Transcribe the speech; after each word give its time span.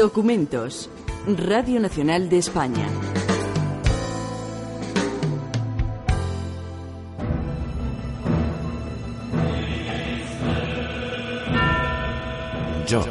Documentos. 0.00 0.88
Radio 1.26 1.78
Nacional 1.78 2.30
de 2.30 2.38
España. 2.38 2.86
Yo, 12.88 13.04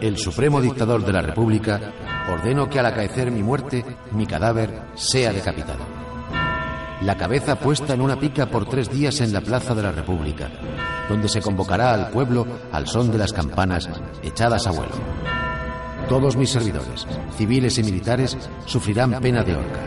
el 0.00 0.16
supremo 0.16 0.60
dictador 0.60 1.04
de 1.04 1.12
la 1.12 1.22
República, 1.22 1.92
ordeno 2.30 2.70
que 2.70 2.78
al 2.78 2.86
acaecer 2.86 3.32
mi 3.32 3.42
muerte, 3.42 3.84
mi 4.12 4.24
cadáver 4.24 4.80
sea 4.94 5.32
decapitado. 5.32 5.84
La 7.00 7.16
cabeza 7.16 7.56
puesta 7.56 7.94
en 7.94 8.00
una 8.00 8.14
pica 8.14 8.46
por 8.46 8.66
tres 8.66 8.88
días 8.88 9.20
en 9.22 9.32
la 9.32 9.40
Plaza 9.40 9.74
de 9.74 9.82
la 9.82 9.90
República, 9.90 10.48
donde 11.08 11.28
se 11.28 11.42
convocará 11.42 11.92
al 11.92 12.10
pueblo 12.10 12.46
al 12.70 12.86
son 12.86 13.10
de 13.10 13.18
las 13.18 13.32
campanas 13.32 13.90
echadas 14.22 14.68
a 14.68 14.70
vuelo. 14.70 15.51
Todos 16.08 16.36
mis 16.36 16.50
servidores, 16.50 17.06
civiles 17.36 17.78
y 17.78 17.82
militares, 17.82 18.36
sufrirán 18.66 19.20
pena 19.20 19.42
de 19.42 19.56
horca. 19.56 19.80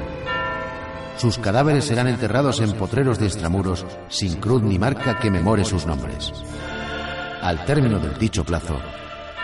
Sus 1.17 1.38
cadáveres 1.38 1.85
serán 1.85 2.07
enterrados 2.07 2.59
en 2.59 2.73
potreros 2.73 3.19
de 3.19 3.27
extramuros, 3.27 3.85
sin 4.09 4.35
cruz 4.35 4.61
ni 4.61 4.77
marca 4.77 5.19
que 5.19 5.31
memore 5.31 5.63
sus 5.63 5.85
nombres. 5.85 6.33
Al 7.41 7.63
término 7.66 7.99
del 7.99 8.17
dicho 8.17 8.44
plazo, 8.44 8.80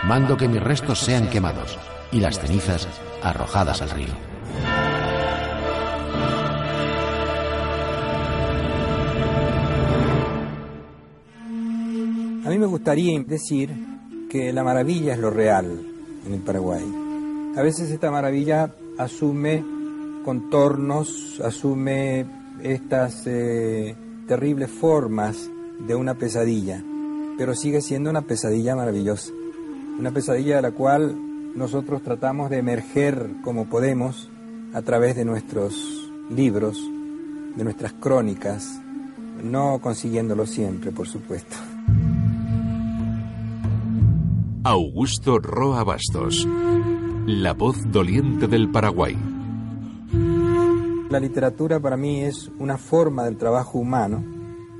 mando 0.03 0.35
que 0.35 0.47
mis 0.47 0.61
restos 0.61 0.99
sean 0.99 1.29
quemados 1.29 1.77
y 2.11 2.19
las 2.19 2.39
cenizas 2.39 2.87
arrojadas 3.23 3.81
al 3.81 3.89
río. 3.91 4.13
A 12.43 12.49
mí 12.49 12.57
me 12.57 12.65
gustaría 12.65 13.21
decir 13.23 13.69
que 14.29 14.51
la 14.51 14.63
maravilla 14.63 15.13
es 15.13 15.19
lo 15.19 15.29
real 15.29 15.90
en 16.25 16.33
el 16.33 16.39
Paraguay. 16.39 16.83
A 17.55 17.61
veces 17.61 17.91
esta 17.91 18.11
maravilla 18.11 18.73
asume 18.97 19.63
contornos, 20.23 21.41
asume 21.43 22.25
estas 22.63 23.23
eh, 23.25 23.95
terribles 24.27 24.69
formas 24.69 25.49
de 25.85 25.95
una 25.95 26.13
pesadilla, 26.13 26.83
pero 27.37 27.55
sigue 27.55 27.81
siendo 27.81 28.09
una 28.09 28.21
pesadilla 28.21 28.75
maravillosa. 28.75 29.31
Una 29.99 30.11
pesadilla 30.11 30.57
de 30.57 30.61
la 30.61 30.71
cual 30.71 31.15
nosotros 31.55 32.01
tratamos 32.01 32.49
de 32.49 32.59
emerger 32.59 33.27
como 33.43 33.65
podemos 33.65 34.29
a 34.73 34.81
través 34.81 35.15
de 35.15 35.25
nuestros 35.25 36.09
libros, 36.29 36.79
de 37.55 37.63
nuestras 37.63 37.93
crónicas, 37.93 38.79
no 39.43 39.79
consiguiéndolo 39.81 40.45
siempre, 40.45 40.91
por 40.91 41.07
supuesto. 41.07 41.57
Augusto 44.71 45.37
Roa 45.37 45.83
Bastos, 45.83 46.47
la 47.27 47.51
voz 47.51 47.75
doliente 47.91 48.47
del 48.47 48.71
Paraguay. 48.71 49.17
La 51.09 51.19
literatura 51.19 51.81
para 51.81 51.97
mí 51.97 52.21
es 52.21 52.49
una 52.57 52.77
forma 52.77 53.25
del 53.25 53.35
trabajo 53.35 53.79
humano, 53.79 54.23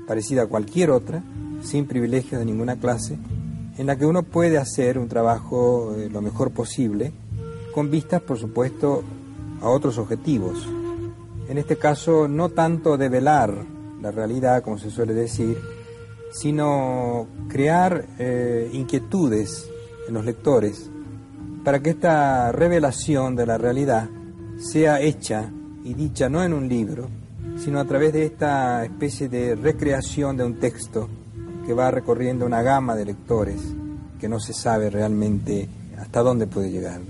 parecida 0.06 0.44
a 0.44 0.46
cualquier 0.46 0.90
otra, 0.90 1.22
sin 1.60 1.84
privilegios 1.84 2.38
de 2.38 2.46
ninguna 2.46 2.76
clase, 2.76 3.18
en 3.76 3.86
la 3.86 3.96
que 3.96 4.06
uno 4.06 4.22
puede 4.22 4.56
hacer 4.56 4.96
un 4.98 5.08
trabajo 5.08 5.94
eh, 5.94 6.08
lo 6.08 6.22
mejor 6.22 6.52
posible, 6.52 7.12
con 7.74 7.90
vistas, 7.90 8.22
por 8.22 8.38
supuesto, 8.38 9.02
a 9.60 9.68
otros 9.68 9.98
objetivos. 9.98 10.66
En 11.50 11.58
este 11.58 11.76
caso, 11.76 12.28
no 12.28 12.48
tanto 12.48 12.96
develar 12.96 13.52
la 14.00 14.10
realidad, 14.10 14.62
como 14.62 14.78
se 14.78 14.90
suele 14.90 15.12
decir, 15.12 15.60
sino 16.30 17.26
crear 17.50 18.06
eh, 18.18 18.70
inquietudes 18.72 19.68
en 20.08 20.14
los 20.14 20.24
lectores 20.24 20.90
para 21.64 21.80
que 21.80 21.90
esta 21.90 22.50
revelación 22.52 23.36
de 23.36 23.46
la 23.46 23.58
realidad 23.58 24.08
sea 24.58 25.00
hecha 25.00 25.50
y 25.84 25.94
dicha 25.94 26.28
no 26.28 26.42
en 26.42 26.52
un 26.52 26.68
libro, 26.68 27.08
sino 27.56 27.80
a 27.80 27.84
través 27.84 28.12
de 28.12 28.26
esta 28.26 28.84
especie 28.84 29.28
de 29.28 29.54
recreación 29.54 30.36
de 30.36 30.44
un 30.44 30.58
texto 30.58 31.08
que 31.66 31.74
va 31.74 31.90
recorriendo 31.90 32.46
una 32.46 32.62
gama 32.62 32.96
de 32.96 33.04
lectores 33.04 33.60
que 34.20 34.28
no 34.28 34.40
se 34.40 34.52
sabe 34.52 34.90
realmente 34.90 35.68
hasta 35.98 36.22
dónde 36.22 36.46
puede 36.46 36.70
llegar. 36.70 37.00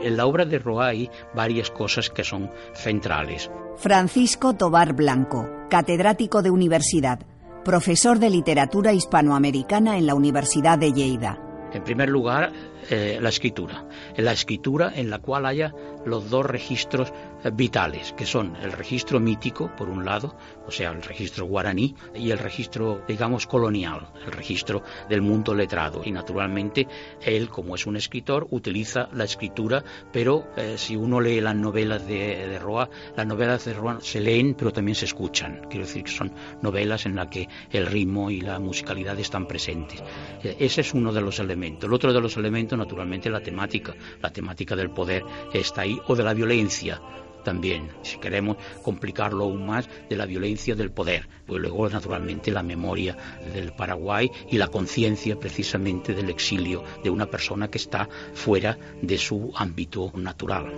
En 0.00 0.16
la 0.16 0.26
obra 0.26 0.44
de 0.44 0.58
Roa 0.58 0.88
hay 0.88 1.08
varias 1.34 1.70
cosas 1.70 2.10
que 2.10 2.24
son 2.24 2.50
centrales. 2.74 3.48
Francisco 3.76 4.54
Tobar 4.54 4.94
Blanco, 4.94 5.48
catedrático 5.70 6.42
de 6.42 6.50
universidad, 6.50 7.20
profesor 7.64 8.18
de 8.18 8.30
literatura 8.30 8.92
hispanoamericana 8.92 9.96
en 9.98 10.06
la 10.06 10.14
Universidad 10.14 10.78
de 10.78 10.92
Lleida. 10.92 11.38
En 11.72 11.84
primer 11.84 12.08
lugar, 12.08 12.52
eh, 12.90 13.18
la 13.20 13.28
escritura. 13.28 13.86
La 14.16 14.32
escritura 14.32 14.92
en 14.94 15.10
la 15.10 15.20
cual 15.20 15.46
haya 15.46 15.72
los 16.04 16.30
dos 16.30 16.44
registros 16.44 17.12
eh, 17.44 17.50
vitales, 17.52 18.12
que 18.12 18.26
son 18.26 18.56
el 18.56 18.72
registro 18.72 19.20
mítico, 19.20 19.70
por 19.76 19.88
un 19.88 20.04
lado, 20.04 20.36
o 20.66 20.70
sea, 20.70 20.90
el 20.90 21.02
registro 21.02 21.46
guaraní, 21.46 21.94
y 22.14 22.30
el 22.30 22.38
registro, 22.38 23.02
digamos, 23.06 23.46
colonial, 23.46 24.08
el 24.26 24.32
registro 24.32 24.82
del 25.08 25.22
mundo 25.22 25.54
letrado. 25.54 26.02
Y 26.04 26.10
naturalmente, 26.10 26.88
él, 27.20 27.48
como 27.48 27.74
es 27.74 27.86
un 27.86 27.96
escritor, 27.96 28.48
utiliza 28.50 29.08
la 29.12 29.24
escritura, 29.24 29.84
pero 30.12 30.48
eh, 30.56 30.74
si 30.76 30.96
uno 30.96 31.20
lee 31.20 31.40
las 31.40 31.54
novelas 31.54 32.06
de, 32.06 32.58
Roa, 32.58 32.88
las 33.16 33.26
novelas 33.26 33.64
de 33.64 33.74
Roa 33.74 33.98
se 34.00 34.20
leen, 34.20 34.54
pero 34.54 34.72
también 34.72 34.94
se 34.94 35.04
escuchan. 35.04 35.66
Quiero 35.70 35.86
decir 35.86 36.04
que 36.04 36.10
son 36.10 36.32
novelas 36.62 37.06
en 37.06 37.14
las 37.14 37.28
que 37.28 37.48
el 37.70 37.86
ritmo 37.86 38.30
y 38.30 38.40
la 38.40 38.58
musicalidad 38.58 39.18
están 39.18 39.46
presentes. 39.46 40.02
ese 40.42 40.80
es 40.80 40.94
uno 40.94 41.12
de 41.12 41.20
los 41.20 41.38
elementos. 41.38 41.88
El 41.88 41.94
otro 41.94 42.12
de 42.12 42.20
los 42.20 42.36
elementos, 42.36 42.78
naturalmente, 42.82 43.30
la 43.30 43.40
temática. 43.40 43.94
La 44.20 44.32
temática 44.32 44.76
del 44.76 44.90
poder 44.90 45.24
está 45.52 45.82
ahí, 45.82 45.98
o 46.06 46.16
de 46.16 46.24
la 46.24 46.34
violencia 46.34 47.00
también, 47.42 47.88
si 48.02 48.18
queremos 48.18 48.56
complicarlo 48.82 49.44
aún 49.44 49.66
más, 49.66 49.88
de 50.08 50.16
la 50.16 50.26
violencia 50.26 50.74
del 50.74 50.90
poder. 50.90 51.28
Pues 51.46 51.60
luego, 51.60 51.88
naturalmente, 51.88 52.50
la 52.50 52.62
memoria 52.62 53.16
del 53.52 53.72
Paraguay 53.72 54.30
y 54.50 54.58
la 54.58 54.68
conciencia 54.68 55.38
precisamente 55.38 56.14
del 56.14 56.30
exilio 56.30 56.84
de 57.02 57.10
una 57.10 57.26
persona 57.26 57.68
que 57.68 57.78
está 57.78 58.08
fuera 58.34 58.78
de 59.00 59.18
su 59.18 59.52
ámbito 59.56 60.12
natural. 60.14 60.72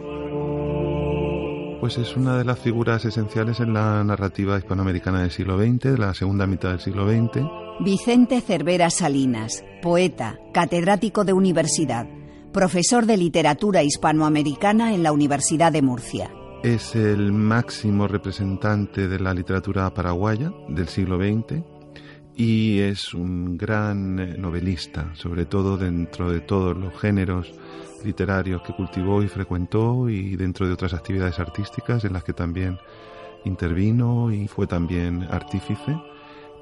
Pues 1.81 1.99
es 1.99 2.17
una 2.17 2.39
de 2.39 2.45
las 2.45 2.59
figuras 2.59 3.05
esenciales 3.05 3.61
en 3.61 3.75
la 3.75 4.03
narrativa 4.05 4.57
hispanoamericana 4.57 5.21
del 5.21 5.31
siglo 5.31 5.59
XX, 5.59 5.93
de 5.93 5.99
la 5.99 6.15
segunda 6.15 6.47
mitad 6.47 6.71
del 6.71 6.81
siglo 6.81 7.07
XX. 7.07 7.64
Vicente 7.81 8.41
Cervera 8.41 8.91
Salinas, 8.91 9.65
poeta, 9.83 10.39
catedrático 10.53 11.25
de 11.25 11.33
universidad, 11.33 12.07
profesor 12.53 13.07
de 13.07 13.17
literatura 13.17 13.83
hispanoamericana 13.83 14.95
en 14.95 15.03
la 15.03 15.13
Universidad 15.13 15.73
de 15.73 15.83
Murcia 15.83 16.31
es 16.65 16.97
el 16.97 17.31
máximo 17.31 18.09
representante 18.09 19.07
de 19.07 19.21
la 19.21 19.35
literatura 19.35 19.93
paraguaya 19.93 20.51
del 20.67 20.89
siglo 20.89 21.19
XX 21.19 21.63
y 22.35 22.81
es 22.81 23.13
un 23.13 23.59
gran 23.59 24.19
eh, 24.19 24.39
novelista, 24.39 25.15
sobre 25.15 25.45
todo 25.45 25.77
dentro 25.77 26.33
de 26.33 26.41
todos 26.41 26.75
los 26.75 26.99
géneros 26.99 27.53
literarios 28.03 28.63
que 28.63 28.73
cultivó 28.73 29.23
y 29.23 29.29
frecuentó 29.29 30.09
y 30.09 30.37
dentro 30.37 30.67
de 30.67 30.73
otras 30.73 30.95
actividades 30.95 31.39
artísticas 31.39 32.03
en 32.07 32.15
las 32.15 32.25
que 32.25 32.33
también 32.33 32.79
intervino 33.45 34.33
y 34.33 34.49
fue 34.49 34.67
también 34.67 35.25
artífice. 35.31 35.95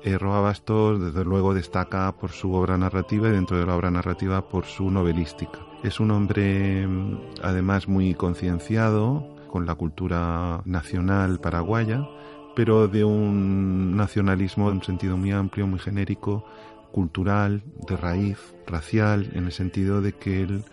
Eh, 0.04 0.19
Roa 0.19 0.40
Bastos, 0.40 1.00
desde 1.00 1.25
luego, 1.25 1.54
destaca 1.54 2.10
por 2.12 2.32
su 2.32 2.52
obra 2.54 2.76
narrativa 2.76 3.28
y 3.28 3.32
dentro 3.32 3.56
de 3.58 3.66
la 3.66 3.76
obra 3.76 3.90
narrativa 3.90 4.49
por 4.49 4.64
su 4.64 4.90
novelística. 4.90 5.60
Es 5.84 6.00
un 6.00 6.10
hombre, 6.10 6.87
mm, 6.87 7.19
además, 7.43 7.87
muy 7.87 8.14
concienciado, 8.14 9.32
con 9.49 9.64
la 9.64 9.76
cultura 9.76 10.62
nacional 10.64 11.38
paraguaya, 11.38 12.08
pero 12.56 12.88
de 12.88 13.04
un 13.04 13.96
nacionalismo 13.96 14.70
en 14.70 14.78
un 14.78 14.82
sentido 14.82 15.16
muy 15.16 15.31
amplio, 15.31 15.66
muy 15.69 15.78
genérico, 15.78 16.44
cultural, 16.90 17.62
de 17.87 17.96
raíz, 17.96 18.38
racial, 18.66 19.31
en 19.34 19.44
el 19.44 19.52
sentido 19.52 20.00
de 20.02 20.14
que 20.14 20.43
él 20.43 20.64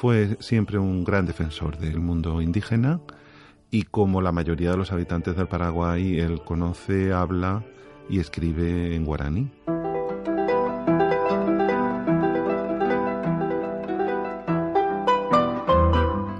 fue 0.00 0.36
siempre 0.40 0.78
un 0.78 1.02
gran 1.02 1.26
defensor 1.26 1.78
del 1.78 1.98
mundo 1.98 2.40
indígena 2.40 3.00
y 3.70 3.82
como 3.84 4.22
la 4.22 4.32
mayoría 4.32 4.70
de 4.70 4.76
los 4.76 4.92
habitantes 4.92 5.36
del 5.36 5.48
Paraguay, 5.48 6.18
él 6.20 6.42
conoce, 6.44 7.12
habla 7.12 7.64
y 8.08 8.20
escribe 8.20 8.94
en 8.94 9.04
guaraní. 9.04 9.50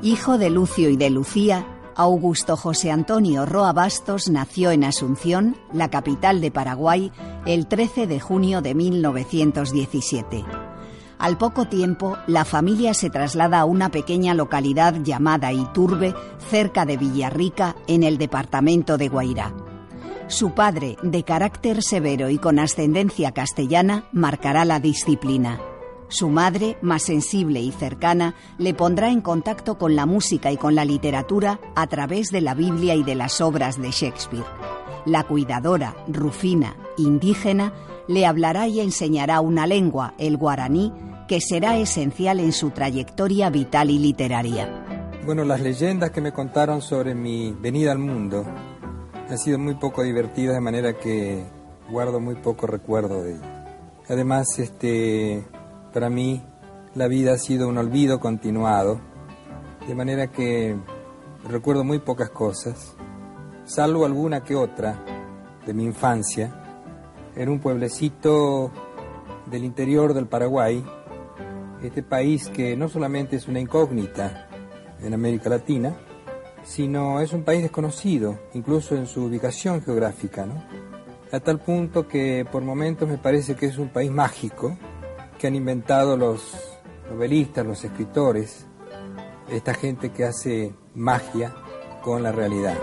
Hijo 0.02 0.38
de 0.38 0.48
Lucio 0.48 0.88
y 0.88 0.96
de 0.96 1.10
Lucía, 1.10 1.66
Augusto 1.94 2.56
José 2.56 2.92
Antonio 2.92 3.44
Roa 3.44 3.72
Bastos 3.72 4.30
nació 4.30 4.70
en 4.70 4.84
Asunción, 4.84 5.56
la 5.72 5.90
capital 5.90 6.40
de 6.40 6.50
Paraguay, 6.50 7.12
el 7.44 7.66
13 7.66 8.06
de 8.06 8.20
junio 8.20 8.62
de 8.62 8.74
1917. 8.74 10.44
Al 11.18 11.36
poco 11.36 11.66
tiempo, 11.66 12.16
la 12.28 12.44
familia 12.44 12.94
se 12.94 13.10
traslada 13.10 13.58
a 13.58 13.64
una 13.64 13.90
pequeña 13.90 14.32
localidad 14.34 14.94
llamada 15.02 15.52
Iturbe, 15.52 16.14
cerca 16.48 16.86
de 16.86 16.96
Villarrica, 16.96 17.74
en 17.88 18.04
el 18.04 18.16
departamento 18.16 18.96
de 18.96 19.08
Guairá. 19.08 19.52
Su 20.28 20.50
padre, 20.50 20.98
de 21.02 21.22
carácter 21.22 21.82
severo 21.82 22.28
y 22.28 22.36
con 22.36 22.58
ascendencia 22.58 23.32
castellana, 23.32 24.04
marcará 24.12 24.66
la 24.66 24.78
disciplina. 24.78 25.58
Su 26.08 26.28
madre, 26.28 26.76
más 26.82 27.04
sensible 27.04 27.60
y 27.60 27.72
cercana, 27.72 28.34
le 28.58 28.74
pondrá 28.74 29.10
en 29.10 29.22
contacto 29.22 29.78
con 29.78 29.96
la 29.96 30.04
música 30.04 30.52
y 30.52 30.58
con 30.58 30.74
la 30.74 30.84
literatura 30.84 31.60
a 31.74 31.86
través 31.86 32.28
de 32.28 32.42
la 32.42 32.52
Biblia 32.52 32.94
y 32.94 33.04
de 33.04 33.14
las 33.14 33.40
obras 33.40 33.80
de 33.80 33.90
Shakespeare. 33.90 34.44
La 35.06 35.24
cuidadora, 35.24 35.96
Rufina, 36.08 36.76
indígena, 36.98 37.72
le 38.06 38.26
hablará 38.26 38.68
y 38.68 38.80
enseñará 38.80 39.40
una 39.40 39.66
lengua, 39.66 40.12
el 40.18 40.36
guaraní, 40.36 40.92
que 41.26 41.40
será 41.40 41.78
esencial 41.78 42.38
en 42.38 42.52
su 42.52 42.70
trayectoria 42.70 43.48
vital 43.48 43.90
y 43.90 43.98
literaria. 43.98 44.84
Bueno, 45.24 45.44
las 45.44 45.62
leyendas 45.62 46.10
que 46.10 46.20
me 46.20 46.32
contaron 46.32 46.82
sobre 46.82 47.14
mi 47.14 47.52
venida 47.52 47.92
al 47.92 47.98
mundo 47.98 48.44
han 49.28 49.38
sido 49.38 49.58
muy 49.58 49.74
poco 49.74 50.02
divertidas, 50.02 50.54
de 50.54 50.60
manera 50.60 50.94
que 50.94 51.44
guardo 51.90 52.18
muy 52.18 52.34
poco 52.36 52.66
recuerdo 52.66 53.22
de 53.22 53.32
ellas. 53.32 53.66
Además, 54.08 54.58
este, 54.58 55.44
para 55.92 56.08
mí 56.08 56.42
la 56.94 57.08
vida 57.08 57.34
ha 57.34 57.38
sido 57.38 57.68
un 57.68 57.76
olvido 57.76 58.20
continuado, 58.20 59.00
de 59.86 59.94
manera 59.94 60.28
que 60.28 60.76
recuerdo 61.44 61.84
muy 61.84 61.98
pocas 61.98 62.30
cosas, 62.30 62.94
salvo 63.64 64.06
alguna 64.06 64.42
que 64.44 64.54
otra 64.54 64.98
de 65.66 65.74
mi 65.74 65.84
infancia, 65.84 66.54
en 67.36 67.50
un 67.50 67.60
pueblecito 67.60 68.72
del 69.46 69.64
interior 69.64 70.14
del 70.14 70.26
Paraguay, 70.26 70.82
este 71.82 72.02
país 72.02 72.48
que 72.48 72.76
no 72.76 72.88
solamente 72.88 73.36
es 73.36 73.46
una 73.46 73.60
incógnita 73.60 74.48
en 75.02 75.12
América 75.12 75.50
Latina, 75.50 75.94
sino 76.68 77.20
es 77.20 77.32
un 77.32 77.44
país 77.44 77.62
desconocido, 77.62 78.38
incluso 78.52 78.94
en 78.94 79.06
su 79.06 79.24
ubicación 79.24 79.82
geográfica, 79.82 80.44
¿no? 80.44 80.62
A 81.32 81.40
tal 81.40 81.60
punto 81.60 82.06
que 82.06 82.46
por 82.50 82.62
momentos 82.62 83.08
me 83.08 83.16
parece 83.16 83.56
que 83.56 83.66
es 83.66 83.78
un 83.78 83.88
país 83.88 84.10
mágico 84.10 84.76
que 85.38 85.46
han 85.46 85.54
inventado 85.54 86.16
los 86.18 86.42
novelistas, 87.10 87.66
los 87.66 87.82
escritores, 87.84 88.66
esta 89.50 89.72
gente 89.72 90.10
que 90.10 90.24
hace 90.24 90.74
magia 90.94 91.54
con 92.02 92.22
la 92.22 92.32
realidad. 92.32 92.76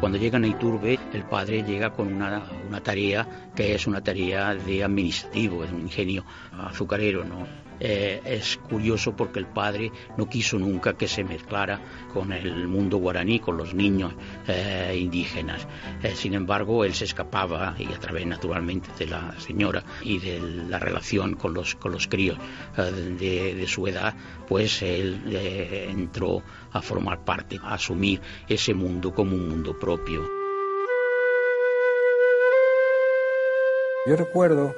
Cuando 0.00 0.16
llegan 0.16 0.44
a 0.44 0.46
Iturbe, 0.46 0.98
el 1.12 1.24
padre 1.24 1.62
llega 1.64 1.92
con 1.92 2.14
una, 2.14 2.50
una 2.66 2.82
tarea 2.82 3.50
que 3.54 3.74
es 3.74 3.86
una 3.86 4.02
tarea 4.02 4.54
de 4.54 4.82
administrativo, 4.82 5.64
es 5.64 5.70
un 5.70 5.82
ingenio 5.82 6.24
azucarero, 6.50 7.24
¿no? 7.24 7.63
Eh, 7.86 8.22
es 8.24 8.56
curioso 8.56 9.14
porque 9.14 9.38
el 9.38 9.46
padre 9.46 9.92
no 10.16 10.26
quiso 10.26 10.58
nunca 10.58 10.94
que 10.94 11.06
se 11.06 11.22
mezclara 11.22 11.78
con 12.14 12.32
el 12.32 12.66
mundo 12.66 12.96
guaraní, 12.96 13.40
con 13.40 13.58
los 13.58 13.74
niños 13.74 14.14
eh, 14.48 14.96
indígenas. 14.98 15.68
Eh, 16.02 16.14
sin 16.16 16.32
embargo, 16.32 16.86
él 16.86 16.94
se 16.94 17.04
escapaba 17.04 17.74
y 17.78 17.92
a 17.92 18.00
través 18.00 18.26
naturalmente 18.26 18.88
de 18.98 19.06
la 19.08 19.38
señora 19.38 19.84
y 20.02 20.18
de 20.18 20.40
la 20.40 20.78
relación 20.78 21.34
con 21.34 21.52
los, 21.52 21.74
con 21.74 21.92
los 21.92 22.08
críos 22.08 22.38
de, 22.74 23.54
de, 23.54 23.66
su 23.66 23.86
edad, 23.86 24.14
pues 24.48 24.80
él 24.80 25.20
entró 25.90 26.42
a 26.72 26.80
formar 26.80 27.22
parte, 27.22 27.58
a 27.62 27.74
asumir 27.74 28.18
ese 28.48 28.72
mundo 28.72 29.12
como 29.12 29.36
un 29.36 29.46
mundo 29.46 29.78
propio. 29.78 30.22
Yo 34.06 34.16
recuerdo 34.16 34.74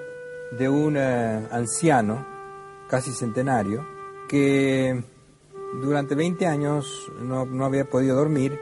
de 0.51 0.69
un 0.69 0.97
anciano 0.97 2.36
casi 2.89 3.13
centenario, 3.13 3.87
que 4.29 5.03
durante 5.81 6.15
20 6.15 6.47
años 6.47 7.11
no, 7.21 7.65
había 7.65 7.85
podido 7.85 8.17
dormir 8.17 8.59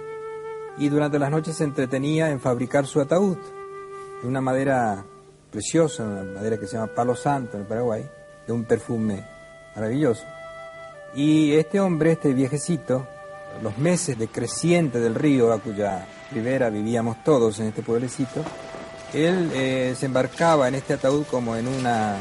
y 0.78 0.88
durante 0.88 1.18
las 1.18 1.30
noches 1.30 1.56
se 1.56 1.64
entretenía 1.64 2.30
en 2.30 2.40
fabricar 2.40 2.86
su 2.86 3.00
ataúd, 3.00 3.36
de 4.22 4.28
una 4.28 4.40
madera 4.40 5.04
preciosa, 5.50 6.04
una 6.04 6.22
madera 6.22 6.58
que 6.58 6.66
se 6.66 6.76
llama 6.76 6.92
palo 6.92 7.14
santo 7.14 7.56
en 7.56 7.62
el 7.62 7.68
Paraguay, 7.68 8.08
de 8.46 8.52
un 8.52 8.64
perfume 8.64 9.24
maravilloso. 9.74 10.24
Y 11.14 11.52
este 11.52 11.78
hombre, 11.78 12.12
este 12.12 12.32
viejecito, 12.34 13.06
los 13.62 13.78
meses 13.78 14.18
de 14.18 14.26
creciente 14.26 14.98
del 14.98 15.14
río 15.14 15.52
a 15.52 15.60
cuya 15.60 16.06
ribera 16.32 16.70
vivíamos 16.70 17.22
todos 17.22 17.60
en 17.60 17.66
este 17.66 17.82
pueblecito, 17.82 18.42
él 19.12 19.52
eh, 19.54 19.94
se 19.96 20.06
embarcaba 20.06 20.66
en 20.66 20.74
este 20.74 20.94
ataúd 20.94 21.24
como 21.30 21.54
en 21.54 21.68
una 21.68 22.16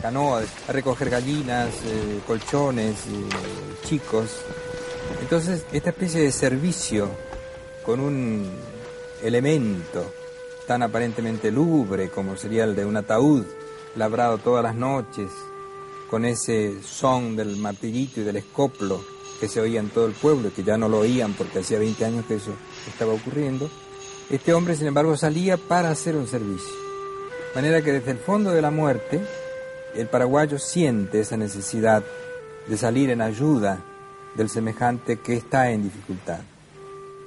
canoa 0.00 0.42
a 0.68 0.72
recoger 0.72 1.10
gallinas, 1.10 1.68
eh, 1.84 2.20
colchones, 2.26 2.96
eh, 3.06 3.84
chicos. 3.84 4.30
Entonces, 5.20 5.64
esta 5.72 5.90
especie 5.90 6.22
de 6.22 6.32
servicio 6.32 7.10
con 7.84 8.00
un 8.00 8.50
elemento 9.22 10.12
tan 10.66 10.82
aparentemente 10.82 11.50
lúgubre 11.50 12.10
como 12.10 12.36
sería 12.36 12.64
el 12.64 12.76
de 12.76 12.84
un 12.84 12.96
ataúd 12.96 13.44
labrado 13.96 14.38
todas 14.38 14.62
las 14.62 14.74
noches, 14.74 15.30
con 16.08 16.24
ese 16.24 16.82
son 16.82 17.36
del 17.36 17.56
martillito 17.56 18.20
y 18.20 18.24
del 18.24 18.36
escoplo 18.36 19.04
que 19.38 19.48
se 19.48 19.60
oía 19.60 19.80
en 19.80 19.90
todo 19.90 20.06
el 20.06 20.12
pueblo 20.12 20.48
y 20.48 20.50
que 20.50 20.62
ya 20.62 20.76
no 20.76 20.88
lo 20.88 20.98
oían 20.98 21.32
porque 21.34 21.60
hacía 21.60 21.78
20 21.78 22.04
años 22.04 22.24
que 22.26 22.34
eso 22.34 22.52
estaba 22.86 23.12
ocurriendo, 23.12 23.70
este 24.30 24.52
hombre, 24.54 24.76
sin 24.76 24.86
embargo, 24.86 25.16
salía 25.16 25.56
para 25.56 25.90
hacer 25.90 26.14
un 26.14 26.28
servicio. 26.28 26.72
De 27.48 27.62
manera 27.62 27.82
que 27.82 27.92
desde 27.92 28.12
el 28.12 28.18
fondo 28.18 28.52
de 28.52 28.62
la 28.62 28.70
muerte, 28.70 29.20
el 29.94 30.06
paraguayo 30.08 30.58
siente 30.58 31.20
esa 31.20 31.36
necesidad 31.36 32.02
de 32.68 32.76
salir 32.76 33.10
en 33.10 33.20
ayuda 33.20 33.82
del 34.34 34.48
semejante 34.48 35.18
que 35.18 35.34
está 35.34 35.70
en 35.70 35.82
dificultad. 35.82 36.40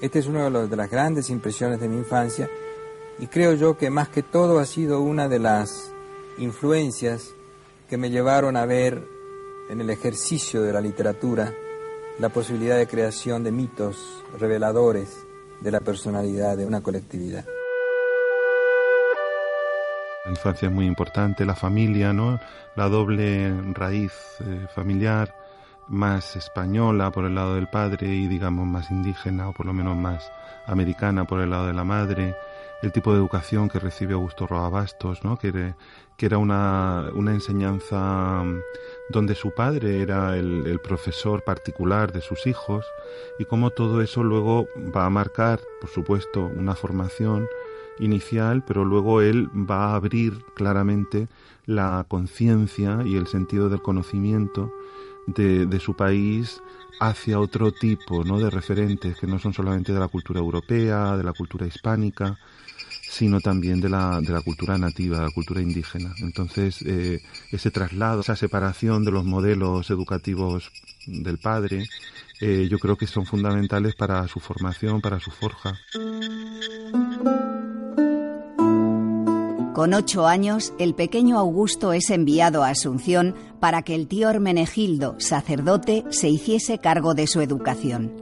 Esta 0.02 0.20
es 0.20 0.28
una 0.28 0.50
de, 0.50 0.76
las 0.76 0.90
grandes 0.90 1.30
impresiones 1.30 1.80
de 1.80 1.88
mi 1.88 1.98
infancia 1.98 2.50
y 3.20 3.28
creo 3.28 3.54
yo 3.54 3.78
que 3.78 3.90
más 3.90 4.10
que 4.10 4.24
todo 4.24 4.60
ha 4.60 4.66
sido 4.66 5.02
una 5.02 5.30
de 5.30 5.40
las 5.40 5.92
influencias 6.38 7.30
que 7.90 7.98
me 7.98 8.10
llevaron 8.10 8.58
a 8.58 8.66
ver 8.66 9.02
en 9.70 9.82
el 9.82 9.90
ejercicio 9.90 10.62
de 10.62 10.74
la 10.74 10.82
literatura 10.82 11.54
la 12.20 12.30
posibilidad 12.30 12.78
de 12.78 12.88
creación 12.88 13.44
de 13.44 13.52
mitos 13.52 14.24
reveladores 14.40 15.10
de 15.62 15.72
la 15.72 15.80
personalidad 15.80 16.58
de 16.58 16.66
una 16.66 16.82
colectividad. 16.82 17.46
Infancia 20.34 20.68
es 20.68 20.74
muy 20.74 20.86
importante, 20.86 21.46
la 21.46 21.56
familia, 21.56 22.12
¿no? 22.12 22.40
La 22.76 22.90
doble 22.90 23.54
raíz 23.74 24.14
eh, 24.42 24.68
familiar, 24.74 25.34
más 25.88 26.36
española 26.36 27.12
por 27.12 27.26
el 27.26 27.36
lado 27.36 27.56
del 27.56 27.68
padre 27.68 28.08
y 28.08 28.28
digamos 28.28 28.66
más 28.66 28.90
indígena 28.90 29.50
o 29.50 29.54
por 29.54 29.66
lo 29.66 29.74
menos 29.74 29.96
más 29.96 30.32
americana 30.66 31.26
por 31.26 31.40
el 31.42 31.50
lado 31.50 31.68
de 31.68 31.74
la 31.74 31.84
madre, 31.84 32.36
el 32.82 32.92
tipo 32.92 33.12
de 33.12 33.20
educación 33.20 33.70
que 33.70 33.80
recibe 33.80 34.14
Augusto 34.14 34.48
Roa 34.48 34.70
Bastos, 34.70 35.24
¿no? 35.24 35.38
que, 35.38 35.74
que 36.18 36.26
era 36.26 36.38
una, 36.38 37.10
una, 37.14 37.32
enseñanza 37.32 38.44
mm, 38.44 38.60
donde 39.10 39.36
su 39.36 39.54
padre 39.54 40.02
era 40.02 40.38
el, 40.38 40.66
el, 40.68 40.80
profesor 40.80 41.44
particular 41.44 42.12
de 42.12 42.22
sus 42.22 42.46
hijos 42.48 42.86
y 43.40 43.46
cómo 43.46 43.70
todo 43.70 44.02
eso 44.02 44.24
luego 44.24 44.68
va 44.96 45.06
a 45.06 45.10
marcar, 45.10 45.60
por 45.80 45.90
supuesto, 45.90 46.52
una 46.56 46.76
formación 46.76 47.48
inicial, 48.00 48.64
pero 48.66 48.86
luego 48.86 49.22
él 49.22 49.50
va 49.54 49.92
a 49.92 49.96
abrir 49.96 50.44
claramente 50.56 51.28
la 51.66 52.06
conciencia 52.08 53.00
y 53.06 53.16
el 53.16 53.28
sentido 53.28 53.70
del 53.70 53.82
conocimiento 53.82 54.74
de, 55.28 55.66
de, 55.66 55.80
su 55.80 55.96
país 55.96 56.62
hacia 57.00 57.40
otro 57.40 57.72
tipo 57.72 58.24
¿no? 58.24 58.40
de 58.40 58.50
referentes 58.50 59.18
que 59.18 59.28
no 59.28 59.40
son 59.40 59.54
solamente 59.54 59.94
de 59.94 60.00
la 60.00 60.08
cultura 60.08 60.40
europea, 60.40 61.16
de 61.16 61.24
la 61.24 61.34
cultura 61.34 61.66
hispánica, 61.66 62.38
sino 63.14 63.40
también 63.42 63.80
de 63.80 63.90
la, 63.90 64.20
de 64.22 64.34
la 64.34 64.42
cultura 64.42 64.78
nativa, 64.78 65.18
de 65.18 65.26
la 65.26 65.32
cultura 65.32 65.62
indígena. 65.62 66.14
Entonces, 66.20 66.82
eh, 66.82 67.22
ese 67.52 67.70
traslado, 67.70 68.22
esa 68.22 68.36
separación 68.36 69.06
de 69.06 69.12
los 69.12 69.24
modelos 69.24 69.90
educativos 69.92 70.72
del 71.06 71.38
padre, 71.38 71.88
eh, 72.42 72.68
yo 72.70 72.80
creo 72.80 72.98
que 72.98 73.06
son 73.06 73.26
fundamentales 73.26 73.96
para 73.96 74.28
su 74.28 74.40
formación, 74.40 75.00
para 75.00 75.20
su 75.20 75.30
forja. 75.30 75.78
Con 79.74 79.96
ocho 79.96 80.28
años, 80.28 80.72
el 80.78 80.94
pequeño 80.94 81.40
Augusto 81.40 81.94
es 81.94 82.12
enviado 82.12 82.64
a 82.64 82.70
Asunción 82.70 83.34
para 83.60 83.82
que 83.82 83.96
el 83.96 84.08
tío 84.08 84.30
Hermenegildo, 84.30 85.16
sacerdote, 85.18 86.04
se 86.12 86.30
hiciese 86.30 86.78
cargo 86.78 87.16
de 87.16 87.26
su 87.26 87.42
educación. 87.42 88.14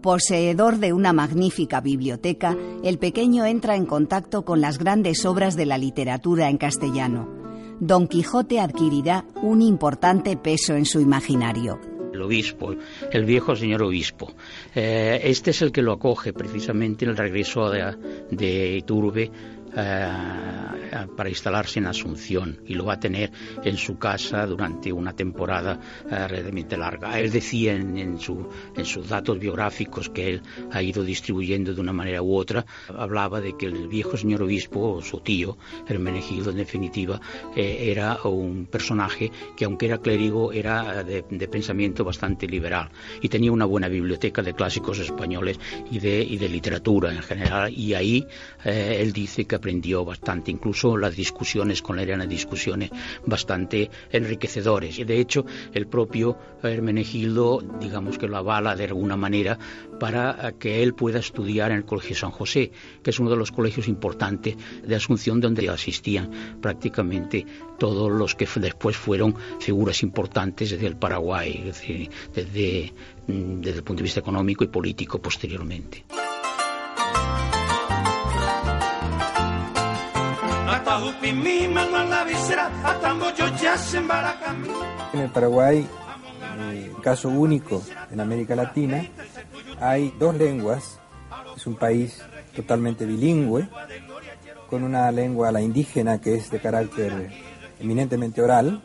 Poseedor 0.00 0.78
de 0.78 0.92
una 0.92 1.12
magnífica 1.12 1.80
biblioteca, 1.80 2.56
el 2.84 2.98
pequeño 2.98 3.44
entra 3.46 3.74
en 3.74 3.84
contacto 3.84 4.44
con 4.44 4.60
las 4.60 4.78
grandes 4.78 5.24
obras 5.24 5.56
de 5.56 5.66
la 5.66 5.76
literatura 5.76 6.48
en 6.48 6.56
castellano. 6.56 7.28
Don 7.80 8.06
Quijote 8.06 8.60
adquirirá 8.60 9.24
un 9.42 9.60
importante 9.60 10.36
peso 10.36 10.76
en 10.76 10.84
su 10.84 11.00
imaginario 11.00 11.80
el 12.12 12.20
obispo, 12.20 12.74
el 13.10 13.24
viejo 13.24 13.56
señor 13.56 13.82
obispo. 13.82 14.32
Eh, 14.74 15.18
este 15.24 15.50
es 15.50 15.62
el 15.62 15.72
que 15.72 15.80
lo 15.80 15.92
acoge 15.92 16.34
precisamente 16.34 17.06
en 17.06 17.12
el 17.12 17.16
regreso 17.16 17.70
de, 17.70 18.76
Iturbe 18.76 19.30
eh, 19.74 20.08
para 21.16 21.28
instalarse 21.28 21.78
en 21.78 21.86
Asunción 21.86 22.60
y 22.66 22.74
lo 22.74 22.84
va 22.84 22.94
a 22.94 23.00
tener 23.00 23.30
en 23.64 23.76
su 23.76 23.98
casa 23.98 24.46
durante 24.46 24.92
una 24.92 25.14
temporada 25.14 25.78
eh, 26.10 26.28
realmente 26.28 26.76
larga. 26.76 27.18
Él 27.18 27.30
decía 27.30 27.74
en, 27.74 27.96
en, 27.98 28.18
su, 28.18 28.48
en 28.76 28.84
sus 28.84 29.08
datos 29.08 29.38
biográficos 29.38 30.08
que 30.08 30.30
él 30.30 30.42
ha 30.70 30.82
ido 30.82 31.02
distribuyendo 31.02 31.74
de 31.74 31.80
una 31.80 31.92
manera 31.92 32.22
u 32.22 32.34
otra, 32.34 32.64
hablaba 32.88 33.40
de 33.40 33.56
que 33.56 33.66
el 33.66 33.88
viejo 33.88 34.16
señor 34.16 34.42
obispo, 34.42 34.94
o 34.94 35.02
su 35.02 35.20
tío, 35.20 35.56
Hermenegildo 35.86 36.50
en 36.50 36.56
definitiva, 36.56 37.20
eh, 37.56 37.90
era 37.90 38.18
un 38.24 38.66
personaje 38.66 39.30
que 39.56 39.64
aunque 39.64 39.86
era 39.86 39.98
clérigo 39.98 40.52
era 40.52 41.02
de, 41.04 41.24
de, 41.28 41.48
pensamiento 41.48 42.04
bastante 42.04 42.46
liberal 42.46 42.90
y 43.20 43.28
tenía 43.28 43.52
una 43.52 43.64
buena 43.64 43.88
biblioteca 43.88 44.42
de 44.42 44.54
clásicos 44.54 44.98
españoles 44.98 45.58
y 45.90 45.98
de, 45.98 46.22
y 46.22 46.38
de 46.38 46.48
literatura 46.48 47.12
en 47.12 47.22
general 47.22 47.72
y 47.72 47.94
ahí 47.94 48.26
eh, 48.64 48.98
él 49.00 49.12
dice 49.12 49.44
que 49.44 49.56
aprendió 49.56 50.04
bastante. 50.04 50.50
Incluso 50.50 50.81
las 50.82 51.16
discusiones 51.16 51.82
con 51.82 51.98
él 51.98 52.10
eran 52.10 52.28
discusiones 52.28 52.90
bastante 53.24 53.90
enriquecedores. 54.10 54.98
Y 54.98 55.04
de 55.04 55.20
hecho, 55.20 55.44
el 55.72 55.86
propio 55.86 56.36
Hermenegildo, 56.62 57.62
digamos 57.80 58.18
que 58.18 58.28
lo 58.28 58.36
avala 58.36 58.76
de 58.76 58.84
alguna 58.84 59.16
manera 59.16 59.58
para 60.00 60.52
que 60.58 60.82
él 60.82 60.94
pueda 60.94 61.18
estudiar 61.18 61.70
en 61.70 61.78
el 61.78 61.84
Colegio 61.84 62.16
San 62.16 62.30
José, 62.30 62.72
que 63.02 63.10
es 63.10 63.20
uno 63.20 63.30
de 63.30 63.36
los 63.36 63.52
colegios 63.52 63.88
importantes 63.88 64.56
de 64.84 64.94
Asunción 64.94 65.40
donde 65.40 65.68
asistían 65.68 66.58
prácticamente 66.60 67.46
todos 67.78 68.10
los 68.10 68.34
que 68.34 68.48
después 68.56 68.96
fueron 68.96 69.34
figuras 69.60 70.02
importantes 70.02 70.70
desde 70.70 70.86
el 70.86 70.96
Paraguay, 70.96 71.62
desde, 71.64 72.10
desde 73.26 73.78
el 73.78 73.82
punto 73.84 74.00
de 74.00 74.04
vista 74.04 74.20
económico 74.20 74.64
y 74.64 74.68
político 74.68 75.20
posteriormente. 75.20 76.04
En 85.12 85.20
el 85.20 85.30
Paraguay, 85.30 85.86
eh, 86.72 86.92
caso 87.02 87.28
único 87.28 87.82
en 88.10 88.20
América 88.20 88.54
Latina, 88.56 89.06
hay 89.80 90.14
dos 90.18 90.34
lenguas. 90.34 90.98
Es 91.56 91.66
un 91.66 91.76
país 91.76 92.22
totalmente 92.54 93.04
bilingüe, 93.06 93.68
con 94.68 94.84
una 94.84 95.10
lengua, 95.10 95.52
la 95.52 95.60
indígena, 95.60 96.20
que 96.20 96.34
es 96.34 96.50
de 96.50 96.60
carácter 96.60 97.30
eminentemente 97.78 98.40
oral, 98.40 98.82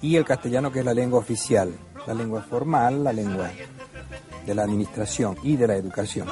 y 0.00 0.16
el 0.16 0.24
castellano, 0.24 0.70
que 0.70 0.80
es 0.80 0.84
la 0.84 0.94
lengua 0.94 1.18
oficial, 1.18 1.74
la 2.06 2.14
lengua 2.14 2.42
formal, 2.42 3.02
la 3.02 3.12
lengua 3.12 3.50
de 4.46 4.54
la 4.54 4.62
administración 4.62 5.36
y 5.42 5.56
de 5.56 5.66
la 5.66 5.74
educación. 5.74 6.28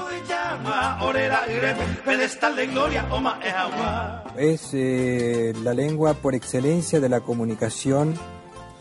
Es 4.36 4.70
eh, 4.72 5.52
la 5.62 5.74
lengua 5.74 6.14
por 6.14 6.34
excelencia 6.34 7.00
de 7.00 7.08
la 7.08 7.20
comunicación 7.20 8.14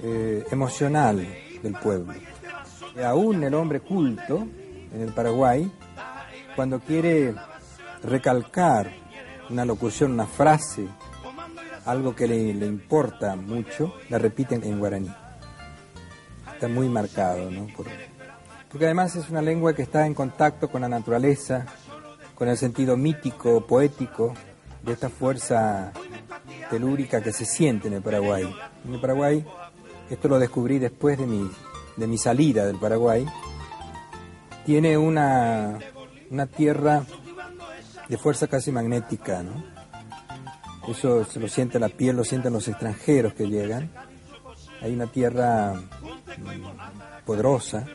eh, 0.03 0.45
emocional 0.51 1.27
del 1.61 1.73
pueblo. 1.73 2.13
Aún 3.03 3.43
el 3.43 3.53
hombre 3.55 3.79
culto 3.79 4.47
en 4.93 5.01
el 5.01 5.11
Paraguay, 5.11 5.71
cuando 6.55 6.79
quiere 6.79 7.33
recalcar 8.03 8.91
una 9.49 9.65
locución, 9.65 10.11
una 10.11 10.27
frase, 10.27 10.87
algo 11.85 12.15
que 12.15 12.27
le, 12.27 12.53
le 12.53 12.67
importa 12.67 13.35
mucho, 13.35 13.95
la 14.09 14.19
repiten 14.19 14.63
en 14.63 14.79
guaraní. 14.79 15.11
Está 16.53 16.67
muy 16.67 16.87
marcado, 16.87 17.49
¿no? 17.49 17.67
Porque 18.73 18.85
además 18.85 19.15
es 19.15 19.29
una 19.29 19.43
lengua 19.43 19.75
que 19.75 19.83
está 19.83 20.07
en 20.07 20.15
contacto 20.15 20.67
con 20.67 20.81
la 20.81 20.89
naturaleza, 20.89 21.67
con 22.33 22.49
el 22.49 22.57
sentido 22.57 22.97
mítico, 22.97 23.67
poético 23.67 24.33
de 24.81 24.93
esta 24.93 25.09
fuerza 25.09 25.93
telúrica 26.71 27.21
que 27.21 27.31
se 27.31 27.45
siente 27.45 27.87
en 27.87 27.93
el 27.93 28.01
Paraguay. 28.01 28.51
En 28.83 28.95
el 28.95 28.99
Paraguay, 28.99 29.45
esto 30.09 30.27
lo 30.27 30.39
descubrí 30.39 30.79
después 30.79 31.19
de 31.19 31.27
mi, 31.27 31.47
de 31.97 32.07
mi 32.07 32.17
salida 32.17 32.65
del 32.65 32.79
Paraguay, 32.79 33.27
tiene 34.65 34.97
una, 34.97 35.77
una 36.31 36.47
tierra 36.47 37.03
de 38.09 38.17
fuerza 38.17 38.47
casi 38.47 38.71
magnética, 38.71 39.43
¿no? 39.43 39.63
Eso 40.87 41.23
se 41.25 41.39
lo 41.39 41.47
siente 41.47 41.77
la 41.77 41.89
piel, 41.89 42.15
lo 42.15 42.23
sienten 42.23 42.53
los 42.53 42.67
extranjeros 42.67 43.35
que 43.35 43.47
llegan. 43.47 43.91
Hay 44.81 44.93
una 44.93 45.05
tierra 45.05 45.75
mm, 45.75 47.25
poderosa, 47.25 47.85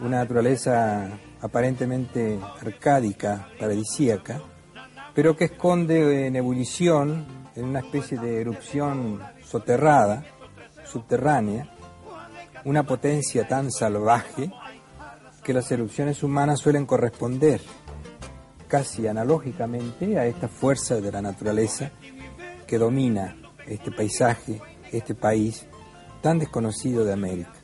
una 0.00 0.18
naturaleza 0.18 1.08
aparentemente 1.40 2.38
arcádica, 2.60 3.48
paradisíaca, 3.58 4.40
pero 5.14 5.36
que 5.36 5.46
esconde 5.46 6.26
en 6.26 6.36
ebullición, 6.36 7.26
en 7.56 7.64
una 7.64 7.80
especie 7.80 8.18
de 8.18 8.40
erupción 8.40 9.20
soterrada, 9.42 10.24
subterránea, 10.84 11.68
una 12.64 12.84
potencia 12.84 13.46
tan 13.46 13.70
salvaje 13.70 14.50
que 15.42 15.52
las 15.52 15.70
erupciones 15.72 16.22
humanas 16.22 16.60
suelen 16.60 16.86
corresponder 16.86 17.60
casi 18.68 19.06
analógicamente 19.06 20.18
a 20.18 20.26
esta 20.26 20.46
fuerza 20.46 21.00
de 21.00 21.10
la 21.10 21.22
naturaleza 21.22 21.90
que 22.66 22.78
domina 22.78 23.36
este 23.66 23.90
paisaje, 23.90 24.60
este 24.92 25.14
país 25.14 25.66
tan 26.20 26.38
desconocido 26.38 27.04
de 27.04 27.12
América. 27.12 27.57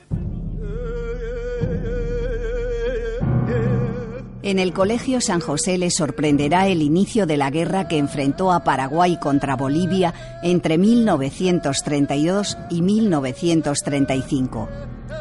En 4.44 4.58
el 4.58 4.74
Colegio 4.74 5.22
San 5.22 5.40
José 5.40 5.78
le 5.78 5.90
sorprenderá 5.90 6.66
el 6.66 6.82
inicio 6.82 7.24
de 7.24 7.38
la 7.38 7.48
guerra 7.48 7.88
que 7.88 7.96
enfrentó 7.96 8.52
a 8.52 8.62
Paraguay 8.62 9.16
contra 9.18 9.56
Bolivia 9.56 10.12
entre 10.42 10.76
1932 10.76 12.58
y 12.68 12.82
1935. 12.82 14.68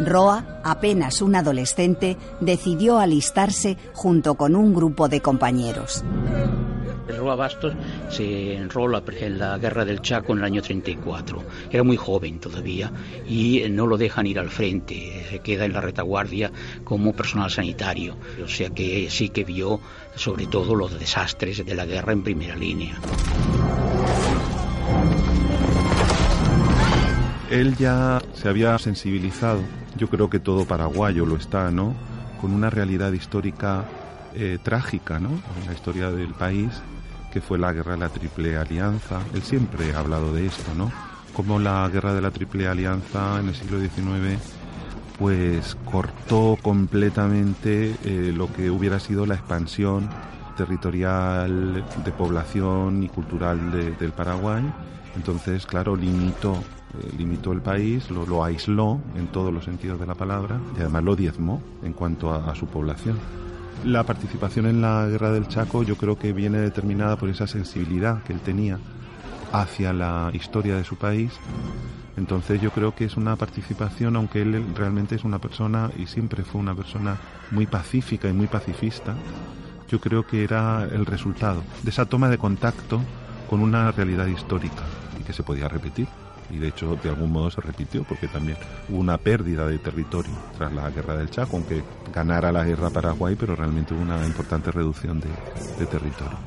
Roa, 0.01 0.59
apenas 0.65 1.21
un 1.21 1.35
adolescente, 1.35 2.17
decidió 2.41 2.99
alistarse 2.99 3.77
junto 3.93 4.35
con 4.35 4.57
un 4.57 4.73
grupo 4.73 5.07
de 5.07 5.21
compañeros. 5.21 6.03
Roa 7.07 7.36
Bastos 7.36 7.74
se 8.10 8.55
enrola 8.55 9.03
en 9.19 9.39
la 9.39 9.57
guerra 9.57 9.86
del 9.86 10.01
Chaco 10.01 10.33
en 10.33 10.39
el 10.39 10.45
año 10.45 10.62
34. 10.62 11.43
Era 11.69 11.83
muy 11.83 11.98
joven 11.98 12.39
todavía 12.39 12.91
y 13.27 13.63
no 13.69 13.88
lo 13.88 13.98
dejan 13.98 14.27
ir 14.27 14.39
al 14.39 14.50
frente, 14.50 15.25
se 15.29 15.39
queda 15.39 15.65
en 15.65 15.74
la 15.74 15.81
retaguardia 15.81 16.51
como 16.83 17.13
personal 17.13 17.51
sanitario. 17.51 18.15
O 18.43 18.48
sea 18.48 18.69
que 18.69 19.10
sí 19.10 19.29
que 19.29 19.43
vio 19.43 19.79
sobre 20.15 20.48
todo 20.48 20.75
los 20.75 20.98
desastres 20.98 21.65
de 21.65 21.75
la 21.75 21.86
guerra 21.86 22.13
en 22.13 22.24
primera 22.24 22.55
línea. 22.55 22.95
Él 27.50 27.75
ya 27.77 28.22
se 28.33 28.50
había 28.50 28.77
sensibilizado, 28.79 29.62
yo 29.95 30.07
creo 30.07 30.29
que 30.29 30.39
todo 30.39 30.65
paraguayo 30.65 31.25
lo 31.25 31.36
está, 31.36 31.69
¿no? 31.69 31.93
Con 32.41 32.51
una 32.51 32.69
realidad 32.69 33.12
histórica 33.12 33.86
eh, 34.33 34.57
trágica, 34.63 35.19
¿no? 35.19 35.29
En 35.62 35.67
la 35.67 35.74
historia 35.74 36.10
del 36.10 36.33
país 36.33 36.81
que 37.33 37.41
fue 37.41 37.57
la 37.57 37.73
guerra 37.73 37.93
de 37.93 37.97
la 37.97 38.09
Triple 38.09 38.55
Alianza. 38.57 39.19
Él 39.33 39.41
siempre 39.41 39.91
ha 39.93 39.99
hablado 39.99 40.31
de 40.33 40.45
esto, 40.45 40.75
¿no? 40.75 40.91
Como 41.35 41.57
la 41.57 41.89
guerra 41.91 42.13
de 42.13 42.21
la 42.21 42.29
Triple 42.29 42.67
Alianza 42.67 43.39
en 43.39 43.47
el 43.47 43.55
siglo 43.55 43.79
XIX 43.79 44.39
pues 45.17 45.77
cortó 45.85 46.57
completamente 46.61 47.95
eh, 48.03 48.33
lo 48.35 48.51
que 48.51 48.69
hubiera 48.69 48.99
sido 48.99 49.25
la 49.25 49.35
expansión 49.35 50.09
territorial 50.57 51.83
de 52.03 52.11
población 52.11 53.03
y 53.03 53.09
cultural 53.09 53.71
del 53.97 54.11
Paraguay. 54.11 54.63
Entonces, 55.15 55.65
claro, 55.65 55.95
limitó, 55.95 56.53
eh, 56.53 57.11
limitó 57.17 57.51
el 57.51 57.61
país, 57.61 58.09
lo, 58.11 58.43
aisló 58.43 58.99
en 59.15 59.27
todos 59.27 59.53
los 59.53 59.65
sentidos 59.65 59.99
de 59.99 60.05
la 60.05 60.15
palabra 60.15 60.59
y 60.77 60.81
además 60.81 61.03
lo 61.03 61.15
diezmó 61.15 61.61
en 61.83 61.93
cuanto 61.93 62.33
a 62.33 62.53
su 62.53 62.67
población. 62.67 63.17
La 63.83 64.03
participación 64.03 64.65
en 64.65 64.81
la 64.81 65.07
guerra 65.07 65.31
del 65.31 65.47
Chaco 65.47 65.83
yo 65.83 65.97
creo 65.97 66.17
que 66.17 66.31
viene 66.31 66.59
determinada 66.59 67.17
por 67.17 67.29
esa 67.29 67.47
sensibilidad 67.47 68.23
que 68.23 68.33
él 68.33 68.39
tenía 68.39 68.79
hacia 69.51 69.93
la 69.93 70.31
historia 70.33 70.75
de 70.75 70.83
su 70.83 70.95
país. 70.95 71.31
Entonces 72.15 72.61
yo 72.61 72.71
creo 72.71 72.95
que 72.95 73.05
es 73.05 73.17
una 73.17 73.35
participación, 73.35 74.15
aunque 74.15 74.41
él 74.41 74.65
realmente 74.75 75.15
es 75.15 75.23
una 75.23 75.39
persona 75.39 75.91
y 75.97 76.07
siempre 76.07 76.43
fue 76.43 76.61
una 76.61 76.75
persona 76.75 77.17
muy 77.51 77.65
pacífica 77.65 78.29
y 78.29 78.33
muy 78.33 78.47
pacifista, 78.47 79.15
yo 79.89 79.99
creo 79.99 80.25
que 80.25 80.43
era 80.43 80.87
el 80.91 81.05
resultado 81.05 81.63
de 81.83 81.89
esa 81.89 82.05
toma 82.05 82.29
de 82.29 82.37
contacto 82.37 83.01
con 83.49 83.61
una 83.61 83.91
realidad 83.91 84.27
histórica 84.27 84.83
y 85.19 85.23
que 85.23 85.33
se 85.33 85.43
podía 85.43 85.67
repetir 85.67 86.07
y 86.53 86.60
de 86.60 86.67
hecho 86.67 86.95
de 87.01 87.10
algún 87.10 87.31
modo 87.31 87.50
se 87.50 87.62
repitió 87.62 88.03
porque 88.03 88.27
también 88.27 88.57
hubo 88.89 89.00
una 89.00 89.17
pérdida 89.17 89.65
de 89.67 89.79
territorio 89.79 90.31
tras 90.57 90.72
la 90.74 90.89
guerra 90.89 91.17
del 91.17 91.29
Chaco, 91.29 91.57
aunque 91.57 91.83
ganara 92.13 92.51
la 92.51 92.63
guerra 92.63 92.89
Paraguay, 92.89 93.36
pero 93.39 93.55
realmente 93.55 93.93
hubo 93.93 94.01
una 94.01 94.25
importante 94.25 94.72
reducción 94.72 95.19
de, 95.19 95.29
de 95.79 95.86
territorio. 95.86 96.38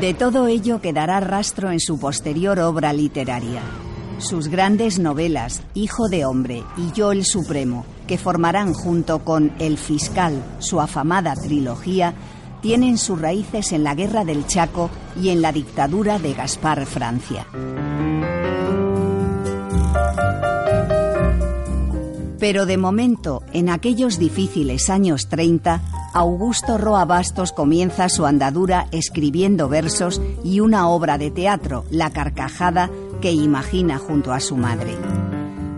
De 0.00 0.14
todo 0.14 0.46
ello 0.46 0.80
quedará 0.80 1.20
rastro 1.20 1.70
en 1.70 1.80
su 1.80 1.98
posterior 1.98 2.58
obra 2.60 2.92
literaria. 2.92 3.62
Sus 4.18 4.48
grandes 4.48 4.98
novelas 4.98 5.62
Hijo 5.74 6.08
de 6.08 6.24
Hombre 6.24 6.62
y 6.76 6.92
Yo 6.92 7.12
el 7.12 7.24
Supremo, 7.24 7.84
que 8.06 8.18
formarán 8.18 8.72
junto 8.72 9.24
con 9.24 9.52
El 9.58 9.76
Fiscal 9.78 10.42
su 10.60 10.80
afamada 10.80 11.34
trilogía, 11.34 12.14
tienen 12.62 12.96
sus 12.96 13.20
raíces 13.20 13.72
en 13.72 13.84
la 13.84 13.94
Guerra 13.94 14.24
del 14.24 14.46
Chaco 14.46 14.88
y 15.20 15.28
en 15.28 15.42
la 15.42 15.52
dictadura 15.52 16.18
de 16.18 16.32
Gaspar 16.32 16.86
Francia. 16.86 17.46
Pero 22.38 22.66
de 22.66 22.76
momento, 22.76 23.42
en 23.52 23.68
aquellos 23.68 24.18
difíciles 24.18 24.90
años 24.90 25.28
30, 25.28 25.80
Augusto 26.12 26.76
Roa 26.76 27.04
Bastos 27.04 27.52
comienza 27.52 28.08
su 28.08 28.26
andadura 28.26 28.88
escribiendo 28.90 29.68
versos 29.68 30.20
y 30.42 30.60
una 30.60 30.88
obra 30.88 31.18
de 31.18 31.30
teatro, 31.30 31.84
La 31.90 32.10
Carcajada, 32.10 32.90
que 33.20 33.32
imagina 33.32 33.98
junto 33.98 34.32
a 34.32 34.40
su 34.40 34.56
madre. 34.56 34.96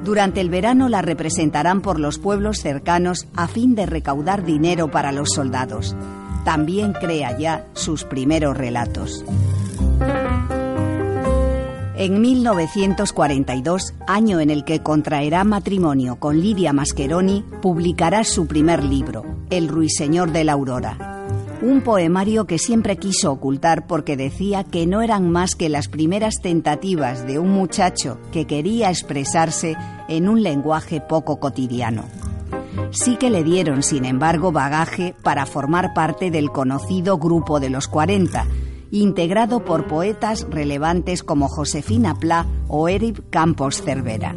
Durante 0.04 0.40
el 0.40 0.50
verano 0.50 0.88
la 0.88 1.02
representarán 1.02 1.80
por 1.80 2.00
los 2.00 2.18
pueblos 2.18 2.60
cercanos 2.60 3.26
a 3.36 3.46
fin 3.46 3.74
de 3.74 3.86
recaudar 3.86 4.44
dinero 4.44 4.90
para 4.90 5.12
los 5.12 5.30
soldados. 5.30 5.94
También 6.44 6.92
crea 6.92 7.36
ya 7.38 7.66
sus 7.72 8.04
primeros 8.04 8.56
relatos. 8.56 9.24
En 11.96 12.20
1942, 12.20 13.94
año 14.06 14.40
en 14.40 14.50
el 14.50 14.64
que 14.64 14.82
contraerá 14.82 15.44
matrimonio 15.44 16.16
con 16.16 16.40
Lidia 16.40 16.72
Mascheroni, 16.72 17.44
publicará 17.62 18.24
su 18.24 18.46
primer 18.46 18.84
libro, 18.84 19.24
El 19.48 19.68
Ruiseñor 19.68 20.32
de 20.32 20.44
la 20.44 20.52
Aurora. 20.52 21.24
Un 21.62 21.80
poemario 21.80 22.46
que 22.46 22.58
siempre 22.58 22.98
quiso 22.98 23.32
ocultar 23.32 23.86
porque 23.86 24.18
decía 24.18 24.64
que 24.64 24.86
no 24.86 25.00
eran 25.00 25.30
más 25.30 25.54
que 25.54 25.70
las 25.70 25.88
primeras 25.88 26.42
tentativas 26.42 27.26
de 27.26 27.38
un 27.38 27.52
muchacho 27.52 28.18
que 28.32 28.46
quería 28.46 28.90
expresarse 28.90 29.76
en 30.08 30.28
un 30.28 30.42
lenguaje 30.42 31.00
poco 31.00 31.40
cotidiano. 31.40 32.04
Sí 32.90 33.16
que 33.16 33.30
le 33.30 33.44
dieron, 33.44 33.82
sin 33.82 34.04
embargo, 34.04 34.52
bagaje 34.52 35.14
para 35.22 35.46
formar 35.46 35.94
parte 35.94 36.30
del 36.30 36.50
conocido 36.50 37.18
Grupo 37.18 37.60
de 37.60 37.70
los 37.70 37.88
40, 37.88 38.46
integrado 38.90 39.64
por 39.64 39.86
poetas 39.86 40.46
relevantes 40.48 41.22
como 41.22 41.48
Josefina 41.48 42.14
Pla 42.14 42.46
o 42.68 42.88
Eric 42.88 43.22
Campos 43.30 43.82
Cervera. 43.82 44.34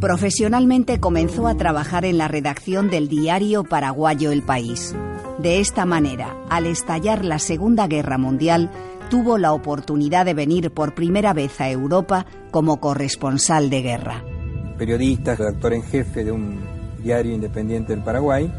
Profesionalmente 0.00 0.98
comenzó 0.98 1.46
a 1.46 1.56
trabajar 1.56 2.04
en 2.04 2.18
la 2.18 2.26
redacción 2.26 2.90
del 2.90 3.08
diario 3.08 3.62
paraguayo 3.62 4.32
El 4.32 4.42
País. 4.42 4.94
De 5.38 5.60
esta 5.60 5.84
manera, 5.84 6.36
al 6.50 6.66
estallar 6.66 7.24
la 7.24 7.38
Segunda 7.38 7.86
Guerra 7.86 8.18
Mundial, 8.18 8.70
tuvo 9.10 9.38
la 9.38 9.52
oportunidad 9.52 10.24
de 10.24 10.34
venir 10.34 10.70
por 10.70 10.94
primera 10.94 11.32
vez 11.32 11.60
a 11.60 11.70
Europa 11.70 12.26
como 12.50 12.80
corresponsal 12.80 13.70
de 13.70 13.82
guerra. 13.82 14.24
Periodista, 14.78 15.36
redactor 15.36 15.74
en 15.74 15.82
jefe 15.82 16.24
de 16.24 16.32
un 16.32 16.71
diario 17.02 17.34
independiente 17.34 17.92
del 17.94 18.04
Paraguay, 18.04 18.52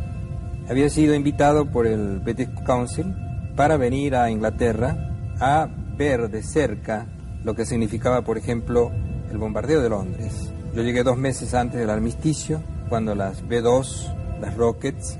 había 0.70 0.90
sido 0.90 1.14
invitado 1.14 1.66
por 1.66 1.88
el 1.88 2.20
British 2.20 2.50
Council 2.66 3.14
para 3.56 3.78
venir 3.78 4.16
a 4.16 4.30
Inglaterra 4.30 5.12
a 5.40 5.68
ver 5.98 6.30
de 6.30 6.42
cerca 6.44 7.06
lo 7.44 7.56
que 7.56 7.66
significaba, 7.66 8.22
por 8.22 8.38
ejemplo, 8.38 8.92
el 9.30 9.38
bombardeo 9.38 9.82
de 9.82 9.90
Londres. 9.90 10.52
Yo 10.76 10.82
llegué 10.82 11.04
dos 11.04 11.18
meses 11.18 11.54
antes 11.54 11.80
del 11.80 11.90
armisticio, 11.90 12.62
cuando 12.90 13.14
las 13.16 13.48
B-2, 13.48 14.40
las 14.40 14.56
Rockets, 14.56 15.18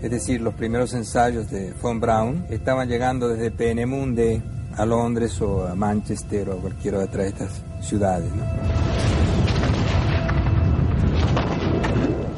es 0.00 0.10
decir, 0.10 0.40
los 0.40 0.54
primeros 0.54 0.94
ensayos 0.94 1.50
de 1.50 1.72
Von 1.82 2.00
Braun, 2.00 2.46
estaban 2.50 2.88
llegando 2.88 3.28
desde 3.28 3.50
Peenemünde 3.50 4.42
a 4.76 4.84
Londres 4.84 5.40
o 5.40 5.66
a 5.66 5.74
Manchester 5.74 6.50
o 6.50 6.54
a 6.54 6.60
cualquiera 6.60 6.98
otra 6.98 7.22
de 7.22 7.28
estas 7.28 7.62
ciudades. 7.80 8.30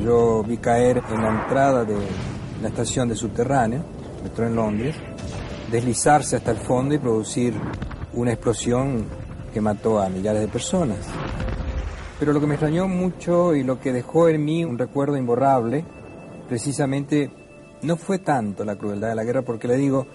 Yo 0.07 0.45
vi 0.45 0.59
caer 0.59 1.03
en 1.11 1.21
la 1.21 1.42
entrada 1.42 1.85
de 1.85 1.97
la 2.62 2.69
estación 2.69 3.09
de 3.09 3.16
subterráneo, 3.16 3.83
metro 4.23 4.47
en 4.47 4.55
Londres, 4.55 4.95
deslizarse 5.69 6.37
hasta 6.37 6.53
el 6.53 6.59
fondo 6.59 6.95
y 6.95 6.99
producir 6.99 7.55
una 8.12 8.31
explosión 8.33 9.05
que 9.53 9.61
mató 9.61 9.99
a 9.99 10.09
millares 10.09 10.42
de 10.42 10.47
personas. 10.47 10.99
Pero 12.21 12.33
lo 12.33 12.40
que 12.40 12.47
me 12.47 12.55
extrañó 12.55 12.87
mucho 12.87 13.53
y 13.57 13.64
lo 13.64 13.81
que 13.81 13.92
dejó 13.92 14.29
en 14.29 14.45
mí 14.45 14.64
un 14.64 14.79
recuerdo 14.79 15.16
imborrable, 15.16 15.85
precisamente 16.49 17.33
no 17.83 17.97
fue 17.97 18.21
tanto 18.21 18.64
la 18.64 18.77
crueldad 18.77 19.09
de 19.09 19.16
la 19.16 19.25
guerra, 19.25 19.42
porque 19.42 19.66
le 19.66 19.75
digo, 19.75 20.07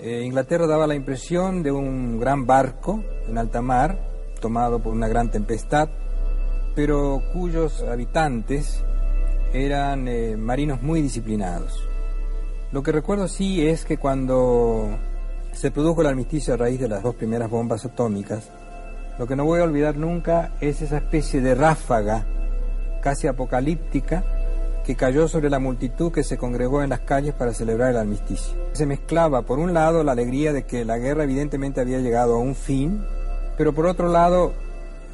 eh, 0.00 0.22
Inglaterra 0.24 0.68
daba 0.68 0.86
la 0.86 0.94
impresión 0.94 1.64
de 1.64 1.72
un 1.72 2.20
gran 2.20 2.46
barco 2.46 3.02
en 3.26 3.36
alta 3.36 3.60
mar, 3.60 3.98
tomado 4.40 4.78
por 4.78 4.92
una 4.92 5.08
gran 5.08 5.28
tempestad, 5.28 5.88
pero 6.76 7.20
cuyos 7.32 7.82
habitantes 7.82 8.84
eran 9.52 10.08
eh, 10.08 10.36
marinos 10.36 10.82
muy 10.82 11.02
disciplinados. 11.02 11.86
Lo 12.72 12.82
que 12.82 12.92
recuerdo 12.92 13.28
sí 13.28 13.66
es 13.66 13.84
que 13.84 13.96
cuando 13.96 14.96
se 15.52 15.70
produjo 15.70 16.02
el 16.02 16.06
armisticio 16.06 16.54
a 16.54 16.56
raíz 16.56 16.80
de 16.80 16.88
las 16.88 17.02
dos 17.02 17.14
primeras 17.16 17.50
bombas 17.50 17.84
atómicas, 17.84 18.48
lo 19.18 19.26
que 19.26 19.36
no 19.36 19.44
voy 19.44 19.60
a 19.60 19.64
olvidar 19.64 19.96
nunca 19.96 20.52
es 20.60 20.80
esa 20.82 20.98
especie 20.98 21.40
de 21.40 21.54
ráfaga 21.54 22.24
casi 23.00 23.26
apocalíptica 23.26 24.24
que 24.84 24.96
cayó 24.96 25.28
sobre 25.28 25.50
la 25.50 25.58
multitud 25.58 26.12
que 26.12 26.24
se 26.24 26.38
congregó 26.38 26.82
en 26.82 26.90
las 26.90 27.00
calles 27.00 27.34
para 27.34 27.52
celebrar 27.52 27.90
el 27.90 27.98
armisticio. 27.98 28.54
Se 28.72 28.86
mezclaba, 28.86 29.42
por 29.42 29.58
un 29.58 29.74
lado, 29.74 30.04
la 30.04 30.12
alegría 30.12 30.52
de 30.52 30.64
que 30.64 30.84
la 30.84 30.98
guerra 30.98 31.24
evidentemente 31.24 31.80
había 31.80 31.98
llegado 31.98 32.36
a 32.36 32.38
un 32.38 32.54
fin, 32.54 33.04
pero 33.58 33.74
por 33.74 33.86
otro 33.86 34.08
lado, 34.08 34.52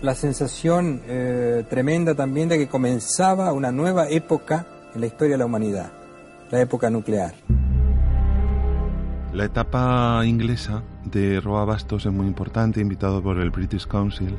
la 0.03 0.15
sensación 0.15 1.03
eh, 1.07 1.65
tremenda 1.69 2.15
también 2.15 2.49
de 2.49 2.59
que 2.59 2.69
comenzaba 2.69 3.53
una 3.53 3.73
nueva 3.73 4.09
época 4.09 4.67
en 4.95 5.01
la 5.01 5.07
historia 5.07 5.35
de 5.35 5.39
la 5.39 5.47
humanidad 5.47 5.91
la 6.51 6.61
época 6.61 6.91
nuclear. 6.91 7.35
La 9.33 9.45
etapa 9.45 10.23
inglesa 10.25 10.83
de 11.05 11.41
Roa 11.41 11.65
Bastos 11.65 12.07
es 12.07 12.13
muy 12.13 12.27
importante, 12.27 12.81
invitado 12.81 13.23
por 13.23 13.39
el 13.39 13.51
British 13.51 13.87
Council, 13.87 14.35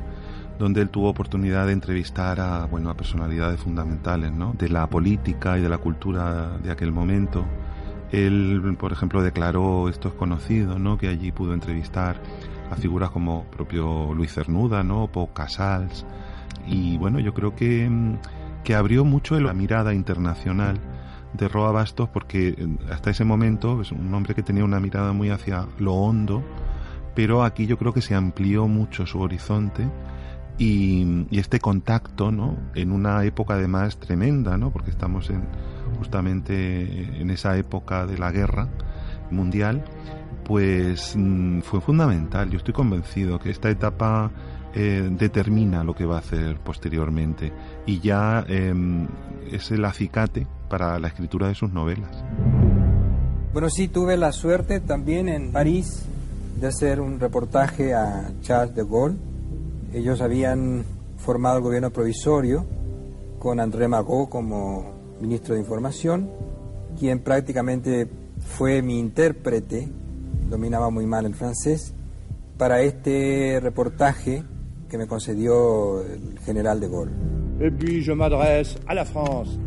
donde 0.57 0.81
él 0.81 0.89
tuvo 0.89 1.09
oportunidad 1.09 1.67
de 1.67 1.73
entrevistar 1.73 2.39
a, 2.39 2.65
bueno, 2.65 2.89
a 2.89 2.95
personalidades 2.95 3.59
fundamentales 3.59 4.31
¿no? 4.31 4.53
de 4.57 4.69
la 4.69 4.87
política 4.87 5.57
y 5.59 5.61
de 5.61 5.69
la 5.69 5.77
cultura 5.77 6.57
de 6.63 6.71
aquel 6.71 6.91
momento. 6.91 7.45
Él, 8.11 8.75
por 8.79 8.91
ejemplo, 8.91 9.21
declaró, 9.21 9.89
esto 9.89 10.07
es 10.07 10.13
conocido, 10.15 10.79
¿no? 10.79 10.97
que 10.97 11.09
allí 11.09 11.31
pudo 11.31 11.53
entrevistar 11.53 12.19
a 12.69 12.75
figuras 12.75 13.09
como 13.11 13.45
propio 13.45 14.13
Luis 14.13 14.33
Cernuda, 14.33 14.83
¿no? 14.83 15.07
Pau 15.07 15.31
Casals, 15.33 16.05
y 16.67 16.97
bueno, 16.97 17.19
yo 17.19 17.33
creo 17.33 17.55
que, 17.55 17.89
que 18.63 18.75
abrió 18.75 19.05
mucho 19.05 19.39
la 19.39 19.53
mirada 19.53 19.93
internacional 19.93 20.77
de 21.33 21.47
Roa 21.47 21.71
Bastos 21.71 22.09
porque 22.09 22.49
eh, 22.49 22.67
hasta 22.91 23.09
ese 23.09 23.23
momento 23.23 23.81
es 23.81 23.91
un 23.91 24.13
hombre 24.13 24.35
que 24.35 24.43
tenía 24.43 24.65
una 24.65 24.79
mirada 24.79 25.13
muy 25.13 25.29
hacia 25.29 25.65
lo 25.79 25.93
hondo, 25.93 26.43
pero 27.15 27.43
aquí 27.43 27.67
yo 27.67 27.77
creo 27.77 27.93
que 27.93 28.01
se 28.01 28.15
amplió 28.15 28.67
mucho 28.67 29.05
su 29.05 29.19
horizonte 29.21 29.87
y, 30.57 31.27
este 31.37 31.59
contacto, 31.59 32.31
¿no? 32.31 32.57
En 32.73 32.91
una 32.91 33.23
época 33.23 33.53
además 33.53 33.97
tremenda, 33.97 34.57
¿no? 34.57 34.71
Porque 34.71 34.89
estamos 34.89 35.29
en, 35.29 35.43
justamente 35.97 37.21
en 37.21 37.29
esa 37.29 37.57
época 37.57 38.05
de 38.07 38.17
la 38.17 38.31
guerra 38.31 38.67
mundial, 39.29 39.83
pues 40.47 41.13
mm, 41.15 41.59
fue 41.59 41.81
fundamental. 41.81 42.49
Yo 42.49 42.57
estoy 42.57 42.73
convencido 42.73 43.37
que 43.37 43.49
esta 43.49 43.69
etapa 43.69 44.31
eh, 44.73 45.09
determina 45.11 45.83
lo 45.83 45.93
que 45.93 46.05
va 46.05 46.15
a 46.15 46.19
hacer 46.19 46.57
posteriormente 46.61 47.51
y 47.85 47.99
ya 47.99 48.45
em, 48.47 49.07
es 49.51 49.71
el 49.71 49.83
acicate 49.83 50.47
para 50.69 50.99
la 50.99 51.09
escritura 51.09 51.49
de 51.49 51.55
sus 51.55 51.73
novelas. 51.73 52.23
Bueno, 53.51 53.69
sí, 53.69 53.89
tuve 53.89 54.15
la 54.15 54.31
suerte 54.31 54.79
también 54.79 55.27
en 55.27 55.51
París 55.51 56.03
de 56.59 56.67
hacer 56.67 57.01
un 57.01 57.19
reportaje 57.19 57.93
a 57.93 58.31
Charles 58.41 58.73
de 58.73 58.83
Gaulle. 58.83 59.17
Ellos 59.93 60.21
habían 60.21 60.85
formado 61.17 61.57
el 61.57 61.63
gobierno 61.63 61.89
provisorio 61.89 62.65
con 63.39 63.59
André 63.59 63.87
Magot 63.89 64.29
como 64.29 64.93
ministro 65.19 65.55
de 65.55 65.61
Información, 65.61 66.29
quien 66.97 67.19
prácticamente 67.19 68.07
fue 68.39 68.81
mi 68.81 68.99
intérprete, 68.99 69.89
dominaba 70.49 70.89
muy 70.89 71.05
mal 71.05 71.25
el 71.25 71.35
francés, 71.35 71.93
para 72.57 72.81
este 72.81 73.59
reportaje 73.61 74.43
que 74.89 74.97
me 74.97 75.07
concedió 75.07 76.01
el 76.01 76.39
general 76.39 76.79
de 76.79 76.87
Gaulle. 76.87 77.11
Et 77.59 77.71
puis 77.71 78.01
je 78.01 78.13
m'adresse 78.13 78.75
à 78.87 78.93
la 78.93 79.05
France. 79.05 79.57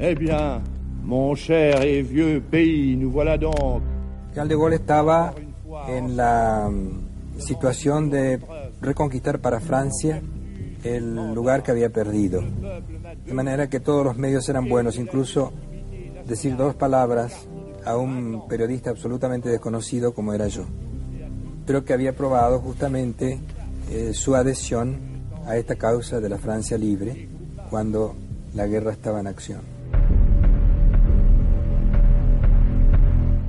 Eh 0.00 0.14
bien, 0.14 0.60
mon 1.02 1.34
cher 1.34 1.82
et 1.82 2.02
vieux 2.02 2.40
pays, 2.40 2.96
nous 2.96 3.10
voilà 3.10 3.38
donc. 3.38 3.82
General 4.30 4.48
de 4.48 4.54
Gaulle 4.54 4.74
estaba 4.74 5.34
en 5.88 6.16
la 6.16 6.68
mm, 6.70 7.38
situación 7.38 8.10
de 8.10 8.40
reconquistar 8.80 9.40
para 9.40 9.60
Francia 9.60 10.20
el 10.84 11.34
lugar 11.34 11.62
que 11.62 11.70
había 11.70 11.90
perdido. 11.90 12.42
De 13.24 13.34
manera 13.34 13.68
que 13.68 13.80
todos 13.80 14.04
los 14.04 14.16
medios 14.16 14.48
eran 14.48 14.68
buenos, 14.68 14.98
incluso 14.98 15.52
decir 16.26 16.56
dos 16.56 16.74
palabras 16.74 17.46
a 17.84 17.96
un 17.96 18.46
periodista 18.48 18.90
absolutamente 18.90 19.48
desconocido 19.48 20.14
como 20.14 20.32
era 20.32 20.48
yo, 20.48 20.64
pero 21.66 21.84
que 21.84 21.92
había 21.92 22.14
probado 22.14 22.60
justamente 22.60 23.40
eh, 23.90 24.12
su 24.14 24.34
adhesión 24.34 24.98
a 25.46 25.56
esta 25.56 25.76
causa 25.76 26.20
de 26.20 26.28
la 26.28 26.38
Francia 26.38 26.78
libre 26.78 27.28
cuando 27.70 28.14
la 28.54 28.66
guerra 28.66 28.92
estaba 28.92 29.20
en 29.20 29.26
acción. 29.26 29.60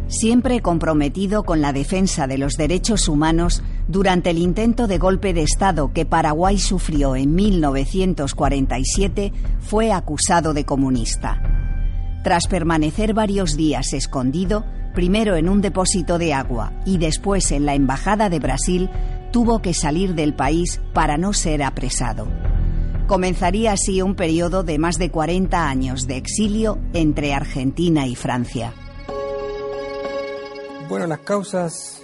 Siempre 0.07 0.61
comprometido 0.61 1.43
con 1.43 1.61
la 1.61 1.73
defensa 1.73 2.27
de 2.27 2.37
los 2.37 2.53
derechos 2.53 3.07
humanos, 3.07 3.63
durante 3.87 4.29
el 4.29 4.37
intento 4.37 4.87
de 4.87 4.99
golpe 4.99 5.33
de 5.33 5.41
Estado 5.41 5.91
que 5.91 6.05
Paraguay 6.05 6.59
sufrió 6.59 7.15
en 7.15 7.33
1947, 7.33 9.33
fue 9.59 9.91
acusado 9.91 10.53
de 10.53 10.65
comunista. 10.65 11.62
Tras 12.23 12.47
permanecer 12.47 13.13
varios 13.13 13.57
días 13.57 13.91
escondido, 13.91 14.63
primero 14.95 15.35
en 15.35 15.49
un 15.49 15.59
depósito 15.59 16.17
de 16.17 16.33
agua 16.33 16.71
y 16.85 16.97
después 16.97 17.51
en 17.51 17.65
la 17.65 17.75
Embajada 17.75 18.29
de 18.29 18.39
Brasil, 18.39 18.89
tuvo 19.33 19.61
que 19.61 19.73
salir 19.73 20.15
del 20.15 20.33
país 20.33 20.79
para 20.93 21.17
no 21.17 21.33
ser 21.33 21.61
apresado. 21.63 22.29
Comenzaría 23.07 23.73
así 23.73 24.01
un 24.01 24.15
periodo 24.15 24.63
de 24.63 24.79
más 24.79 24.97
de 24.97 25.11
40 25.11 25.67
años 25.67 26.07
de 26.07 26.15
exilio 26.15 26.79
entre 26.93 27.33
Argentina 27.33 28.07
y 28.07 28.15
Francia. 28.15 28.73
Bueno, 30.87 31.07
las 31.07 31.19
causas 31.19 32.03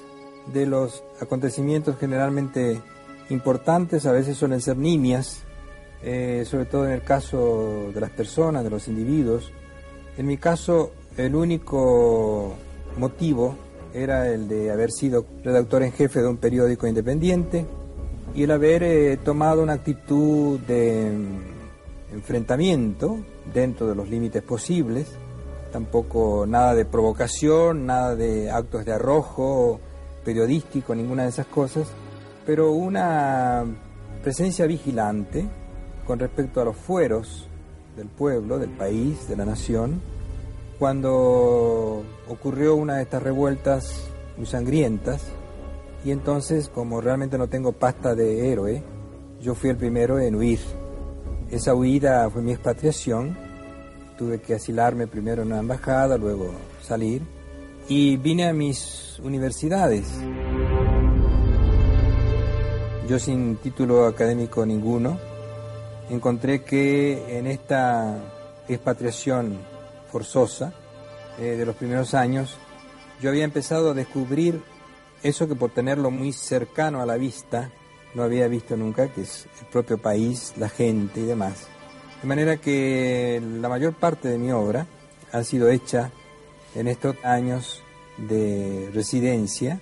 de 0.51 0.65
los 0.65 1.01
acontecimientos 1.21 1.95
generalmente 1.97 2.81
importantes 3.29 4.05
a 4.05 4.11
veces 4.11 4.35
suelen 4.35 4.59
ser 4.59 4.75
niñas, 4.75 5.43
eh, 6.03 6.43
sobre 6.45 6.65
todo 6.65 6.87
en 6.87 6.91
el 6.91 7.03
caso 7.03 7.89
de 7.93 8.01
las 8.01 8.09
personas, 8.09 8.65
de 8.65 8.69
los 8.69 8.89
individuos. 8.89 9.53
En 10.19 10.27
mi 10.27 10.35
caso, 10.35 10.91
el 11.15 11.33
único 11.33 12.53
motivo 12.97 13.55
era 13.93 14.27
el 14.27 14.49
de 14.49 14.69
haber 14.69 14.91
sido 14.91 15.25
redactor 15.45 15.81
en 15.81 15.93
jefe 15.93 16.21
de 16.21 16.27
un 16.27 16.35
periódico 16.35 16.87
independiente 16.87 17.65
y 18.35 18.43
el 18.43 18.51
haber 18.51 18.83
eh, 18.83 19.15
tomado 19.15 19.63
una 19.63 19.71
actitud 19.71 20.59
de 20.59 21.09
mm, 21.09 22.15
enfrentamiento 22.15 23.19
dentro 23.53 23.87
de 23.87 23.95
los 23.95 24.09
límites 24.09 24.43
posibles, 24.43 25.07
tampoco 25.71 26.45
nada 26.45 26.75
de 26.75 26.83
provocación, 26.83 27.85
nada 27.85 28.13
de 28.17 28.51
actos 28.51 28.83
de 28.83 28.91
arrojo 28.91 29.79
periodístico, 30.25 30.93
ninguna 30.95 31.23
de 31.23 31.29
esas 31.29 31.47
cosas, 31.47 31.87
pero 32.45 32.73
una 32.73 33.63
presencia 34.21 34.65
vigilante 34.65 35.47
con 36.05 36.19
respecto 36.19 36.59
a 36.59 36.65
los 36.65 36.75
fueros 36.75 37.48
del 37.99 38.07
pueblo, 38.07 38.57
del 38.59 38.69
país, 38.69 39.27
de 39.27 39.35
la 39.35 39.43
nación, 39.43 40.01
cuando 40.79 42.01
ocurrió 42.29 42.75
una 42.75 42.95
de 42.95 43.03
estas 43.03 43.21
revueltas 43.21 44.07
muy 44.37 44.45
sangrientas, 44.45 45.21
y 46.05 46.11
entonces, 46.11 46.69
como 46.69 47.01
realmente 47.01 47.37
no 47.37 47.49
tengo 47.49 47.73
pasta 47.73 48.15
de 48.15 48.53
héroe, 48.53 48.81
yo 49.41 49.53
fui 49.53 49.69
el 49.69 49.75
primero 49.75 50.17
en 50.17 50.35
huir. 50.35 50.59
Esa 51.51 51.75
huida 51.75 52.29
fue 52.29 52.41
mi 52.41 52.53
expatriación. 52.53 53.37
Tuve 54.17 54.39
que 54.39 54.55
asilarme 54.55 55.07
primero 55.07 55.41
en 55.41 55.49
una 55.49 55.59
embajada, 55.59 56.17
luego 56.17 56.51
salir. 56.81 57.21
Y 57.89 58.15
vine 58.15 58.47
a 58.47 58.53
mis 58.53 59.19
universidades. 59.21 60.07
Yo 63.09 63.19
sin 63.19 63.57
título 63.57 64.05
académico 64.05 64.65
ninguno, 64.65 65.19
encontré 66.09 66.63
que 66.63 67.37
en 67.37 67.47
esta 67.47 68.17
expatriación 68.67 69.59
forzosa 70.11 70.73
eh, 71.39 71.55
de 71.55 71.65
los 71.65 71.75
primeros 71.75 72.13
años, 72.13 72.57
yo 73.21 73.29
había 73.29 73.43
empezado 73.43 73.91
a 73.91 73.93
descubrir 73.93 74.61
eso 75.23 75.47
que 75.47 75.55
por 75.55 75.71
tenerlo 75.71 76.11
muy 76.11 76.31
cercano 76.31 77.01
a 77.01 77.05
la 77.05 77.17
vista 77.17 77.71
no 78.15 78.23
había 78.23 78.47
visto 78.47 78.75
nunca, 78.75 79.07
que 79.09 79.21
es 79.21 79.47
el 79.59 79.67
propio 79.67 79.97
país, 79.97 80.53
la 80.57 80.69
gente 80.69 81.19
y 81.19 81.25
demás. 81.25 81.67
De 82.21 82.27
manera 82.27 82.57
que 82.57 83.41
la 83.61 83.69
mayor 83.69 83.93
parte 83.93 84.27
de 84.27 84.37
mi 84.37 84.51
obra 84.51 84.87
ha 85.31 85.43
sido 85.43 85.69
hecha 85.69 86.11
en 86.75 86.87
estos 86.87 87.15
años 87.23 87.83
de 88.17 88.89
residencia 88.93 89.79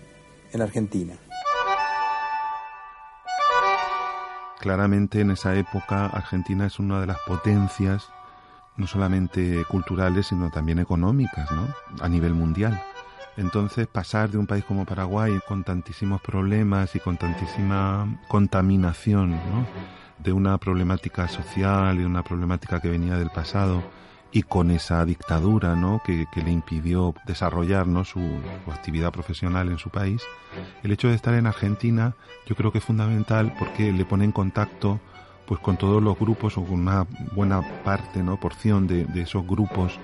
en 0.52 0.62
Argentina. 0.62 1.18
Claramente 4.60 5.22
en 5.22 5.32
esa 5.32 5.56
época 5.56 6.08
Argentina 6.08 6.66
es 6.66 6.80
una 6.80 7.00
de 7.00 7.08
las 7.08 7.20
potencias 7.28 8.10
no 8.76 8.88
solamente 8.88 9.66
culturales, 9.66 10.28
sino 10.28 10.50
también 10.52 10.80
económicas, 10.80 11.52
¿no? 11.52 11.68
A 12.02 12.08
nivel 12.08 12.34
mundial. 12.34 12.82
Entonces, 13.36 13.88
pasar 13.88 14.30
de 14.30 14.38
un 14.38 14.48
país 14.48 14.64
como 14.66 14.86
Paraguay 14.86 15.40
con 15.48 15.64
tantísimos 15.64 16.22
problemas 16.22 16.96
y 16.96 17.00
con 17.00 17.18
tantísima 17.18 18.20
contaminación, 18.28 19.32
¿no? 19.32 19.66
De 20.20 20.32
una 20.32 20.58
problemática 20.58 21.28
social 21.28 22.00
y 22.00 22.04
una 22.04 22.24
problemática 22.24 22.80
que 22.80 22.90
venía 22.90 23.16
del 23.18 23.30
pasado 23.30 23.84
y 24.32 24.44
con 24.44 24.72
esa 24.72 25.04
dictadura, 25.06 25.76
¿no? 25.76 26.02
Que, 26.06 26.28
le 26.36 26.52
impidió 26.52 27.16
desarrollar, 27.26 27.86
Su, 28.06 28.20
su 28.66 28.72
actividad 28.72 29.12
profesional 29.12 29.70
en 29.70 29.78
su 29.78 29.90
país. 29.90 30.22
El 30.84 30.92
hecho 30.92 31.08
de 31.08 31.16
estar 31.16 31.34
en 31.34 31.48
Argentina, 31.48 32.16
yo 32.46 32.56
creo 32.56 32.72
que 32.72 32.80
es 32.80 32.84
fundamental 32.84 33.56
porque 33.58 33.92
le 33.92 34.06
pone 34.06 34.26
en 34.26 34.32
contacto 34.32 35.00
pues 35.48 35.62
con 35.62 35.78
todos 35.78 36.04
los 36.04 36.20
grupos 36.20 36.58
o 36.58 36.64
con 36.64 36.82
una 36.82 37.08
buena 37.34 37.62
parte, 37.84 38.22
¿no? 38.22 38.38
porción 38.38 38.86
de, 38.86 39.08
esos 39.16 39.48
grupos 39.48 39.98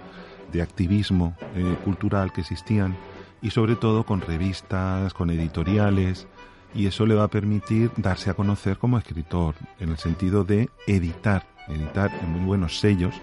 de 0.51 0.61
activismo 0.61 1.35
eh, 1.55 1.77
cultural 1.83 2.31
que 2.31 2.41
existían 2.41 2.95
y 3.41 3.49
sobre 3.49 3.75
todo 3.75 4.05
con 4.05 4.21
revistas, 4.21 5.13
con 5.13 5.29
editoriales 5.29 6.27
y 6.73 6.87
eso 6.87 7.05
le 7.05 7.15
va 7.15 7.25
a 7.25 7.27
permitir 7.27 7.91
darse 7.97 8.29
a 8.29 8.35
conocer 8.35 8.77
como 8.77 8.97
escritor 8.97 9.55
en 9.79 9.89
el 9.89 9.97
sentido 9.97 10.45
de 10.45 10.69
editar, 10.87 11.45
editar 11.67 12.09
en 12.23 12.31
muy 12.31 12.45
buenos 12.45 12.79
sellos 12.79 13.13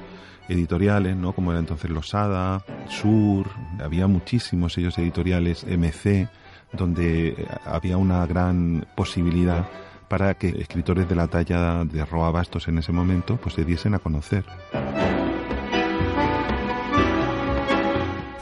editoriales, 0.50 1.16
¿no? 1.16 1.32
Como 1.32 1.52
era 1.52 1.60
entonces 1.60 1.90
Losada, 1.90 2.62
Sur, 2.88 3.46
había 3.82 4.06
muchísimos 4.06 4.72
sellos 4.72 4.98
editoriales, 4.98 5.64
MC, 5.64 6.28
donde 6.72 7.46
había 7.64 7.96
una 7.96 8.26
gran 8.26 8.86
posibilidad 8.96 9.66
para 10.08 10.34
que 10.34 10.48
escritores 10.48 11.08
de 11.08 11.14
la 11.14 11.28
talla 11.28 11.84
de 11.84 12.04
Roa 12.04 12.32
Bastos 12.32 12.66
en 12.66 12.78
ese 12.78 12.90
momento 12.90 13.36
pues 13.36 13.54
se 13.54 13.64
diesen 13.64 13.94
a 13.94 14.00
conocer. 14.00 14.44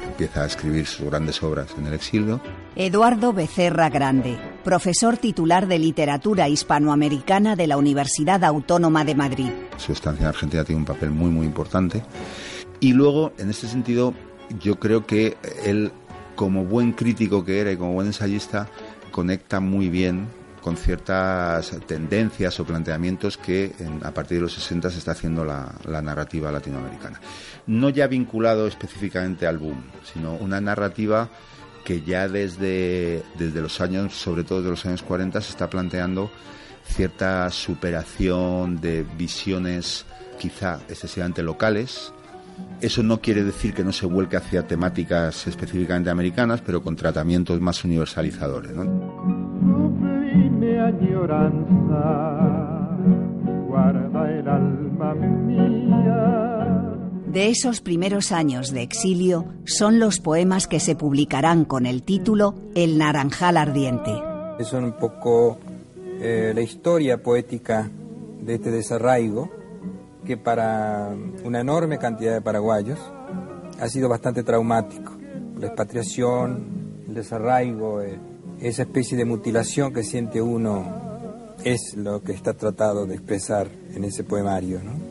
Empieza 0.02 0.42
a 0.42 0.46
escribir 0.46 0.86
sus 0.86 1.06
grandes 1.06 1.42
obras 1.42 1.74
en 1.78 1.86
el 1.86 1.92
exilio. 1.92 2.40
Eduardo 2.74 3.32
Becerra 3.32 3.90
Grande, 3.90 4.38
profesor 4.68 5.16
titular 5.16 5.66
de 5.66 5.78
literatura 5.78 6.46
hispanoamericana 6.46 7.56
de 7.56 7.66
la 7.66 7.78
Universidad 7.78 8.44
Autónoma 8.44 9.02
de 9.02 9.14
Madrid. 9.14 9.48
Su 9.78 9.92
estancia 9.92 10.24
en 10.24 10.28
Argentina 10.28 10.62
tiene 10.62 10.80
un 10.80 10.84
papel 10.84 11.08
muy 11.08 11.30
muy 11.30 11.46
importante. 11.46 12.02
Y 12.78 12.92
luego, 12.92 13.32
en 13.38 13.48
este 13.48 13.66
sentido, 13.66 14.12
yo 14.60 14.78
creo 14.78 15.06
que 15.06 15.38
él, 15.64 15.90
como 16.34 16.66
buen 16.66 16.92
crítico 16.92 17.46
que 17.46 17.60
era 17.60 17.72
y 17.72 17.78
como 17.78 17.94
buen 17.94 18.08
ensayista, 18.08 18.68
conecta 19.10 19.58
muy 19.58 19.88
bien 19.88 20.26
con 20.60 20.76
ciertas 20.76 21.74
tendencias 21.86 22.60
o 22.60 22.66
planteamientos 22.66 23.38
que 23.38 23.72
a 24.02 24.10
partir 24.10 24.36
de 24.36 24.42
los 24.42 24.52
60 24.52 24.90
se 24.90 24.98
está 24.98 25.12
haciendo 25.12 25.46
la, 25.46 25.72
narrativa 26.02 26.52
latinoamericana. 26.52 27.18
No 27.66 27.88
ya 27.88 28.06
vinculado 28.06 28.66
específicamente 28.66 29.46
al 29.46 29.56
boom, 29.56 29.82
sino 30.12 30.34
una 30.34 30.60
narrativa 30.60 31.30
que 31.88 32.02
ya 32.02 32.28
desde, 32.28 33.22
desde 33.38 33.62
los 33.62 33.80
años, 33.80 34.12
sobre 34.12 34.44
todo 34.44 34.60
de 34.60 34.68
los 34.68 34.84
años 34.84 35.02
40, 35.02 35.40
se 35.40 35.52
está 35.52 35.70
planteando 35.70 36.30
cierta 36.84 37.48
superación 37.48 38.78
de 38.78 39.06
visiones 39.16 40.04
quizá 40.38 40.80
excesivamente 40.90 41.42
locales. 41.42 42.12
Eso 42.82 43.02
no 43.02 43.22
quiere 43.22 43.42
decir 43.42 43.72
que 43.72 43.84
no 43.84 43.92
se 43.92 44.04
vuelque 44.04 44.36
hacia 44.36 44.66
temáticas 44.66 45.46
específicamente 45.46 46.10
americanas, 46.10 46.60
pero 46.60 46.82
con 46.82 46.94
tratamientos 46.94 47.58
más 47.58 47.82
universalizadores. 47.82 48.72
De 57.32 57.50
esos 57.50 57.82
primeros 57.82 58.32
años 58.32 58.72
de 58.72 58.82
exilio 58.82 59.44
son 59.66 59.98
los 59.98 60.18
poemas 60.18 60.66
que 60.66 60.80
se 60.80 60.96
publicarán 60.96 61.66
con 61.66 61.84
el 61.84 62.02
título 62.02 62.54
El 62.74 62.96
Naranjal 62.96 63.58
Ardiente. 63.58 64.12
Es 64.58 64.72
un 64.72 64.92
poco 64.92 65.58
eh, 66.22 66.52
la 66.54 66.62
historia 66.62 67.22
poética 67.22 67.90
de 68.40 68.54
este 68.54 68.70
desarraigo 68.70 69.50
que 70.24 70.38
para 70.38 71.14
una 71.44 71.60
enorme 71.60 71.98
cantidad 71.98 72.32
de 72.32 72.40
paraguayos 72.40 72.98
ha 73.78 73.88
sido 73.88 74.08
bastante 74.08 74.42
traumático. 74.42 75.12
La 75.60 75.66
expatriación, 75.66 77.02
el 77.08 77.14
desarraigo, 77.14 78.00
eh, 78.00 78.18
esa 78.58 78.82
especie 78.82 79.18
de 79.18 79.26
mutilación 79.26 79.92
que 79.92 80.02
siente 80.02 80.40
uno 80.40 81.54
es 81.62 81.94
lo 81.94 82.22
que 82.22 82.32
está 82.32 82.54
tratado 82.54 83.04
de 83.04 83.16
expresar 83.16 83.68
en 83.94 84.04
ese 84.04 84.24
poemario, 84.24 84.82
¿no? 84.82 85.07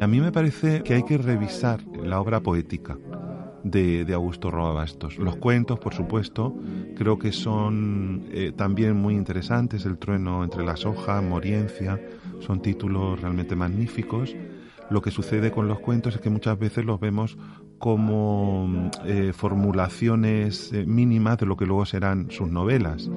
A 0.00 0.06
mí 0.06 0.20
me 0.20 0.32
parece 0.32 0.82
que 0.82 0.94
hay 0.94 1.04
que 1.04 1.18
revisar 1.18 1.80
la 2.04 2.20
obra 2.20 2.40
poética 2.40 2.98
de, 3.64 4.12
Augusto 4.14 4.50
Roa 4.50 4.72
Bastos. 4.72 5.18
Los 5.18 5.36
cuentos, 5.36 5.78
por 5.78 5.94
supuesto, 5.94 6.54
creo 6.96 7.18
que 7.18 7.32
son 7.32 8.24
eh, 8.30 8.52
también 8.56 8.96
muy 8.96 9.14
interesantes. 9.14 9.86
El 9.86 9.98
trueno 9.98 10.44
entre 10.44 10.64
las 10.64 10.84
hojas, 10.84 11.22
Moriencia, 11.22 12.00
son 12.40 12.60
títulos 12.60 13.20
realmente 13.20 13.56
magníficos. 13.56 14.34
Lo 14.90 15.00
que 15.00 15.10
sucede 15.10 15.50
con 15.50 15.68
los 15.68 15.80
cuentos 15.80 16.16
es 16.16 16.20
que 16.20 16.30
muchas 16.30 16.58
veces 16.58 16.84
los 16.84 17.00
vemos 17.00 17.38
como 17.78 18.90
eh, 19.06 19.32
formulaciones 19.32 20.72
eh, 20.72 20.84
mínimas 20.86 21.38
de 21.38 21.46
lo 21.46 21.56
que 21.56 21.66
luego 21.66 21.86
serán 21.86 22.30
sus 22.30 22.48
novelas. 22.48 23.10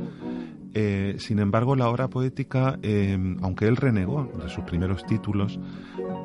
Eh, 0.77 1.15
sin 1.19 1.39
embargo, 1.39 1.77
la 1.77 1.87
obra 1.87 2.09
poética, 2.09 2.77
aunque 3.41 3.65
él 3.65 3.77
renegó 3.77 4.29
de 4.43 4.49
sus 4.49 4.65
primeros 4.65 5.05
títulos, 5.05 5.57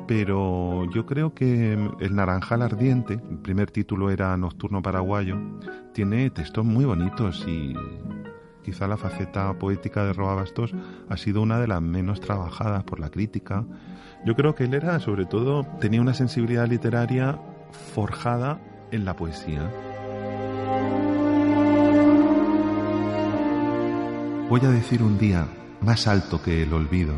pero 0.07 0.91
yo 0.91 1.05
creo 1.05 1.33
que 1.33 1.71
El 2.01 2.15
Naranjal 2.15 2.61
Ardiente, 2.61 3.13
el 3.13 3.37
primer 3.37 3.71
título 3.71 4.11
era 4.11 4.35
Nocturno 4.35 4.81
Paraguayo, 4.81 5.37
tiene 5.93 6.29
textos 6.31 6.65
muy 6.65 6.83
bonitos 6.83 7.45
y 7.47 7.73
quizá 8.61 8.87
la 8.87 8.97
faceta 8.97 9.57
poética 9.57 10.03
de 10.03 10.11
Roa 10.11 10.35
Bastos 10.35 10.75
ha 11.07 11.15
sido 11.15 11.41
una 11.41 11.57
de 11.57 11.69
las 11.69 11.81
menos 11.81 12.19
trabajadas 12.19 12.83
por 12.83 12.99
la 12.99 13.09
crítica. 13.09 13.63
Yo 14.25 14.35
creo 14.35 14.53
que 14.53 14.65
él 14.65 14.73
era, 14.73 14.99
sobre 14.99 15.25
todo, 15.25 15.63
tenía 15.79 16.01
una 16.01 16.13
sensibilidad 16.13 16.67
literaria 16.67 17.39
forjada 17.93 18.59
en 18.91 19.05
la 19.05 19.15
poesía. 19.15 19.71
Voy 24.51 24.59
a 24.65 24.69
decir 24.69 25.01
un 25.01 25.17
día 25.17 25.47
más 25.79 26.07
alto 26.07 26.43
que 26.43 26.61
el 26.61 26.73
olvido, 26.73 27.13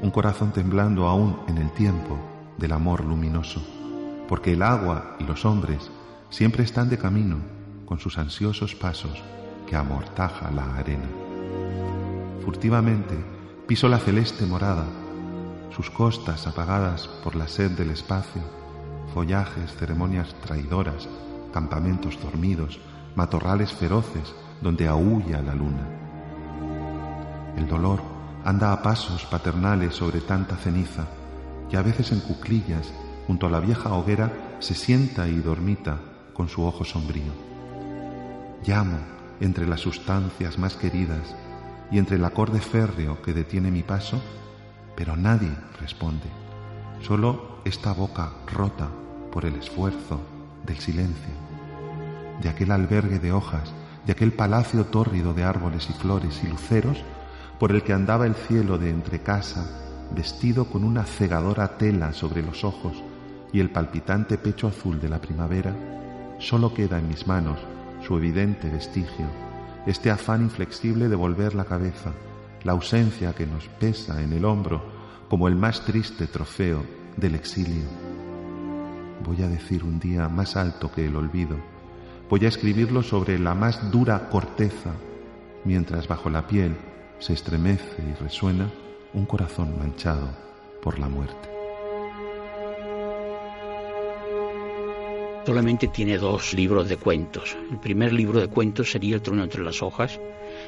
un 0.00 0.10
corazón 0.10 0.50
temblando 0.50 1.08
aún 1.08 1.38
en 1.46 1.58
el 1.58 1.70
tiempo 1.72 2.18
del 2.56 2.72
amor 2.72 3.04
luminoso, 3.04 3.62
porque 4.26 4.54
el 4.54 4.62
agua 4.62 5.14
y 5.18 5.24
los 5.24 5.44
hombres 5.44 5.90
siempre 6.30 6.64
están 6.64 6.88
de 6.88 6.96
camino 6.96 7.36
con 7.84 7.98
sus 7.98 8.16
ansiosos 8.16 8.74
pasos 8.74 9.22
que 9.66 9.76
amortaja 9.76 10.50
la 10.52 10.74
arena. 10.74 11.04
Furtivamente 12.46 13.14
piso 13.66 13.86
la 13.86 13.98
celeste 13.98 14.46
morada, 14.46 14.86
sus 15.76 15.90
costas 15.90 16.46
apagadas 16.46 17.08
por 17.22 17.36
la 17.36 17.46
sed 17.46 17.72
del 17.72 17.90
espacio, 17.90 18.40
follajes, 19.12 19.76
ceremonias 19.76 20.34
traidoras, 20.46 21.10
campamentos 21.52 22.18
dormidos, 22.22 22.80
matorrales 23.16 23.70
feroces 23.70 24.34
donde 24.62 24.88
aúlla 24.88 25.42
la 25.42 25.54
luna. 25.54 25.99
El 27.56 27.66
dolor 27.68 28.00
anda 28.44 28.72
a 28.72 28.82
pasos 28.82 29.24
paternales 29.26 29.94
sobre 29.94 30.20
tanta 30.20 30.56
ceniza 30.56 31.06
y 31.70 31.76
a 31.76 31.82
veces 31.82 32.12
en 32.12 32.20
cuclillas, 32.20 32.92
junto 33.26 33.46
a 33.46 33.50
la 33.50 33.60
vieja 33.60 33.92
hoguera, 33.92 34.32
se 34.58 34.74
sienta 34.74 35.28
y 35.28 35.36
dormita 35.36 35.98
con 36.34 36.48
su 36.48 36.64
ojo 36.64 36.84
sombrío. 36.84 37.32
Llamo 38.66 38.98
entre 39.40 39.66
las 39.66 39.80
sustancias 39.80 40.58
más 40.58 40.74
queridas 40.76 41.34
y 41.90 41.98
entre 41.98 42.16
el 42.16 42.24
acorde 42.24 42.60
férreo 42.60 43.22
que 43.22 43.32
detiene 43.32 43.70
mi 43.70 43.82
paso, 43.82 44.20
pero 44.96 45.16
nadie 45.16 45.50
responde, 45.80 46.26
solo 47.00 47.60
esta 47.64 47.92
boca 47.92 48.32
rota 48.46 48.88
por 49.32 49.44
el 49.44 49.54
esfuerzo 49.56 50.20
del 50.66 50.78
silencio, 50.78 51.32
de 52.42 52.48
aquel 52.48 52.70
albergue 52.70 53.18
de 53.18 53.32
hojas, 53.32 53.72
de 54.06 54.12
aquel 54.12 54.32
palacio 54.32 54.86
tórrido 54.86 55.34
de 55.34 55.44
árboles 55.44 55.88
y 55.88 55.92
flores 55.92 56.40
y 56.42 56.48
luceros 56.48 57.04
por 57.60 57.72
el 57.72 57.82
que 57.82 57.92
andaba 57.92 58.24
el 58.26 58.34
cielo 58.34 58.78
de 58.78 58.88
entre 58.88 59.18
casa, 59.18 60.08
vestido 60.16 60.64
con 60.64 60.82
una 60.82 61.04
cegadora 61.04 61.76
tela 61.76 62.14
sobre 62.14 62.42
los 62.42 62.64
ojos 62.64 63.04
y 63.52 63.60
el 63.60 63.68
palpitante 63.68 64.38
pecho 64.38 64.66
azul 64.66 64.98
de 64.98 65.10
la 65.10 65.20
primavera, 65.20 65.76
solo 66.38 66.72
queda 66.72 66.98
en 66.98 67.08
mis 67.08 67.26
manos 67.26 67.58
su 68.00 68.16
evidente 68.16 68.70
vestigio, 68.70 69.26
este 69.86 70.10
afán 70.10 70.40
inflexible 70.40 71.10
de 71.10 71.16
volver 71.16 71.54
la 71.54 71.66
cabeza, 71.66 72.12
la 72.64 72.72
ausencia 72.72 73.34
que 73.34 73.46
nos 73.46 73.68
pesa 73.68 74.22
en 74.22 74.32
el 74.32 74.46
hombro 74.46 74.82
como 75.28 75.46
el 75.46 75.54
más 75.54 75.84
triste 75.84 76.28
trofeo 76.28 76.82
del 77.18 77.34
exilio. 77.34 77.84
Voy 79.22 79.42
a 79.42 79.48
decir 79.48 79.84
un 79.84 80.00
día 80.00 80.30
más 80.30 80.56
alto 80.56 80.90
que 80.90 81.04
el 81.04 81.14
olvido. 81.14 81.58
Voy 82.30 82.42
a 82.46 82.48
escribirlo 82.48 83.02
sobre 83.02 83.38
la 83.38 83.54
más 83.54 83.90
dura 83.90 84.30
corteza, 84.30 84.92
mientras 85.66 86.08
bajo 86.08 86.30
la 86.30 86.46
piel 86.46 86.74
se 87.20 87.34
estremece 87.34 88.02
y 88.02 88.14
resuena 88.20 88.68
un 89.14 89.26
corazón 89.26 89.78
manchado 89.78 90.28
por 90.82 90.98
la 90.98 91.08
muerte. 91.08 91.48
Solamente 95.46 95.88
tiene 95.88 96.18
dos 96.18 96.54
libros 96.54 96.88
de 96.88 96.96
cuentos. 96.96 97.56
El 97.70 97.78
primer 97.78 98.12
libro 98.12 98.40
de 98.40 98.48
cuentos 98.48 98.90
sería 98.90 99.16
El 99.16 99.22
trono 99.22 99.42
entre 99.42 99.62
las 99.62 99.82
hojas 99.82 100.20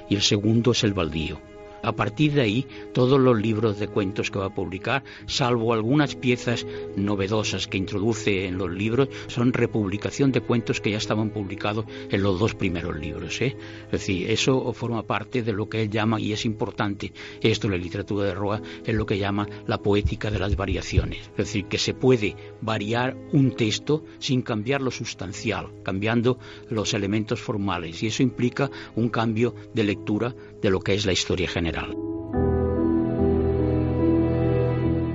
y 0.08 0.14
el 0.14 0.22
segundo 0.22 0.72
es 0.72 0.84
El 0.84 0.94
baldío. 0.94 1.40
A 1.82 1.92
partir 1.92 2.32
de 2.32 2.42
ahí, 2.42 2.66
todos 2.92 3.18
los 3.18 3.40
libros 3.40 3.78
de 3.78 3.88
cuentos 3.88 4.30
que 4.30 4.38
va 4.38 4.46
a 4.46 4.54
publicar, 4.54 5.02
salvo 5.26 5.72
algunas 5.72 6.14
piezas 6.14 6.64
novedosas 6.96 7.66
que 7.66 7.78
introduce 7.78 8.46
en 8.46 8.58
los 8.58 8.70
libros, 8.70 9.08
son 9.26 9.52
republicación 9.52 10.30
de 10.30 10.40
cuentos 10.40 10.80
que 10.80 10.92
ya 10.92 10.98
estaban 10.98 11.30
publicados 11.30 11.86
en 12.10 12.22
los 12.22 12.38
dos 12.38 12.54
primeros 12.54 12.96
libros. 12.96 13.40
¿eh? 13.40 13.56
Es 13.86 13.92
decir, 13.92 14.30
eso 14.30 14.72
forma 14.72 15.02
parte 15.02 15.42
de 15.42 15.52
lo 15.52 15.68
que 15.68 15.82
él 15.82 15.90
llama, 15.90 16.20
y 16.20 16.32
es 16.32 16.44
importante, 16.44 17.12
esto 17.40 17.68
la 17.68 17.76
literatura 17.76 18.26
de 18.26 18.34
Roa, 18.34 18.62
es 18.84 18.94
lo 18.94 19.06
que 19.06 19.18
llama 19.18 19.48
la 19.66 19.78
poética 19.78 20.30
de 20.30 20.38
las 20.38 20.56
variaciones. 20.56 21.30
Es 21.30 21.36
decir, 21.36 21.66
que 21.66 21.78
se 21.78 21.94
puede 21.94 22.36
variar 22.60 23.16
un 23.32 23.56
texto 23.56 24.04
sin 24.18 24.42
cambiar 24.42 24.82
lo 24.82 24.90
sustancial, 24.90 25.68
cambiando 25.82 26.38
los 26.70 26.94
elementos 26.94 27.40
formales, 27.40 28.02
y 28.02 28.06
eso 28.06 28.22
implica 28.22 28.70
un 28.94 29.08
cambio 29.08 29.54
de 29.74 29.84
lectura 29.84 30.34
de 30.62 30.70
lo 30.70 30.80
que 30.80 30.94
es 30.94 31.04
la 31.04 31.12
historia 31.12 31.48
general. 31.48 31.90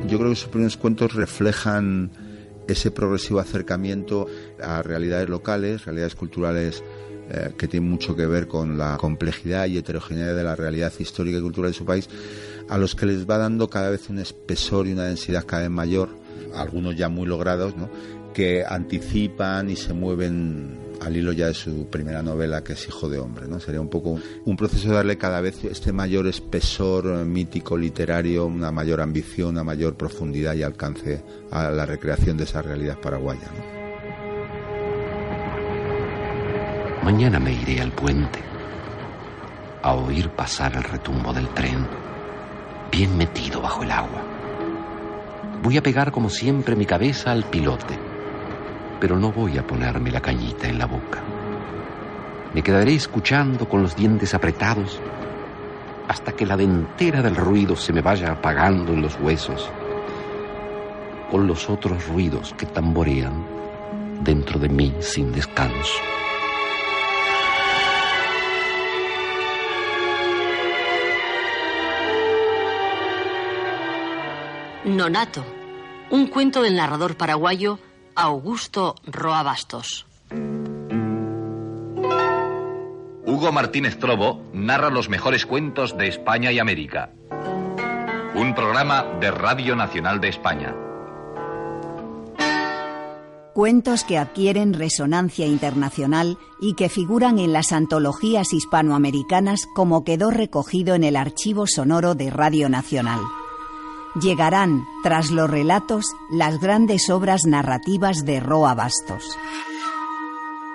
Yo 0.07 0.17
creo 0.17 0.29
que 0.29 0.35
sus 0.35 0.49
primeros 0.49 0.77
cuentos 0.77 1.13
reflejan 1.13 2.11
ese 2.67 2.91
progresivo 2.91 3.39
acercamiento 3.39 4.27
a 4.61 4.81
realidades 4.81 5.29
locales, 5.29 5.85
realidades 5.85 6.15
culturales 6.15 6.83
eh, 7.29 7.53
que 7.57 7.67
tienen 7.67 7.89
mucho 7.89 8.15
que 8.15 8.25
ver 8.25 8.47
con 8.47 8.77
la 8.77 8.97
complejidad 8.97 9.67
y 9.67 9.77
heterogeneidad 9.77 10.35
de 10.35 10.43
la 10.43 10.55
realidad 10.55 10.93
histórica 10.99 11.37
y 11.37 11.41
cultural 11.41 11.71
de 11.71 11.77
su 11.77 11.85
país, 11.85 12.09
a 12.69 12.77
los 12.77 12.95
que 12.95 13.05
les 13.05 13.29
va 13.29 13.37
dando 13.37 13.69
cada 13.69 13.89
vez 13.89 14.09
un 14.09 14.19
espesor 14.19 14.87
y 14.87 14.93
una 14.93 15.05
densidad 15.05 15.45
cada 15.45 15.63
vez 15.63 15.71
mayor, 15.71 16.09
algunos 16.55 16.95
ya 16.95 17.09
muy 17.09 17.25
logrados, 17.25 17.75
¿no? 17.75 17.89
que 18.33 18.63
anticipan 18.63 19.69
y 19.69 19.75
se 19.75 19.93
mueven 19.93 20.86
al 21.01 21.15
hilo 21.15 21.31
ya 21.31 21.47
de 21.47 21.53
su 21.53 21.87
primera 21.87 22.21
novela, 22.21 22.63
que 22.63 22.73
es 22.73 22.87
Hijo 22.87 23.09
de 23.09 23.19
Hombre. 23.19 23.47
¿no? 23.47 23.59
Sería 23.59 23.81
un 23.81 23.89
poco 23.89 24.19
un 24.45 24.57
proceso 24.57 24.89
de 24.89 24.95
darle 24.95 25.17
cada 25.17 25.41
vez 25.41 25.63
este 25.63 25.91
mayor 25.91 26.27
espesor 26.27 27.05
mítico, 27.25 27.77
literario, 27.77 28.45
una 28.45 28.71
mayor 28.71 29.01
ambición, 29.01 29.49
una 29.49 29.63
mayor 29.63 29.95
profundidad 29.95 30.55
y 30.55 30.63
alcance 30.63 31.23
a 31.51 31.69
la 31.69 31.85
recreación 31.85 32.37
de 32.37 32.43
esa 32.43 32.61
realidad 32.61 32.99
paraguaya. 32.99 33.49
Mañana 37.03 37.39
me 37.39 37.53
iré 37.53 37.79
al 37.81 37.91
puente 37.91 38.39
a 39.81 39.93
oír 39.93 40.29
pasar 40.29 40.75
el 40.75 40.83
retumbo 40.83 41.31
del 41.31 41.47
tren, 41.49 41.87
bien 42.91 43.17
metido 43.17 43.61
bajo 43.61 43.83
el 43.83 43.91
agua. 43.91 44.23
Voy 45.63 45.77
a 45.77 45.83
pegar 45.83 46.11
como 46.11 46.29
siempre 46.29 46.75
mi 46.75 46.85
cabeza 46.85 47.31
al 47.31 47.43
pilote 47.45 48.06
pero 48.99 49.17
no 49.17 49.31
voy 49.31 49.57
a 49.57 49.65
ponerme 49.65 50.11
la 50.11 50.21
cañita 50.21 50.67
en 50.67 50.77
la 50.77 50.85
boca. 50.85 51.21
Me 52.53 52.61
quedaré 52.63 52.95
escuchando 52.95 53.67
con 53.67 53.81
los 53.81 53.95
dientes 53.95 54.33
apretados 54.33 54.99
hasta 56.07 56.31
que 56.31 56.45
la 56.45 56.57
dentera 56.57 57.21
del 57.21 57.35
ruido 57.35 57.75
se 57.75 57.93
me 57.93 58.01
vaya 58.01 58.31
apagando 58.31 58.93
en 58.93 59.01
los 59.01 59.19
huesos, 59.19 59.69
con 61.29 61.45
los 61.45 61.69
otros 61.69 62.07
ruidos 62.07 62.53
que 62.57 62.65
tamborean 62.65 63.45
dentro 64.21 64.59
de 64.59 64.69
mí 64.69 64.95
sin 65.01 65.31
descanso. 65.31 66.01
Nonato, 74.85 75.43
un 76.09 76.27
cuento 76.27 76.61
del 76.61 76.77
narrador 76.77 77.17
paraguayo 77.17 77.77
Augusto 78.19 78.95
Roa 79.05 79.43
Bastos. 79.43 80.07
Hugo 83.27 83.51
Martínez 83.51 83.99
Trobo 83.99 84.41
narra 84.53 84.89
los 84.89 85.07
mejores 85.07 85.45
cuentos 85.45 85.95
de 85.95 86.07
España 86.07 86.51
y 86.51 86.57
América. 86.57 87.11
Un 88.33 88.55
programa 88.55 89.03
de 89.19 89.29
Radio 89.29 89.75
Nacional 89.75 90.19
de 90.19 90.29
España. 90.29 90.75
Cuentos 93.53 94.03
que 94.03 94.17
adquieren 94.17 94.73
resonancia 94.73 95.45
internacional 95.45 96.39
y 96.59 96.73
que 96.73 96.89
figuran 96.89 97.37
en 97.37 97.53
las 97.53 97.71
antologías 97.71 98.51
hispanoamericanas 98.51 99.67
como 99.75 100.03
quedó 100.03 100.31
recogido 100.31 100.95
en 100.95 101.03
el 101.03 101.17
archivo 101.17 101.67
sonoro 101.67 102.15
de 102.15 102.31
Radio 102.31 102.67
Nacional. 102.67 103.19
Llegarán, 104.21 104.87
tras 105.03 105.29
los 105.29 105.49
relatos, 105.49 106.15
las 106.29 106.59
grandes 106.59 107.09
obras 107.09 107.45
narrativas 107.45 108.25
de 108.25 108.39
Roa 108.39 108.73
Bastos. 108.73 109.23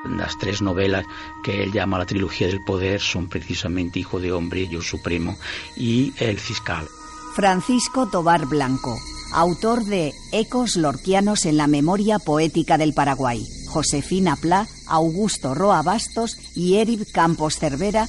Las 0.04 0.38
tres 0.38 0.62
novelas 0.62 1.06
que 1.42 1.62
él 1.62 1.72
llama 1.72 1.98
la 1.98 2.06
trilogía 2.06 2.46
del 2.46 2.62
poder 2.62 3.00
son 3.00 3.28
precisamente 3.28 3.98
Hijo 3.98 4.20
de 4.20 4.32
Hombre, 4.32 4.68
Yo 4.68 4.80
Supremo 4.80 5.36
y 5.76 6.12
El 6.18 6.38
Fiscal. 6.38 6.86
Francisco 7.34 8.08
Tobar 8.08 8.46
Blanco, 8.46 8.96
autor 9.32 9.84
de 9.84 10.12
Ecos 10.32 10.76
Lorquianos 10.76 11.46
en 11.46 11.56
la 11.56 11.66
Memoria 11.66 12.18
Poética 12.18 12.78
del 12.78 12.94
Paraguay, 12.94 13.44
Josefina 13.68 14.36
Pla, 14.36 14.68
Augusto 14.86 15.54
Roa 15.54 15.82
Bastos 15.82 16.36
y 16.54 16.76
Eric 16.76 17.10
Campos 17.12 17.56
Cervera, 17.58 18.08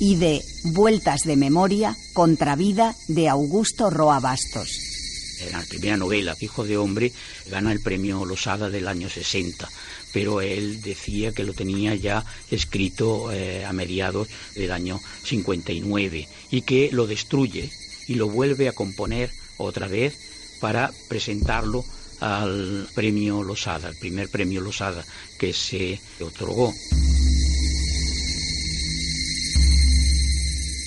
y 0.00 0.16
de 0.16 0.42
Vueltas 0.64 1.22
de 1.24 1.36
Memoria, 1.36 1.96
Contravida 2.12 2.94
de 3.08 3.28
Augusto 3.28 3.90
Roa 3.90 4.20
Bastos. 4.20 4.94
En 5.40 5.52
la 5.52 5.62
primera 5.62 5.96
novela, 5.96 6.36
Hijo 6.40 6.64
de 6.64 6.76
Hombre, 6.76 7.12
gana 7.50 7.72
el 7.72 7.80
premio 7.80 8.24
Losada 8.24 8.70
del 8.70 8.88
año 8.88 9.08
60, 9.08 9.68
pero 10.12 10.40
él 10.40 10.80
decía 10.80 11.32
que 11.32 11.44
lo 11.44 11.52
tenía 11.52 11.94
ya 11.94 12.24
escrito 12.50 13.32
eh, 13.32 13.64
a 13.64 13.72
mediados 13.72 14.28
del 14.54 14.72
año 14.72 15.00
59 15.24 16.28
y 16.50 16.62
que 16.62 16.90
lo 16.92 17.06
destruye 17.06 17.70
y 18.06 18.14
lo 18.14 18.28
vuelve 18.28 18.68
a 18.68 18.72
componer 18.72 19.30
otra 19.56 19.88
vez 19.88 20.16
para 20.60 20.92
presentarlo 21.08 21.84
al 22.20 22.88
premio 22.94 23.42
Losada, 23.42 23.88
el 23.88 23.96
primer 23.96 24.28
premio 24.28 24.60
Losada 24.60 25.04
que 25.38 25.52
se 25.52 26.00
otorgó. 26.20 26.72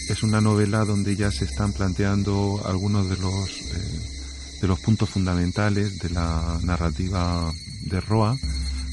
Es 0.10 0.24
una 0.24 0.42
novela 0.42 0.86
donde 0.86 1.16
ya 1.16 1.32
se 1.32 1.46
están 1.46 1.74
planteando 1.74 2.62
algunos 2.66 3.10
de 3.10 3.18
los, 3.18 3.50
eh, 3.50 4.60
de 4.62 4.68
los 4.68 4.80
puntos 4.80 5.10
fundamentales 5.10 6.00
de 6.00 6.10
la 6.10 6.60
narrativa 6.64 7.52
de 7.82 8.02
Roa, 8.02 8.38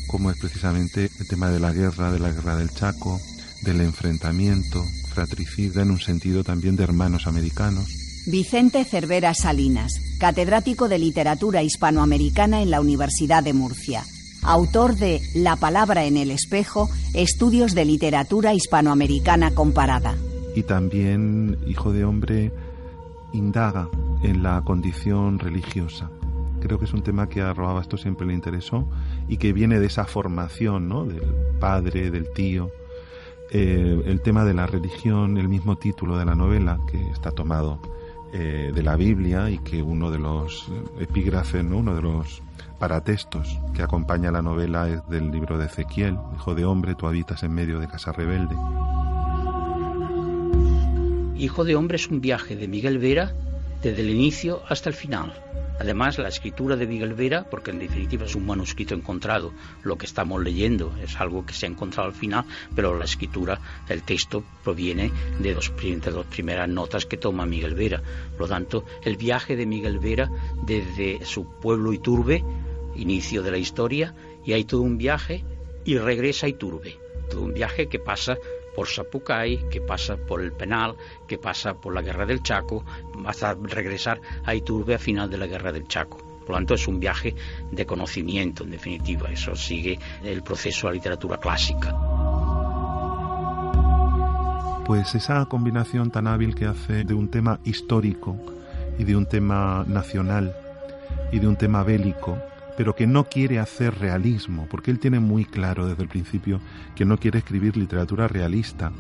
como 0.07 0.31
es 0.31 0.39
precisamente 0.39 1.11
el 1.21 1.27
tema 1.27 1.51
de 1.51 1.61
la 1.61 1.73
guerra, 1.73 2.13
de 2.13 2.19
la 2.19 2.31
guerra 2.31 2.57
del 2.57 2.71
Chaco, 2.71 3.21
del 3.63 3.81
enfrentamiento 3.81 4.85
fratricida 5.09 5.83
en 5.83 5.91
un 5.91 6.01
sentido 6.01 6.45
también 6.45 6.77
de 6.77 6.85
hermanos 6.85 7.27
americanos 7.27 8.05
Vicente 8.27 8.85
Cervera 8.85 9.35
Salinas, 9.35 10.01
catedrático 10.19 10.89
de 10.89 10.99
Literatura 10.99 11.63
Hispanoamericana 11.63 12.63
en 12.63 12.71
la 12.71 12.81
Universidad 12.81 13.43
de 13.43 13.53
Murcia. 13.53 14.05
Autor 14.43 14.97
de 14.97 15.21
La 15.35 15.57
palabra 15.57 16.05
en 16.05 16.17
el 16.17 16.31
espejo, 16.31 16.89
estudios 17.13 17.75
de 17.75 17.85
literatura 17.85 18.55
hispanoamericana 18.55 19.51
comparada. 19.51 20.17
Y 20.55 20.63
también, 20.63 21.59
hijo 21.67 21.93
de 21.93 22.05
hombre, 22.05 22.53
indaga 23.33 23.89
en 24.23 24.43
la 24.43 24.63
condición 24.63 25.39
religiosa. 25.39 26.11
Creo 26.61 26.79
que 26.79 26.87
es 26.87 26.95
un 26.95 27.03
tema 27.03 27.29
que 27.29 27.43
a 27.43 27.53
Roabasto 27.53 27.97
siempre 27.97 28.27
le 28.27 28.35
interesó 28.35 28.89
y 29.29 29.37
que 29.37 29.53
viene 29.53 29.81
de 29.81 29.87
esa 29.87 30.05
formación, 30.05 30.89
¿no? 30.89 31.05
Del 31.05 31.23
padre, 31.61 32.11
del 32.11 32.33
tío. 32.33 32.71
Eh, 33.51 34.03
el 34.07 34.21
tema 34.23 34.45
de 34.45 34.55
la 34.55 34.67
religión, 34.67 35.37
el 35.37 35.49
mismo 35.49 35.77
título 35.77 36.17
de 36.17 36.25
la 36.25 36.35
novela, 36.35 36.79
que 36.91 37.01
está 37.11 37.31
tomado 37.33 37.81
eh, 38.33 38.73
de 38.75 38.83
la 38.83 38.97
Biblia 38.97 39.51
y 39.51 39.59
que 39.59 39.83
uno 39.83 40.11
de 40.11 40.19
los 40.19 40.69
epígrafes, 40.99 41.63
uno 41.63 41.95
de 41.95 42.03
los 42.03 42.43
paratextos 42.79 43.61
que 43.75 43.83
acompaña 43.83 44.33
la 44.33 44.43
novela 44.43 44.89
es 44.89 45.07
del 45.09 45.31
libro 45.31 45.59
de 45.59 45.67
Ezequiel, 45.67 46.19
Hijo 46.35 46.55
de 46.55 46.65
hombre, 46.65 46.95
tú 46.95 47.07
habitas 47.07 47.43
en 47.43 47.53
medio 47.53 47.79
de 47.79 47.89
casa 47.89 48.13
rebelde. 48.13 48.57
Hijo 51.37 51.65
de 51.65 51.75
hombre 51.75 51.97
es 51.97 52.09
un 52.09 52.21
viaje 52.21 52.55
de 52.55 52.69
Miguel 52.69 52.99
Vera 52.99 53.35
desde 53.83 54.03
el 54.03 54.11
inicio 54.11 54.63
hasta 54.69 54.89
el 54.89 54.95
final. 54.95 55.33
Además, 55.81 56.19
la 56.19 56.29
escritura 56.29 56.77
de 56.77 56.87
Miguel 56.87 57.15
Vera, 57.15 57.45
porque 57.51 57.73
en 57.73 57.81
definitiva 57.81 58.25
es 58.25 58.37
un 58.37 58.47
manuscrito 58.47 58.95
encontrado, 58.95 59.53
lo 59.83 59.99
que 59.99 60.07
estamos 60.07 60.41
leyendo 60.41 60.95
es 61.03 61.21
algo 61.21 61.45
que 61.45 61.53
se 61.53 61.67
ha 61.67 61.69
encontrado 61.69 62.09
al 62.09 62.15
final, 62.15 62.45
pero 62.77 62.97
la 62.97 63.05
escritura, 63.05 63.61
el 63.89 64.05
texto 64.05 64.45
proviene 64.63 65.11
de, 65.41 65.55
dos, 65.55 65.73
dos 66.05 66.27
primeras 66.27 66.69
notas 66.69 67.05
que 67.05 67.17
toma 67.17 67.47
Miguel 67.47 67.75
Vera. 67.75 68.01
Por 68.31 68.43
lo 68.43 68.49
tanto, 68.49 68.85
el 69.03 69.17
viaje 69.17 69.57
de 69.57 69.67
Miguel 69.67 69.99
Vera 69.99 70.31
desde 70.65 71.25
su 71.25 71.59
pueblo 71.61 71.93
Iturbe, 71.93 72.45
inicio 72.95 73.43
de 73.43 73.51
la 73.51 73.59
historia, 73.59 74.15
y 74.45 74.53
hay 74.53 74.65
todo 74.65 74.83
un 74.83 74.97
viaje 74.97 75.45
y 75.85 75.99
regresa 75.99 76.47
a 76.47 76.51
Iturbe. 76.51 76.97
Todo 77.29 77.43
un 77.43 77.55
viaje 77.55 77.89
que 77.89 77.99
pasa 77.99 78.39
por 78.75 78.89
Sapucay, 78.89 79.69
que 79.71 79.81
pasa 79.81 80.17
por 80.17 80.41
el 80.41 80.53
Penal, 80.53 80.97
que 81.27 81.39
pasa 81.39 81.75
por 81.75 81.95
la 81.95 82.03
Guerra 82.03 82.27
del 82.27 82.43
Chaco, 82.43 82.85
hasta 83.25 83.55
regresar 83.55 84.21
a 84.45 84.55
Iturbe 84.55 84.95
a 84.95 84.99
final 84.99 85.31
de 85.31 85.39
la 85.39 85.47
Guerra 85.47 85.73
del 85.73 85.87
Chaco. 85.87 86.19
Por 86.41 86.51
lo 86.51 86.57
tanto, 86.57 86.75
es 86.75 86.87
un 86.87 87.01
viaje 87.01 87.35
de 87.71 87.87
conocimiento, 87.87 88.65
en 88.65 88.71
definitiva. 88.71 89.31
Eso 89.31 89.57
sigue 89.57 89.99
el 90.23 90.43
proceso 90.43 90.87
de 90.87 90.93
la 90.93 90.97
literatura 90.97 91.39
clásica. 91.39 91.97
Pues 94.85 95.15
esa 95.15 95.47
combinación 95.47 96.11
tan 96.11 96.27
hábil 96.27 96.55
que 96.55 96.67
hace 96.67 97.05
de 97.05 97.15
un 97.15 97.31
tema 97.31 97.59
histórico 97.65 98.37
y 98.99 99.05
de 99.05 99.17
un 99.17 99.27
tema 99.27 99.85
nacional 99.89 100.55
y 101.33 101.39
de 101.39 101.49
un 101.49 101.57
tema 101.57 101.83
bélico 101.83 102.39
pero 102.77 102.95
que 102.95 103.07
no 103.07 103.25
quiere 103.25 103.59
hacer 103.59 103.99
realismo, 103.99 104.67
porque 104.71 104.91
él 104.91 104.99
tiene 104.99 105.21
muy 105.21 105.45
claro 105.45 105.87
desde 105.87 106.03
el 106.03 106.09
principio 106.09 106.61
que 106.95 107.05
no 107.05 107.19
quiere 107.19 107.39
escribir 107.39 107.77
literatura 107.77 108.29
realista, 108.29 108.93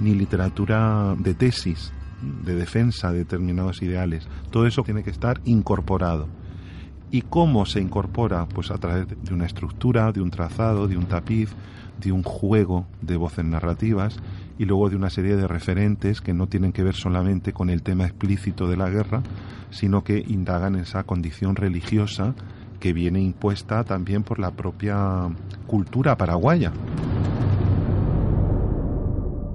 ni 0.00 0.14
literatura 0.14 1.14
de 1.18 1.34
tesis, 1.34 1.92
de 2.44 2.54
defensa 2.54 3.10
de 3.12 3.18
determinados 3.18 3.82
ideales. 3.82 4.28
Todo 4.50 4.66
eso 4.66 4.82
tiene 4.82 5.02
que 5.02 5.10
estar 5.10 5.40
incorporado. 5.44 6.28
¿Y 7.10 7.22
cómo 7.22 7.66
se 7.66 7.80
incorpora? 7.80 8.46
Pues 8.46 8.70
a 8.70 8.78
través 8.78 9.06
de 9.08 9.34
una 9.34 9.44
estructura, 9.44 10.12
de 10.12 10.22
un 10.22 10.30
trazado, 10.30 10.88
de 10.88 10.96
un 10.96 11.06
tapiz, 11.06 11.50
de 12.00 12.10
un 12.10 12.22
juego 12.22 12.86
de 13.00 13.16
voces 13.16 13.44
narrativas 13.44 14.16
y 14.58 14.64
luego 14.64 14.88
de 14.88 14.96
una 14.96 15.10
serie 15.10 15.36
de 15.36 15.46
referentes 15.46 16.20
que 16.20 16.32
no 16.32 16.46
tienen 16.46 16.72
que 16.72 16.82
ver 16.82 16.94
solamente 16.94 17.52
con 17.52 17.70
el 17.70 17.82
tema 17.82 18.04
explícito 18.04 18.66
de 18.66 18.76
la 18.76 18.88
guerra, 18.88 19.22
sino 19.70 20.04
que 20.04 20.24
indagan 20.26 20.76
esa 20.76 21.04
condición 21.04 21.56
religiosa 21.56 22.34
que 22.82 22.92
viene 22.92 23.20
impuesta 23.20 23.84
también 23.84 24.24
por 24.24 24.40
la 24.40 24.50
propia 24.50 25.28
cultura 25.68 26.16
paraguaya. 26.16 26.72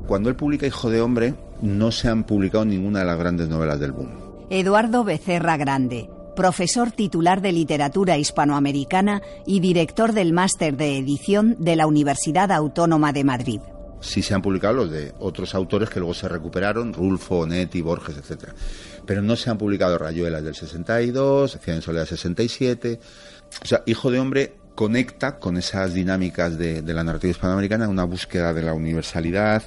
Cuando 0.07 0.29
él 0.29 0.37
publica 0.37 0.65
Hijo 0.65 0.89
de 0.89 1.01
Hombre, 1.01 1.33
no 1.61 1.91
se 1.91 2.07
han 2.07 2.23
publicado 2.23 2.63
ninguna 2.63 2.99
de 2.99 3.05
las 3.05 3.19
grandes 3.19 3.49
novelas 3.49 3.81
del 3.81 3.91
boom. 3.91 4.11
Eduardo 4.49 5.03
Becerra 5.03 5.57
Grande, 5.57 6.09
profesor 6.37 6.91
titular 6.91 7.41
de 7.41 7.51
Literatura 7.51 8.17
Hispanoamericana 8.17 9.21
y 9.45 9.59
director 9.59 10.13
del 10.13 10.31
máster 10.31 10.77
de 10.77 10.97
edición 10.97 11.57
de 11.59 11.75
la 11.75 11.85
Universidad 11.85 12.49
Autónoma 12.53 13.11
de 13.11 13.25
Madrid. 13.25 13.59
Sí 13.99 14.21
se 14.21 14.33
han 14.33 14.41
publicado 14.41 14.73
los 14.73 14.91
de 14.91 15.13
otros 15.19 15.55
autores 15.55 15.89
que 15.89 15.99
luego 15.99 16.13
se 16.13 16.27
recuperaron, 16.27 16.93
Rulfo, 16.93 17.45
Netti, 17.45 17.81
Borges, 17.81 18.17
etcétera 18.17 18.53
pero 19.07 19.23
no 19.23 19.35
se 19.35 19.49
han 19.49 19.57
publicado 19.57 19.97
Rayuelas 19.97 20.43
del 20.43 20.53
62, 20.53 21.51
Ciudad 21.59 21.75
en 21.77 21.81
Soledad 21.81 22.05
67. 22.05 22.99
O 23.63 23.65
sea, 23.65 23.81
Hijo 23.87 24.11
de 24.11 24.19
Hombre 24.19 24.53
conecta 24.75 25.39
con 25.39 25.57
esas 25.57 25.93
dinámicas 25.95 26.57
de, 26.57 26.83
la 26.83 27.03
narrativa 27.03 27.31
hispanoamericana, 27.31 27.87
una 27.87 28.03
búsqueda 28.03 28.53
de 28.53 28.61
la 28.61 28.73
universalidad, 28.73 29.63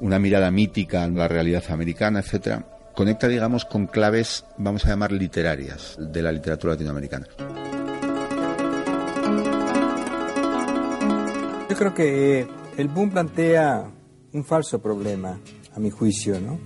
una 0.00 0.18
mirada 0.18 0.50
mítica 0.50 1.04
en 1.04 1.16
la 1.16 1.28
realidad 1.28 1.62
americana, 1.70 2.18
etcétera. 2.18 2.66
Conecta, 2.94 3.28
digamos, 3.28 3.64
con 3.64 3.86
claves, 3.86 4.44
vamos 4.58 4.84
a 4.84 4.88
llamar 4.88 5.12
literarias, 5.12 5.96
de 5.98 6.20
la 6.20 6.32
literatura 6.32 6.74
latinoamericana. 6.74 7.26
Yo 11.70 11.76
creo 11.76 11.94
que 11.94 12.46
el 12.76 12.88
boom 12.88 13.10
plantea 13.10 13.90
un 14.32 14.44
falso 14.44 14.80
problema, 14.80 15.38
a 15.74 15.80
mi 15.80 15.90
juicio, 15.90 16.40
¿no? 16.40 16.58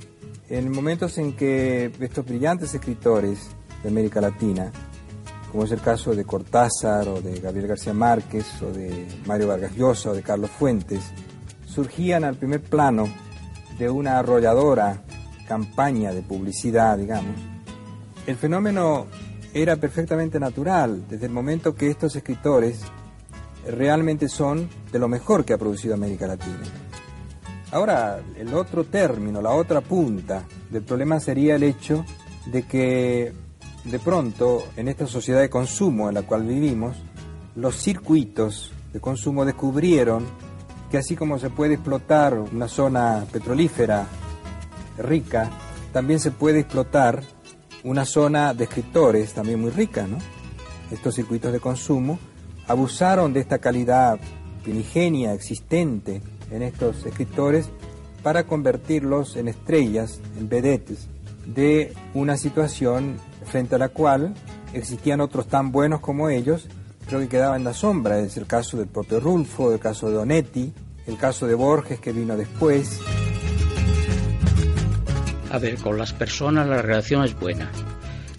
en 0.48 0.70
momentos 0.70 1.18
en 1.18 1.32
que 1.32 1.90
estos 2.00 2.24
brillantes 2.24 2.72
escritores 2.74 3.48
de 3.82 3.88
América 3.88 4.20
Latina, 4.20 4.70
como 5.50 5.64
es 5.64 5.72
el 5.72 5.80
caso 5.80 6.14
de 6.14 6.24
Cortázar 6.24 7.09
o 7.09 7.20
de 7.20 7.40
Gabriel 7.40 7.68
García 7.68 7.92
Márquez 7.92 8.62
o 8.62 8.70
de 8.72 9.07
Mario 9.26 9.48
Vargas 9.48 9.74
Llosa 9.76 10.11
o 10.11 10.14
de 10.14 10.22
Carlos 10.22 10.50
Fuentes, 10.50 11.02
surgían 11.64 12.24
al 12.24 12.36
primer 12.36 12.62
plano 12.62 13.09
de 13.78 13.90
una 13.90 14.18
arrolladora 14.18 15.02
campaña 15.48 16.12
de 16.12 16.22
publicidad, 16.22 16.98
digamos, 16.98 17.36
el 18.26 18.36
fenómeno 18.36 19.07
era 19.54 19.76
perfectamente 19.76 20.40
natural 20.40 21.07
desde 21.09 21.26
el 21.26 21.32
momento 21.32 21.74
que 21.74 21.88
estos 21.88 22.16
escritores 22.16 22.80
realmente 23.71 24.29
son 24.29 24.69
de 24.93 24.99
lo 24.99 25.09
mejor 25.09 25.45
que 25.45 25.53
ha 25.53 25.59
producido 25.59 25.95
América 25.95 26.27
Latina. 26.27 26.62
Ahora, 27.73 28.21
el 28.37 28.55
otro 28.55 28.85
término, 28.85 29.43
la 29.43 29.51
otra 29.51 29.81
punta 29.81 30.45
del 30.71 30.83
problema 30.83 31.19
sería 31.21 31.57
el 31.57 31.64
hecho 31.64 32.05
de 32.47 32.62
que 32.62 33.33
de 33.85 33.99
pronto 33.99 34.64
en 34.77 34.89
esta 34.89 35.07
sociedad 35.07 35.41
de 35.41 35.51
consumo 35.51 36.09
en 36.09 36.14
la 36.14 36.23
cual 36.23 36.45
vivimos, 36.45 36.97
los 37.55 37.77
circuitos 37.77 38.73
de 38.93 39.01
consumo 39.01 39.45
descubrieron 39.45 40.27
que 40.91 40.99
así 40.99 41.17
como 41.17 41.39
se 41.39 41.51
puede 41.51 41.75
explotar 41.75 42.39
una 42.39 42.69
zona 42.69 43.27
petrolífera 43.33 44.07
rica, 44.99 45.51
también 45.93 46.21
se 46.21 46.31
puede 46.31 46.61
explotar 46.61 47.23
una 47.85 48.05
zona 48.05 48.55
de 48.55 48.64
escritores 48.64 49.33
también 49.33 49.61
muy 49.61 49.71
rica, 49.71 50.07
¿no? 50.07 50.19
Estos 50.91 51.14
circuitos 51.14 51.53
de 51.53 51.61
consumo 51.61 52.19
abusaron 52.67 53.33
de 53.33 53.41
esta 53.41 53.59
calidad 53.59 54.19
primigenia 54.62 55.33
existente 55.33 56.21
en 56.51 56.62
estos 56.62 57.05
escritores 57.07 57.69
para 58.23 58.45
convertirlos 58.45 59.37
en 59.37 59.49
estrellas, 59.49 60.21
en 60.39 60.49
vedettes, 60.49 61.09
de 61.47 61.93
una 62.14 62.37
situación 62.37 63.19
frente 63.45 63.77
a 63.77 63.79
la 63.79 63.91
cual 63.91 64.35
existían 64.73 65.21
otros 65.21 65.47
tan 65.47 65.71
buenos 65.71 66.01
como 66.01 66.29
ellos, 66.29 66.67
pero 67.05 67.21
que 67.21 67.29
quedaban 67.29 67.59
en 67.59 67.64
la 67.64 67.75
sombra. 67.75 68.19
Es 68.19 68.37
el 68.37 68.47
caso 68.47 68.77
del 68.77 68.89
propio 68.89 69.21
Rulfo, 69.21 69.73
el 69.73 69.79
caso 69.79 70.09
de 70.09 70.14
Donetti, 70.14 70.73
el 71.07 71.17
caso 71.17 71.47
de 71.47 71.55
Borges 71.55 72.01
que 72.01 72.12
vino 72.12 72.37
después. 72.37 73.01
A 75.53 75.59
ver, 75.59 75.79
con 75.79 75.97
las 75.97 76.12
personas 76.12 76.67
la 76.67 76.83
relación 76.83 77.25
es 77.25 77.39
buena. 77.39 77.71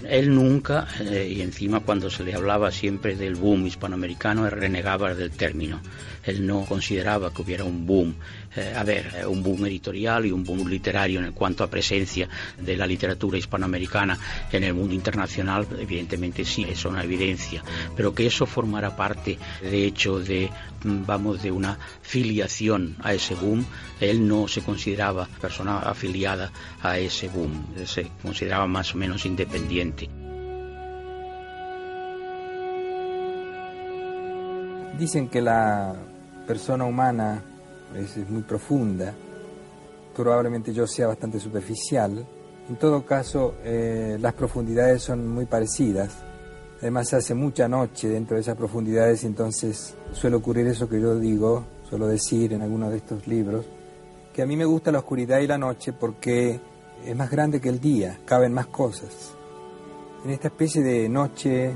Él 0.10 0.34
nunca, 0.34 0.88
eh, 1.02 1.34
y 1.36 1.42
encima 1.42 1.82
cuando 1.82 2.10
se 2.10 2.24
le 2.24 2.34
hablaba 2.34 2.72
siempre 2.72 3.16
del 3.16 3.36
boom 3.36 3.68
hispanoamericano, 3.68 4.50
renegaba 4.50 5.14
del 5.14 5.32
término. 5.32 5.82
Él 6.24 6.46
no 6.46 6.66
consideraba 6.66 7.34
que 7.34 7.42
hubiera 7.42 7.64
un 7.64 7.86
boom, 7.86 8.16
eh, 8.56 8.74
a 8.76 8.84
ver, 8.84 9.14
eh, 9.18 9.26
un 9.26 9.44
boom 9.44 9.66
editorial 9.66 10.26
y 10.26 10.32
un 10.32 10.44
boom 10.44 10.68
literario 10.68 11.20
en 11.24 11.32
cuanto 11.32 11.64
a 11.64 11.70
presencia 11.70 12.28
de 12.58 12.78
la 12.78 12.88
literatura 12.88 13.38
hispanoamericana 13.38 14.18
en 14.52 14.64
el 14.64 14.74
mundo 14.74 14.94
internacional, 14.94 15.68
evidentemente 15.80 16.46
sí, 16.46 16.66
es 16.70 16.86
una 16.86 17.04
evidencia, 17.04 17.64
pero 17.96 18.14
que 18.14 18.28
eso 18.28 18.46
formara 18.46 18.96
parte, 18.96 19.38
de 19.62 19.86
hecho, 19.86 20.20
de, 20.20 20.50
mm, 20.84 21.06
vamos, 21.06 21.42
de 21.44 21.52
una 21.52 21.78
filiación 22.02 22.96
a 23.04 23.14
ese 23.14 23.36
boom, 23.36 23.66
él 24.00 24.28
no 24.28 24.48
se 24.48 24.62
consideraba 24.62 25.28
persona 25.42 25.80
afiliada 25.80 26.52
a 26.82 26.98
ese 26.98 27.30
boom, 27.30 27.68
se 27.86 28.12
consideraba 28.22 28.68
más 28.68 28.94
o 28.94 28.98
menos 28.98 29.26
independiente. 29.26 29.97
Dicen 34.98 35.30
que 35.30 35.42
la 35.42 35.94
persona 36.48 36.84
humana 36.86 37.44
es, 37.96 38.18
muy 38.30 38.42
profunda, 38.42 39.14
probablemente 40.16 40.74
yo 40.74 40.88
sea 40.88 41.08
bastante 41.08 41.40
superficial. 41.40 42.26
En 42.68 42.76
todo 42.78 43.06
caso, 43.06 43.56
eh, 43.64 44.18
las 44.20 44.34
profundidades 44.34 45.04
son 45.04 45.28
muy 45.28 45.46
parecidas. 45.46 46.16
Además, 46.82 47.14
hace 47.14 47.36
mucha 47.36 47.68
noche 47.68 48.10
dentro 48.10 48.36
de 48.36 48.42
esas 48.42 48.58
profundidades 48.58 49.24
entonces 49.24 49.96
suele 50.14 50.36
ocurrir 50.36 50.66
eso 50.66 50.90
que 50.90 51.00
yo 51.00 51.16
digo, 51.20 51.64
suelo 51.88 52.08
decir 52.08 52.54
en 52.54 52.64
algunos 52.64 52.90
de 52.90 52.98
estos 52.98 53.28
libros, 53.28 53.66
que 54.34 54.42
a 54.42 54.48
mí 54.48 54.58
me 54.58 54.66
gusta 54.66 54.92
la 54.92 55.00
oscuridad 55.00 55.40
y 55.40 55.48
la 55.48 55.60
noche 55.60 55.94
porque 55.94 56.60
es 57.06 57.16
más 57.16 57.30
grande 57.30 57.62
que 57.62 57.70
el 57.70 57.80
día, 57.80 58.20
caben 58.26 58.52
más 58.52 58.68
cosas. 58.68 59.36
En 60.26 60.32
esta 60.32 60.48
especie 60.48 60.82
de 60.82 61.08
noche 61.08 61.76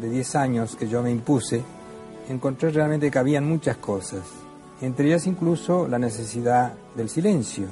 de 0.00 0.10
10 0.10 0.36
años 0.36 0.74
que 0.74 0.88
yo 0.88 1.02
me 1.02 1.10
impuse, 1.12 1.62
encontré 2.28 2.70
realmente 2.70 3.10
que 3.10 3.18
habían 3.18 3.44
muchas 3.44 3.76
cosas, 3.76 4.22
entre 4.80 5.06
ellas 5.06 5.26
incluso 5.26 5.88
la 5.88 5.98
necesidad 5.98 6.74
del 6.96 7.08
silencio. 7.08 7.66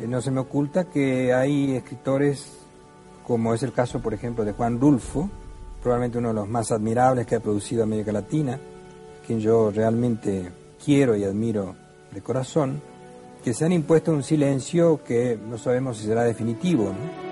Eh, 0.00 0.06
no 0.06 0.20
se 0.20 0.30
me 0.30 0.40
oculta 0.40 0.84
que 0.84 1.32
hay 1.32 1.76
escritores, 1.76 2.58
como 3.26 3.54
es 3.54 3.62
el 3.62 3.72
caso, 3.72 4.00
por 4.00 4.14
ejemplo, 4.14 4.44
de 4.44 4.52
Juan 4.52 4.80
Rulfo, 4.80 5.28
probablemente 5.82 6.18
uno 6.18 6.28
de 6.28 6.34
los 6.34 6.48
más 6.48 6.72
admirables 6.72 7.26
que 7.26 7.36
ha 7.36 7.40
producido 7.40 7.82
América 7.82 8.12
Latina, 8.12 8.58
quien 9.26 9.40
yo 9.40 9.70
realmente 9.70 10.50
quiero 10.84 11.16
y 11.16 11.24
admiro 11.24 11.74
de 12.12 12.20
corazón, 12.20 12.80
que 13.42 13.54
se 13.54 13.64
han 13.64 13.72
impuesto 13.72 14.12
un 14.12 14.22
silencio 14.22 15.02
que 15.02 15.38
no 15.48 15.58
sabemos 15.58 15.98
si 15.98 16.06
será 16.06 16.22
definitivo. 16.22 16.84
¿no? 16.84 17.31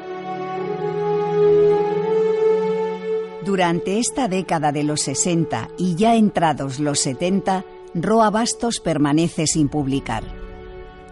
Durante 3.44 3.98
esta 3.98 4.28
década 4.28 4.70
de 4.70 4.84
los 4.84 5.00
60 5.00 5.70
y 5.78 5.94
ya 5.94 6.14
entrados 6.14 6.78
los 6.78 7.00
70, 7.00 7.64
Roa 7.94 8.28
Bastos 8.28 8.80
permanece 8.80 9.46
sin 9.46 9.70
publicar. 9.70 10.24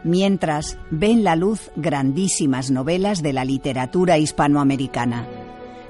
Mientras 0.04 0.78
ven 0.90 1.24
la 1.24 1.36
luz 1.36 1.70
grandísimas 1.74 2.70
novelas 2.70 3.22
de 3.22 3.32
la 3.32 3.46
literatura 3.46 4.18
hispanoamericana. 4.18 5.26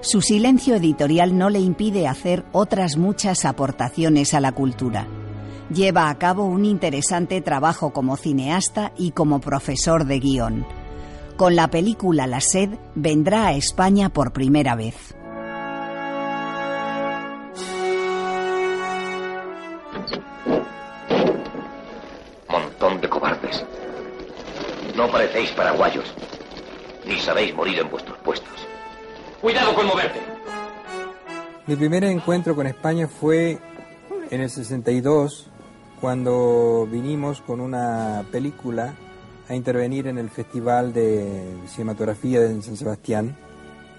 Su 0.01 0.23
silencio 0.23 0.77
editorial 0.77 1.37
no 1.37 1.51
le 1.51 1.59
impide 1.59 2.07
hacer 2.07 2.45
otras 2.53 2.97
muchas 2.97 3.45
aportaciones 3.45 4.33
a 4.33 4.41
la 4.41 4.53
cultura. 4.53 5.09
Lleva 5.75 6.09
a 6.09 6.19
cabo 6.19 6.45
un 6.45 6.65
interesante 6.65 7.41
trabajo 7.41 7.93
como 7.93 8.17
cineasta 8.17 8.93
y 8.97 9.11
como 9.11 9.41
profesor 9.41 10.07
de 10.07 10.21
guion. 10.21 10.65
Con 11.37 11.57
la 11.57 11.69
película 11.69 12.29
La 12.29 12.41
Sed 12.41 12.71
vendrá 12.95 13.49
a 13.49 13.55
España 13.55 14.09
por 14.09 14.33
primera 14.33 14.77
vez. 14.77 15.18
Paraguayos, 25.47 26.13
ni 27.07 27.17
sabéis 27.21 27.55
morir 27.55 27.79
en 27.79 27.89
vuestros 27.89 28.19
puestos. 28.19 28.53
¡Cuidado 29.41 29.73
con 29.73 29.87
moverte! 29.87 30.19
Mi 31.67 31.77
primer 31.77 32.03
encuentro 32.05 32.57
con 32.57 32.67
España 32.67 33.07
fue 33.07 33.59
en 34.31 34.41
el 34.41 34.51
62, 34.51 35.49
cuando 36.01 36.89
vinimos 36.91 37.41
con 37.41 37.61
una 37.61 38.25
película 38.33 38.95
a 39.49 39.55
intervenir 39.55 40.09
en 40.09 40.19
el 40.19 40.29
Festival 40.29 40.93
de 40.93 41.57
Cinematografía 41.69 42.41
de 42.41 42.61
San 42.61 42.77
Sebastián, 42.77 43.37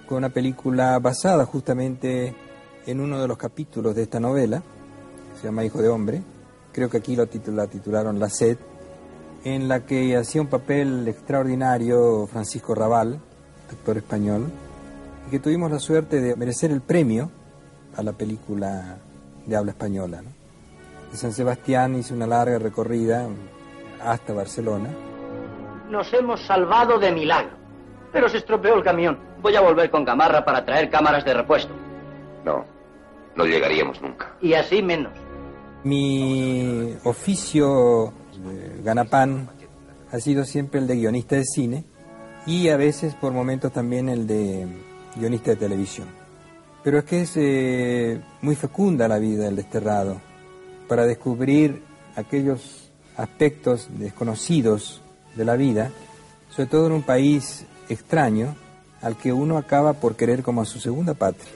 con 0.08 0.18
una 0.18 0.30
película 0.30 1.00
basada 1.00 1.46
justamente 1.46 2.36
en 2.86 3.00
uno 3.00 3.22
de 3.22 3.28
los 3.30 3.38
capítulos 3.38 3.96
de 3.96 4.04
esta 4.04 4.20
novela, 4.20 4.62
se 5.40 5.48
llama 5.48 5.64
Hijo 5.64 5.82
de 5.82 5.88
Hombre, 5.88 6.22
creo 6.74 6.90
que 6.90 6.98
aquí 6.98 7.16
lo 7.16 7.28
la 7.54 7.68
titularon 7.68 8.20
La 8.20 8.30
Sed, 8.30 8.58
en 9.44 9.68
la 9.68 9.86
que 9.86 10.16
hacía 10.18 10.42
un 10.42 10.48
papel 10.48 11.08
extraordinario 11.08 12.28
Francisco 12.28 12.76
Raval, 12.76 13.20
actor 13.72 13.98
español, 13.98 14.52
y 15.28 15.32
que 15.32 15.40
tuvimos 15.40 15.72
la 15.72 15.80
suerte 15.80 16.20
de 16.20 16.36
merecer 16.36 16.72
el 16.72 16.82
premio 16.82 17.32
a 17.96 18.04
la 18.04 18.14
película 18.14 18.98
de 19.46 19.56
habla 19.56 19.72
española. 19.72 20.22
De 21.12 21.18
San 21.18 21.32
Sebastián 21.32 21.96
hizo 21.96 22.14
una 22.14 22.28
larga 22.28 22.60
recorrida 22.60 23.28
hasta 24.04 24.34
Barcelona. 24.34 24.90
Nos 25.90 26.14
hemos 26.14 26.42
salvado 26.42 27.00
de 27.00 27.12
milagro, 27.12 27.52
pero 28.12 28.30
se 28.30 28.38
estropeó 28.38 28.76
el 28.76 28.84
camión. 28.84 29.18
Voy 29.42 29.56
a 29.56 29.62
volver 29.62 29.90
con 29.90 30.06
Gamarra 30.06 30.46
para 30.46 30.64
traer 30.64 30.90
cámaras 30.90 31.26
de 31.26 31.34
repuesto. 31.34 31.74
No, 32.46 32.64
no 33.36 33.46
llegaríamos 33.46 34.02
nunca. 34.02 34.36
Y 34.42 34.54
así 34.54 34.84
menos. 34.84 35.14
Mi 35.84 36.94
oficio 37.06 38.14
Ganapán 38.84 39.50
ha 40.12 40.20
sido 40.20 40.46
siempre 40.46 40.80
el 40.80 40.88
de 40.88 40.96
guionista 40.96 41.36
de 41.36 41.46
cine 41.46 41.86
y 42.46 42.70
a 42.70 42.78
veces 42.78 43.16
por 43.16 43.32
momentos 43.32 43.72
también 43.72 44.10
el 44.10 44.26
de 44.28 44.68
guionista 45.16 45.52
de 45.52 45.58
televisión. 45.58 46.08
Pero 46.84 47.00
es 47.00 47.04
que 47.04 47.22
es 47.22 47.34
eh, 47.36 48.22
muy 48.42 48.56
fecunda 48.56 49.08
la 49.08 49.20
vida 49.20 49.46
del 49.46 49.56
desterrado 49.56 50.22
para 50.88 51.06
descubrir 51.06 51.84
aquellos 52.16 52.90
aspectos 53.18 53.90
desconocidos 53.98 55.02
de 55.36 55.46
la 55.46 55.56
vida, 55.56 55.92
sobre 56.50 56.70
todo 56.70 56.88
en 56.88 56.94
un 56.94 57.04
país 57.04 57.66
extraño 57.90 58.56
al 59.02 59.18
que 59.18 59.34
uno 59.34 59.58
acaba 59.58 59.94
por 59.94 60.16
querer 60.16 60.42
como 60.42 60.62
a 60.62 60.66
su 60.66 60.80
segunda 60.80 61.14
patria. 61.14 61.50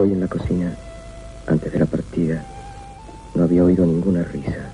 Hoy 0.00 0.12
en 0.12 0.20
la 0.20 0.28
cocina, 0.28 0.74
antes 1.46 1.70
de 1.70 1.78
la 1.78 1.84
partida, 1.84 2.42
no 3.34 3.44
había 3.44 3.64
oído 3.64 3.84
ninguna 3.84 4.22
risa. 4.22 4.72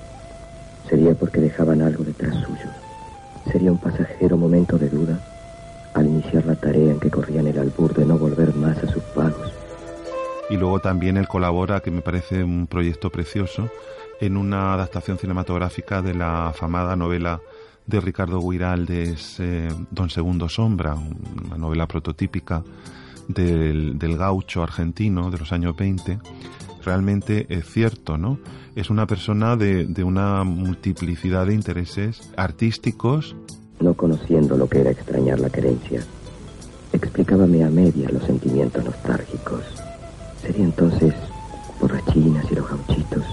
Sería 0.88 1.14
porque 1.14 1.40
dejaban 1.40 1.82
algo 1.82 2.04
detrás 2.04 2.32
suyo. 2.44 2.70
Sería 3.50 3.72
un 3.72 3.78
pasajero 3.78 4.36
momento 4.36 4.78
de 4.78 4.88
duda 4.88 5.18
al 5.94 6.06
iniciar 6.06 6.46
la 6.46 6.54
tarea 6.54 6.92
en 6.92 7.00
que 7.00 7.10
corrían 7.10 7.48
el 7.48 7.58
albur 7.58 7.92
de 7.92 8.06
no 8.06 8.16
volver 8.16 8.54
más 8.54 8.78
a 8.78 8.86
sus 8.86 9.02
pagos. 9.02 9.52
Y 10.48 10.58
luego 10.58 10.78
también 10.78 11.16
él 11.16 11.26
colabora, 11.26 11.80
que 11.80 11.90
me 11.90 12.02
parece 12.02 12.44
un 12.44 12.68
proyecto 12.68 13.10
precioso, 13.10 13.68
en 14.20 14.36
una 14.36 14.74
adaptación 14.74 15.18
cinematográfica 15.18 16.02
de 16.02 16.14
la 16.14 16.50
afamada 16.50 16.94
novela 16.94 17.40
de 17.84 18.00
Ricardo 18.00 18.40
Guiraldes, 18.48 19.40
eh, 19.40 19.70
Don 19.90 20.08
Segundo 20.08 20.48
Sombra, 20.48 20.94
una 20.94 21.56
novela 21.56 21.88
prototípica 21.88 22.62
del, 23.28 24.16
gaucho 24.16 24.62
argentino 24.62 25.30
de 25.30 25.38
los 25.38 25.52
años 25.52 25.76
20, 25.76 26.18
realmente 26.84 27.46
es 27.48 27.66
cierto, 27.66 28.16
¿no? 28.16 28.38
Es 28.74 28.90
una 28.90 29.06
persona 29.06 29.56
de, 29.56 29.86
de 29.86 30.04
una 30.04 30.44
multiplicidad 30.44 31.46
de 31.46 31.54
intereses 31.54 32.30
artísticos 32.36 33.36
no 33.80 33.94
conociendo 33.94 34.56
lo 34.56 34.68
que 34.68 34.80
era 34.80 34.90
extrañar 34.90 35.38
la 35.38 35.50
querencia, 35.50 36.00
explicábame 36.92 37.64
a 37.64 37.70
media 37.70 38.08
los 38.10 38.24
sentimientos 38.24 38.84
nostálgicos. 38.84 39.62
Sería 40.40 40.64
entonces 40.64 41.14
por 41.80 41.92
las 41.92 42.04
chinas 42.06 42.44
y 42.50 42.54
los 42.54 42.68
gauchitos. 42.68 43.24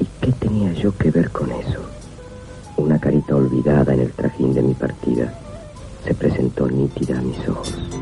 ¿Y 0.00 0.06
qué 0.20 0.32
tenía 0.32 0.72
yo 0.72 0.96
que 0.96 1.10
ver 1.10 1.30
con 1.30 1.50
eso? 1.52 1.80
Una 2.76 2.98
carita 2.98 3.36
olvidada 3.36 3.94
en 3.94 4.00
el 4.00 4.12
trajín 4.12 4.54
de 4.54 4.62
mi 4.62 4.74
partida 4.74 5.32
se 6.04 6.14
presentó 6.14 6.66
nítida 6.68 7.18
a 7.18 7.22
mis 7.22 7.48
ojos. 7.48 8.01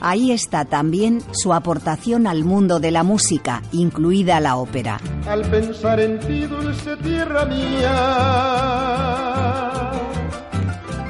Ahí 0.00 0.30
está 0.30 0.64
también 0.64 1.20
su 1.32 1.52
aportación 1.52 2.26
al 2.26 2.44
mundo 2.44 2.78
de 2.78 2.90
la 2.90 3.02
música, 3.02 3.62
incluida 3.72 4.38
la 4.40 4.56
ópera. 4.56 5.00
Al 5.28 5.42
pensar 5.50 5.98
en 6.00 6.18
ti, 6.20 6.46
dulce 6.46 6.96
tierra 6.98 7.44
mía, 7.44 7.92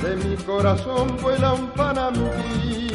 de 0.03 0.17
mi 0.17 0.37
corazón 0.37 1.17
vuela 1.21 1.53
un 1.53 1.69
panambí. 1.71 2.89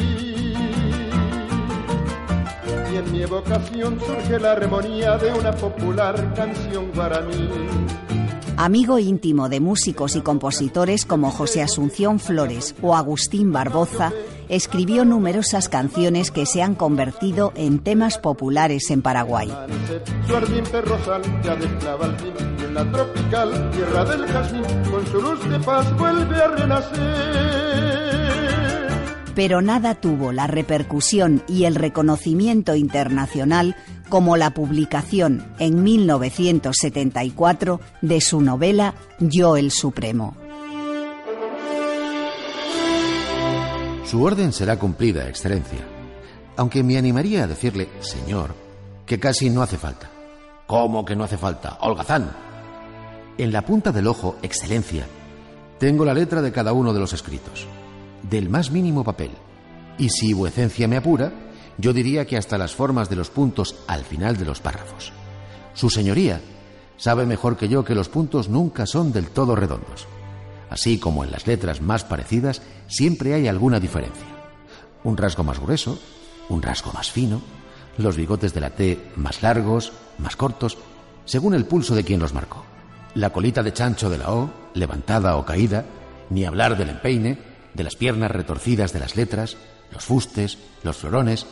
Y 2.92 2.96
en 2.96 3.12
mi 3.12 3.22
evocación 3.22 3.98
surge 4.00 4.38
la 4.38 4.52
armonía 4.52 5.16
de 5.18 5.32
una 5.32 5.52
popular 5.52 6.34
canción 6.34 6.90
guaraní. 6.92 7.48
Amigo 8.56 9.00
íntimo 9.00 9.48
de 9.48 9.58
músicos 9.58 10.14
y 10.14 10.20
compositores 10.20 11.04
como 11.04 11.32
José 11.32 11.62
Asunción 11.62 12.20
Flores 12.20 12.76
o 12.82 12.94
Agustín 12.94 13.52
Barboza, 13.52 14.12
escribió 14.48 15.04
numerosas 15.04 15.68
canciones 15.68 16.30
que 16.30 16.46
se 16.46 16.62
han 16.62 16.76
convertido 16.76 17.52
en 17.56 17.80
temas 17.80 18.18
populares 18.18 18.90
en 18.90 19.02
Paraguay. 19.02 19.52
Pero 29.34 29.62
nada 29.62 29.94
tuvo 29.94 30.32
la 30.32 30.46
repercusión 30.46 31.42
y 31.48 31.64
el 31.64 31.74
reconocimiento 31.74 32.76
internacional 32.76 33.76
como 34.08 34.36
la 34.36 34.50
publicación 34.50 35.44
en 35.58 35.82
1974 35.82 37.80
de 38.00 38.20
su 38.20 38.40
novela 38.40 38.94
Yo 39.18 39.56
el 39.56 39.70
Supremo. 39.70 40.36
Su 44.04 44.22
orden 44.22 44.52
será 44.52 44.78
cumplida, 44.78 45.28
Excelencia. 45.28 45.80
Aunque 46.56 46.84
me 46.84 46.96
animaría 46.96 47.42
a 47.42 47.46
decirle, 47.48 47.88
Señor, 47.98 48.54
que 49.06 49.18
casi 49.18 49.50
no 49.50 49.62
hace 49.62 49.76
falta. 49.76 50.08
¿Cómo 50.66 51.04
que 51.04 51.16
no 51.16 51.24
hace 51.24 51.36
falta? 51.36 51.78
Holgazán. 51.80 52.30
En 53.36 53.52
la 53.52 53.62
punta 53.62 53.90
del 53.90 54.06
ojo, 54.06 54.36
Excelencia, 54.42 55.06
tengo 55.78 56.04
la 56.04 56.14
letra 56.14 56.40
de 56.40 56.52
cada 56.52 56.72
uno 56.72 56.94
de 56.94 57.00
los 57.00 57.12
escritos, 57.12 57.66
del 58.28 58.48
más 58.48 58.70
mínimo 58.70 59.04
papel. 59.04 59.30
Y 59.98 60.08
si 60.08 60.32
vuecencia 60.32 60.88
me 60.88 60.96
apura, 60.96 61.32
yo 61.78 61.92
diría 61.92 62.26
que 62.26 62.36
hasta 62.36 62.58
las 62.58 62.74
formas 62.74 63.08
de 63.08 63.16
los 63.16 63.30
puntos 63.30 63.76
al 63.86 64.04
final 64.04 64.36
de 64.36 64.44
los 64.44 64.60
párrafos. 64.60 65.12
Su 65.74 65.90
señoría 65.90 66.40
sabe 66.96 67.26
mejor 67.26 67.56
que 67.56 67.68
yo 67.68 67.84
que 67.84 67.94
los 67.94 68.08
puntos 68.08 68.48
nunca 68.48 68.86
son 68.86 69.12
del 69.12 69.28
todo 69.28 69.56
redondos. 69.56 70.06
Así 70.70 70.98
como 70.98 71.24
en 71.24 71.30
las 71.30 71.46
letras 71.46 71.80
más 71.80 72.04
parecidas 72.04 72.62
siempre 72.86 73.34
hay 73.34 73.48
alguna 73.48 73.80
diferencia. 73.80 74.26
Un 75.02 75.16
rasgo 75.16 75.44
más 75.44 75.60
grueso, 75.60 75.98
un 76.48 76.62
rasgo 76.62 76.92
más 76.92 77.10
fino, 77.10 77.42
los 77.98 78.16
bigotes 78.16 78.54
de 78.54 78.60
la 78.60 78.70
T 78.70 79.10
más 79.16 79.42
largos, 79.42 79.92
más 80.18 80.36
cortos, 80.36 80.78
según 81.24 81.54
el 81.54 81.66
pulso 81.66 81.94
de 81.94 82.04
quien 82.04 82.20
los 82.20 82.34
marcó. 82.34 82.64
La 83.14 83.30
colita 83.30 83.62
de 83.62 83.72
chancho 83.72 84.10
de 84.10 84.18
la 84.18 84.32
O, 84.32 84.50
levantada 84.74 85.36
o 85.36 85.44
caída, 85.44 85.84
ni 86.30 86.44
hablar 86.44 86.76
del 86.76 86.90
empeine, 86.90 87.38
de 87.74 87.84
las 87.84 87.96
piernas 87.96 88.30
retorcidas 88.30 88.92
de 88.92 89.00
las 89.00 89.16
letras, 89.16 89.56
los 89.92 90.04
fustes, 90.04 90.58
los 90.82 90.96
florones, 90.96 91.46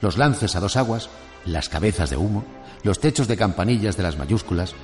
los 0.00 0.18
lances 0.18 0.56
a 0.56 0.60
dos 0.60 0.76
aguas, 0.76 1.08
las 1.44 1.68
cabezas 1.68 2.10
de 2.10 2.16
humo, 2.16 2.44
los 2.82 3.00
techos 3.00 3.28
de 3.28 3.36
campanillas 3.36 3.96
de 3.96 4.02
las 4.02 4.18
mayúsculas, 4.18 4.74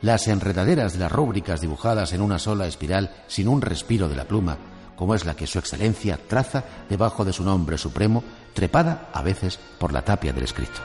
las 0.00 0.28
enredaderas 0.28 0.92
de 0.92 1.00
las 1.00 1.12
rúbricas 1.12 1.60
dibujadas 1.60 2.12
en 2.12 2.20
una 2.20 2.38
sola 2.38 2.66
espiral 2.66 3.14
sin 3.26 3.48
un 3.48 3.62
respiro 3.62 4.08
de 4.08 4.16
la 4.16 4.24
pluma, 4.24 4.58
como 4.96 5.14
es 5.14 5.24
la 5.24 5.36
que 5.36 5.46
Su 5.46 5.58
Excelencia 5.58 6.18
traza 6.28 6.64
debajo 6.88 7.24
de 7.24 7.32
su 7.32 7.44
nombre 7.44 7.78
supremo, 7.78 8.24
trepada 8.54 9.10
a 9.12 9.22
veces 9.22 9.58
por 9.78 9.92
la 9.92 10.02
tapia 10.02 10.32
del 10.32 10.44
escrito. 10.44 10.80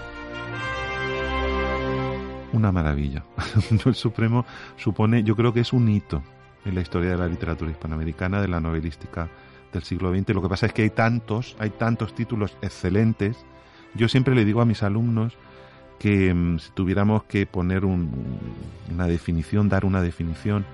Una 2.53 2.71
maravilla. 2.71 3.23
El 3.85 3.95
Supremo 3.95 4.45
supone, 4.77 5.23
yo 5.23 5.35
creo 5.35 5.51
que 5.51 5.61
es 5.61 5.73
un 5.73 5.89
hito 5.89 6.21
en 6.63 6.75
la 6.75 6.81
historia 6.81 7.09
de 7.11 7.17
la 7.17 7.27
literatura 7.27 7.71
hispanoamericana, 7.71 8.39
de 8.41 8.47
la 8.47 8.59
novelística 8.59 9.27
del 9.73 9.83
siglo 9.83 10.13
XX. 10.15 10.29
Lo 10.29 10.41
que 10.41 10.49
pasa 10.49 10.67
es 10.67 10.73
que 10.73 10.83
hay 10.83 10.89
tantos, 10.89 11.55
hay 11.59 11.71
tantos 11.71 12.15
títulos 12.15 12.55
excelentes. 12.61 13.45
Yo 13.95 14.07
siempre 14.07 14.35
le 14.35 14.45
digo 14.45 14.61
a 14.61 14.65
mis 14.65 14.83
alumnos 14.83 15.37
que 15.99 16.33
mm, 16.33 16.59
si 16.59 16.71
tuviéramos 16.71 17.23
que 17.23 17.45
poner 17.45 17.85
una 17.85 19.07
definición, 19.07 19.69
dar 19.69 19.85
una 19.85 20.01
definición 20.01 20.65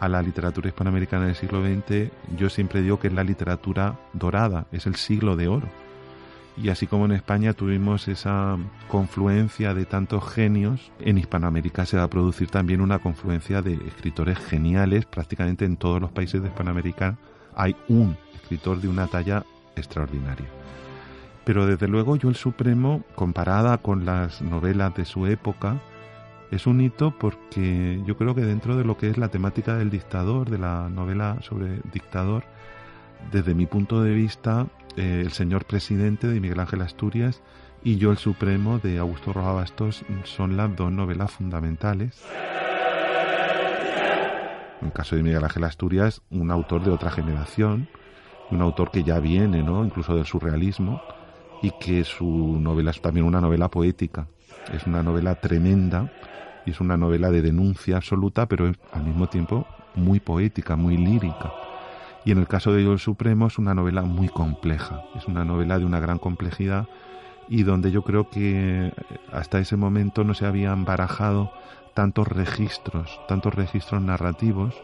a 0.00 0.08
la 0.08 0.22
literatura 0.22 0.68
hispanoamericana 0.68 1.26
del 1.26 1.36
siglo 1.36 1.62
XX, 1.62 2.10
yo 2.36 2.48
siempre 2.48 2.80
digo 2.80 2.98
que 2.98 3.08
es 3.08 3.12
la 3.12 3.22
literatura 3.22 3.98
dorada, 4.14 4.66
es 4.72 4.86
el 4.86 4.96
siglo 4.96 5.36
de 5.36 5.48
oro. 5.48 5.68
Y 6.56 6.68
así 6.68 6.86
como 6.86 7.04
en 7.04 7.12
España 7.12 7.52
tuvimos 7.52 8.08
esa 8.08 8.56
confluencia 8.88 9.72
de 9.72 9.84
tantos 9.84 10.26
genios, 10.30 10.90
en 10.98 11.18
Hispanoamérica 11.18 11.86
se 11.86 11.96
va 11.96 12.04
a 12.04 12.10
producir 12.10 12.48
también 12.50 12.80
una 12.80 12.98
confluencia 12.98 13.62
de 13.62 13.74
escritores 13.74 14.38
geniales. 14.38 15.06
Prácticamente 15.06 15.64
en 15.64 15.76
todos 15.76 16.00
los 16.00 16.10
países 16.10 16.42
de 16.42 16.48
Hispanoamérica 16.48 17.18
hay 17.54 17.76
un 17.88 18.16
escritor 18.42 18.80
de 18.80 18.88
una 18.88 19.06
talla 19.06 19.44
extraordinaria. 19.76 20.46
Pero 21.44 21.66
desde 21.66 21.88
luego 21.88 22.16
yo 22.16 22.28
el 22.28 22.36
Supremo, 22.36 23.02
comparada 23.14 23.78
con 23.78 24.04
las 24.04 24.42
novelas 24.42 24.94
de 24.94 25.04
su 25.04 25.26
época, 25.26 25.80
es 26.50 26.66
un 26.66 26.80
hito 26.80 27.12
porque 27.16 28.02
yo 28.04 28.16
creo 28.16 28.34
que 28.34 28.42
dentro 28.42 28.76
de 28.76 28.84
lo 28.84 28.96
que 28.96 29.08
es 29.08 29.18
la 29.18 29.28
temática 29.28 29.76
del 29.76 29.90
dictador, 29.90 30.50
de 30.50 30.58
la 30.58 30.88
novela 30.88 31.38
sobre 31.42 31.80
dictador, 31.92 32.44
desde 33.32 33.54
mi 33.54 33.66
punto 33.66 34.02
de 34.02 34.12
vista, 34.12 34.66
eh, 34.96 35.22
El 35.24 35.32
señor 35.32 35.64
presidente 35.64 36.26
de 36.26 36.40
Miguel 36.40 36.58
Ángel 36.58 36.82
Asturias 36.82 37.42
y 37.84 37.96
Yo 37.96 38.10
el 38.10 38.18
Supremo 38.18 38.78
de 38.78 38.98
Augusto 38.98 39.32
Rojas 39.32 39.54
Bastos 39.54 40.04
son 40.24 40.56
las 40.56 40.74
dos 40.74 40.90
novelas 40.90 41.30
fundamentales. 41.30 42.22
En 44.80 44.86
el 44.86 44.92
caso 44.92 45.14
de 45.14 45.22
Miguel 45.22 45.44
Ángel 45.44 45.64
Asturias, 45.64 46.22
un 46.30 46.50
autor 46.50 46.82
de 46.82 46.90
otra 46.90 47.10
generación, 47.10 47.88
un 48.50 48.62
autor 48.62 48.90
que 48.90 49.02
ya 49.02 49.20
viene, 49.20 49.62
¿no? 49.62 49.84
incluso 49.84 50.14
del 50.14 50.26
surrealismo, 50.26 51.00
y 51.62 51.70
que 51.72 52.04
su 52.04 52.58
novela 52.60 52.90
es 52.90 53.00
también 53.00 53.26
una 53.26 53.40
novela 53.40 53.68
poética. 53.68 54.26
Es 54.72 54.86
una 54.86 55.02
novela 55.02 55.34
tremenda 55.36 56.10
y 56.64 56.70
es 56.70 56.80
una 56.80 56.96
novela 56.96 57.30
de 57.30 57.42
denuncia 57.42 57.96
absoluta, 57.96 58.46
pero 58.46 58.72
al 58.92 59.04
mismo 59.04 59.28
tiempo 59.28 59.66
muy 59.94 60.20
poética, 60.20 60.76
muy 60.76 60.96
lírica. 60.96 61.52
Y 62.24 62.32
en 62.32 62.38
el 62.38 62.46
caso 62.46 62.72
de 62.72 62.84
Yo 62.84 62.92
el 62.92 62.98
Supremo 62.98 63.46
es 63.46 63.58
una 63.58 63.74
novela 63.74 64.02
muy 64.02 64.28
compleja, 64.28 65.02
es 65.16 65.26
una 65.26 65.44
novela 65.44 65.78
de 65.78 65.84
una 65.84 66.00
gran 66.00 66.18
complejidad 66.18 66.86
y 67.48 67.62
donde 67.64 67.90
yo 67.90 68.02
creo 68.02 68.30
que 68.30 68.92
hasta 69.32 69.58
ese 69.58 69.76
momento 69.76 70.22
no 70.22 70.34
se 70.34 70.46
habían 70.46 70.84
barajado 70.84 71.50
tantos 71.94 72.28
registros, 72.28 73.20
tantos 73.26 73.54
registros 73.54 74.00
narrativos 74.02 74.74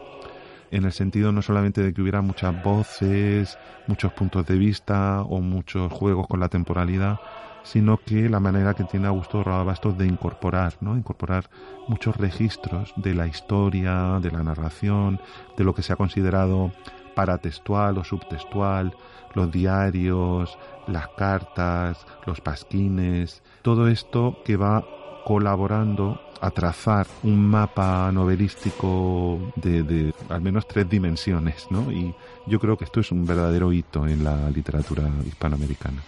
en 0.71 0.85
el 0.85 0.91
sentido 0.91 1.31
no 1.31 1.41
solamente 1.41 1.81
de 1.81 1.93
que 1.93 2.01
hubiera 2.01 2.21
muchas 2.21 2.63
voces, 2.63 3.57
muchos 3.87 4.13
puntos 4.13 4.45
de 4.45 4.57
vista 4.57 5.21
o 5.21 5.39
muchos 5.41 5.91
juegos 5.91 6.27
con 6.27 6.39
la 6.39 6.49
temporalidad, 6.49 7.19
sino 7.63 7.97
que 7.97 8.29
la 8.29 8.39
manera 8.39 8.73
que 8.73 8.85
tiene 8.85 9.07
Augusto 9.07 9.43
Rodabastos 9.43 9.97
de 9.97 10.05
incorporar, 10.05 10.75
¿no? 10.79 10.95
Incorporar 10.95 11.49
muchos 11.87 12.15
registros 12.15 12.93
de 12.95 13.13
la 13.13 13.27
historia, 13.27 14.19
de 14.21 14.31
la 14.31 14.43
narración, 14.43 15.19
de 15.57 15.63
lo 15.63 15.75
que 15.75 15.81
se 15.81 15.91
ha 15.91 15.97
considerado 15.97 16.71
paratextual 17.13 17.97
o 17.97 18.03
subtextual, 18.03 18.95
los 19.33 19.51
diarios, 19.51 20.57
las 20.87 21.07
cartas, 21.09 22.05
los 22.25 22.41
pasquines, 22.41 23.41
todo 23.63 23.87
esto 23.87 24.37
que 24.45 24.55
va 24.55 24.85
colaborando 25.25 26.21
a 26.41 26.51
trazar 26.51 27.07
un 27.23 27.45
mapa 27.47 28.11
novelístico 28.11 29.51
de, 29.55 30.13
al 30.29 30.41
menos 30.41 30.67
tres 30.67 30.89
dimensiones, 30.89 31.67
¿no? 31.69 31.91
Y 31.91 32.13
yo 32.45 32.59
creo 32.59 32.77
que 32.77 32.85
esto 32.85 32.99
es 32.99 33.11
un 33.11 33.25
verdadero 33.25 33.71
hito 33.71 34.07
en 34.07 34.23
la 34.23 34.49
literatura 34.49 35.09
hispanoamericana. 35.25 36.03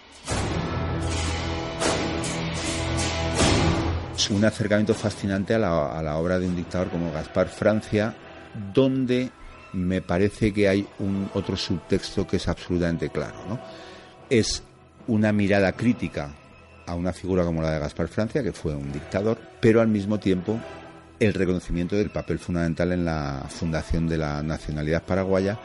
Es 4.15 4.29
un 4.29 4.43
acercamiento 4.43 4.93
fascinante 4.93 5.55
a 5.55 5.59
la, 5.59 5.97
a 5.97 6.03
la 6.03 6.17
obra 6.17 6.37
de 6.39 6.47
un 6.47 6.55
dictador 6.55 6.89
como 6.89 7.11
Gaspar 7.11 7.47
Francia, 7.47 8.13
donde 8.73 9.29
me 9.73 10.01
parece 10.01 10.53
que 10.53 10.67
hay 10.67 10.87
un 10.99 11.29
otro 11.33 11.55
subtexto 11.55 12.27
que 12.27 12.37
es 12.37 12.47
absolutamente 12.47 13.09
claro, 13.09 13.37
¿no? 13.47 13.59
Es 14.29 14.63
una 15.07 15.31
mirada 15.31 15.71
crítica 15.71 16.31
a 16.89 16.95
una 16.95 17.13
figura 17.13 17.43
como 17.43 17.61
la 17.61 17.71
de 17.71 17.79
Gaspar 17.79 18.07
Francia, 18.07 18.41
que 18.41 18.51
fue 18.51 18.75
un 18.75 18.91
dictador, 18.91 19.37
pero 19.61 19.81
al 19.81 19.87
mismo 19.87 20.19
tiempo 20.19 20.59
el 21.19 21.33
reconocimiento 21.33 21.95
del 21.95 22.09
papel 22.09 22.39
fundamental 22.39 22.91
en 22.91 23.05
la 23.05 23.45
fundación 23.49 24.07
de 24.07 24.17
la 24.17 24.41
nacionalidad 24.41 25.03
paraguaya, 25.03 25.59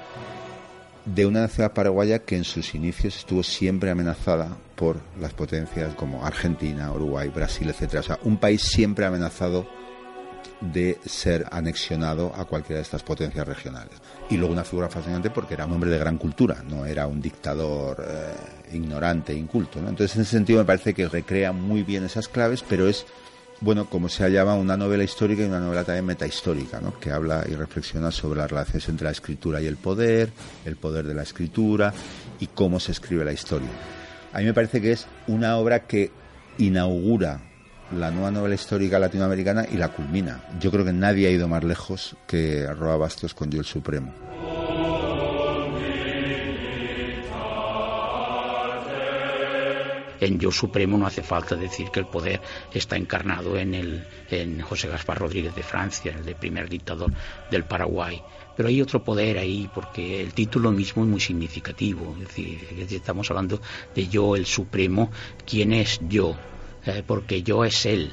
de 1.04 1.26
una 1.26 1.42
nacionalidad 1.42 1.74
paraguaya 1.74 2.18
que 2.20 2.36
en 2.36 2.44
sus 2.44 2.74
inicios 2.74 3.16
estuvo 3.16 3.42
siempre 3.42 3.90
amenazada 3.90 4.56
por 4.74 4.98
las 5.20 5.32
potencias 5.32 5.94
como 5.94 6.26
Argentina, 6.26 6.92
Uruguay, 6.92 7.28
Brasil, 7.28 7.68
etcétera. 7.70 8.00
O 8.00 8.02
sea, 8.02 8.18
un 8.24 8.38
país 8.38 8.62
siempre 8.62 9.06
amenazado 9.06 9.66
de 10.60 10.98
ser 11.04 11.46
anexionado 11.50 12.32
a 12.34 12.44
cualquiera 12.44 12.78
de 12.78 12.82
estas 12.82 13.02
potencias 13.02 13.46
regionales. 13.46 13.94
Y 14.30 14.36
luego 14.36 14.52
una 14.52 14.64
figura 14.64 14.88
fascinante 14.88 15.30
porque 15.30 15.54
era 15.54 15.66
un 15.66 15.72
hombre 15.72 15.90
de 15.90 15.98
gran 15.98 16.16
cultura, 16.16 16.62
no 16.68 16.86
era 16.86 17.06
un 17.06 17.20
dictador 17.20 18.02
eh, 18.08 18.74
ignorante, 18.74 19.34
inculto. 19.34 19.78
Entonces, 19.78 20.16
en 20.16 20.22
ese 20.22 20.30
sentido, 20.30 20.60
me 20.60 20.64
parece 20.64 20.94
que 20.94 21.08
recrea 21.08 21.52
muy 21.52 21.82
bien 21.82 22.04
esas 22.04 22.28
claves, 22.28 22.64
pero 22.66 22.88
es, 22.88 23.04
bueno, 23.60 23.84
como 23.84 24.08
se 24.08 24.28
llama, 24.30 24.54
una 24.54 24.78
novela 24.78 25.04
histórica 25.04 25.42
y 25.42 25.46
una 25.46 25.60
novela 25.60 25.84
también 25.84 26.06
metahistórica, 26.06 26.80
¿no? 26.80 26.98
que 26.98 27.10
habla 27.10 27.44
y 27.46 27.54
reflexiona 27.54 28.10
sobre 28.10 28.40
las 28.40 28.50
relaciones 28.50 28.88
entre 28.88 29.04
la 29.04 29.10
escritura 29.10 29.60
y 29.60 29.66
el 29.66 29.76
poder, 29.76 30.30
el 30.64 30.76
poder 30.76 31.06
de 31.06 31.14
la 31.14 31.22
escritura 31.22 31.92
y 32.40 32.46
cómo 32.46 32.80
se 32.80 32.92
escribe 32.92 33.26
la 33.26 33.32
historia. 33.32 33.68
A 34.32 34.38
mí 34.38 34.46
me 34.46 34.54
parece 34.54 34.80
que 34.80 34.92
es 34.92 35.06
una 35.26 35.58
obra 35.58 35.80
que 35.80 36.10
inaugura 36.56 37.40
la 37.94 38.10
nueva 38.10 38.30
novela 38.30 38.54
histórica 38.54 38.98
latinoamericana 38.98 39.66
y 39.70 39.76
la 39.76 39.88
culmina. 39.88 40.40
Yo 40.60 40.70
creo 40.70 40.84
que 40.84 40.92
nadie 40.92 41.28
ha 41.28 41.30
ido 41.30 41.48
más 41.48 41.64
lejos 41.64 42.16
que 42.26 42.66
Roa 42.74 42.96
Bastos 42.96 43.34
con 43.34 43.50
Yo 43.50 43.60
el 43.60 43.64
Supremo. 43.64 44.12
En 50.20 50.38
Yo 50.38 50.50
Supremo 50.50 50.96
no 50.96 51.06
hace 51.06 51.22
falta 51.22 51.54
decir 51.54 51.90
que 51.90 52.00
el 52.00 52.06
poder 52.06 52.40
está 52.72 52.96
encarnado 52.96 53.58
en, 53.58 53.74
el, 53.74 54.06
en 54.30 54.60
José 54.62 54.88
Gaspar 54.88 55.18
Rodríguez 55.18 55.54
de 55.54 55.62
Francia, 55.62 56.14
el 56.16 56.24
de 56.24 56.34
primer 56.34 56.68
dictador 56.70 57.12
del 57.50 57.64
Paraguay. 57.64 58.22
Pero 58.56 58.68
hay 58.68 58.80
otro 58.80 59.04
poder 59.04 59.36
ahí, 59.36 59.68
porque 59.74 60.22
el 60.22 60.32
título 60.32 60.70
mismo 60.70 61.02
es 61.02 61.10
muy 61.10 61.20
significativo. 61.20 62.16
Es 62.22 62.28
decir, 62.28 62.60
estamos 62.90 63.30
hablando 63.30 63.60
de 63.94 64.08
Yo 64.08 64.34
el 64.36 64.46
Supremo. 64.46 65.10
¿Quién 65.44 65.72
es 65.72 66.00
yo? 66.08 66.36
Eh, 66.86 67.02
porque 67.06 67.42
yo 67.42 67.64
es 67.64 67.86
él. 67.86 68.10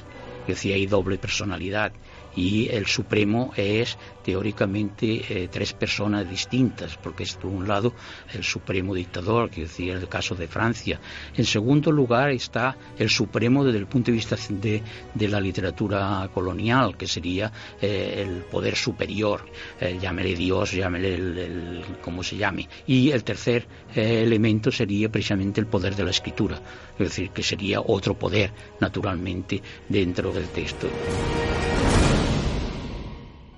Decir, 0.47 0.73
hay 0.73 0.85
doble 0.85 1.17
personalidad 1.17 1.91
y 2.35 2.69
el 2.69 2.85
Supremo 2.85 3.51
es 3.55 3.97
teóricamente 4.23 5.21
eh, 5.29 5.49
tres 5.51 5.73
personas 5.73 6.29
distintas, 6.29 6.97
porque 6.97 7.23
es 7.23 7.33
por 7.35 7.51
un 7.51 7.67
lado 7.67 7.93
el 8.33 8.43
Supremo 8.43 8.93
dictador, 8.93 9.49
que 9.49 9.61
decía 9.61 9.93
el 9.93 10.07
caso 10.07 10.35
de 10.35 10.47
Francia. 10.47 10.99
En 11.35 11.45
segundo 11.45 11.91
lugar 11.91 12.29
está 12.29 12.77
el 12.97 13.09
Supremo 13.09 13.63
desde 13.63 13.79
el 13.79 13.87
punto 13.87 14.11
de 14.11 14.17
vista 14.17 14.35
de, 14.49 14.81
la 15.27 15.39
literatura 15.39 16.29
colonial, 16.33 16.97
que 16.97 17.07
sería 17.07 17.51
eh, 17.81 18.23
el 18.25 18.43
poder 18.43 18.75
superior, 18.75 19.45
eh, 19.79 19.97
llámele 19.99 20.35
Dios, 20.35 20.71
llámele 20.71 21.15
el, 21.15 21.83
como 22.01 22.23
se 22.23 22.37
llame. 22.37 22.67
Y 22.87 23.11
el 23.11 23.23
tercer 23.23 23.67
elemento 23.93 24.71
sería 24.71 25.09
precisamente 25.09 25.59
el 25.59 25.67
poder 25.67 25.95
de 25.95 26.03
la 26.03 26.11
escritura, 26.11 26.59
es 26.93 26.99
decir, 26.99 27.31
que 27.31 27.43
sería 27.43 27.81
otro 27.81 28.17
poder, 28.17 28.51
naturalmente, 28.79 29.61
dentro 29.89 30.31
del 30.31 30.47
texto. 30.49 30.87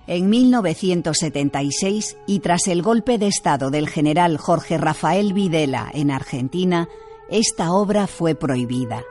En 0.06 0.30
1976, 0.30 2.18
y 2.28 2.39
tras 2.39 2.68
el 2.68 2.82
golpe 2.82 3.18
de 3.18 3.28
Estado 3.28 3.72
del 3.72 3.88
general 3.88 4.38
Jorge 4.38 4.78
Rafael 4.78 5.32
Videla 5.34 5.89
en 5.93 6.12
Argentina, 6.12 6.89
esta 7.30 7.72
obra 7.72 8.08
fue 8.08 8.36
prohibida. 8.36 9.04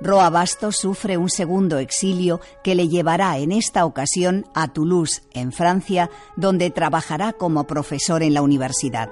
Roa 0.00 0.30
Bastos 0.30 0.76
sufre 0.76 1.16
un 1.16 1.30
segundo 1.30 1.78
exilio 1.78 2.40
que 2.64 2.74
le 2.74 2.88
llevará 2.88 3.38
en 3.38 3.52
esta 3.52 3.84
ocasión 3.84 4.44
a 4.52 4.72
Toulouse, 4.72 5.22
en 5.32 5.52
Francia, 5.52 6.10
donde 6.36 6.70
trabajará 6.70 7.32
como 7.32 7.68
profesor 7.68 8.24
en 8.24 8.34
la 8.34 8.42
universidad. 8.42 9.10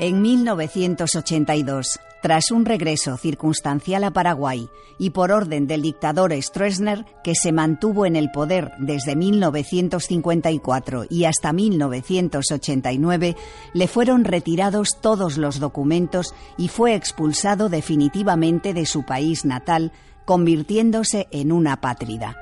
En 0.00 0.20
1982, 0.20 2.00
tras 2.22 2.50
un 2.50 2.64
regreso 2.64 3.16
circunstancial 3.16 4.04
a 4.04 4.10
Paraguay 4.10 4.68
y 4.98 5.10
por 5.10 5.32
orden 5.32 5.66
del 5.66 5.82
dictador 5.82 6.32
Stroessner, 6.32 7.04
que 7.22 7.34
se 7.34 7.52
mantuvo 7.52 8.06
en 8.06 8.16
el 8.16 8.30
poder 8.30 8.72
desde 8.78 9.14
1954 9.14 11.04
y 11.08 11.24
hasta 11.24 11.52
1989, 11.52 13.36
le 13.74 13.88
fueron 13.88 14.24
retirados 14.24 15.00
todos 15.00 15.36
los 15.36 15.60
documentos 15.60 16.34
y 16.56 16.68
fue 16.68 16.94
expulsado 16.94 17.68
definitivamente 17.68 18.74
de 18.74 18.86
su 18.86 19.04
país 19.04 19.44
natal, 19.44 19.92
convirtiéndose 20.24 21.28
en 21.30 21.52
una 21.52 21.80
pátrida. 21.80 22.36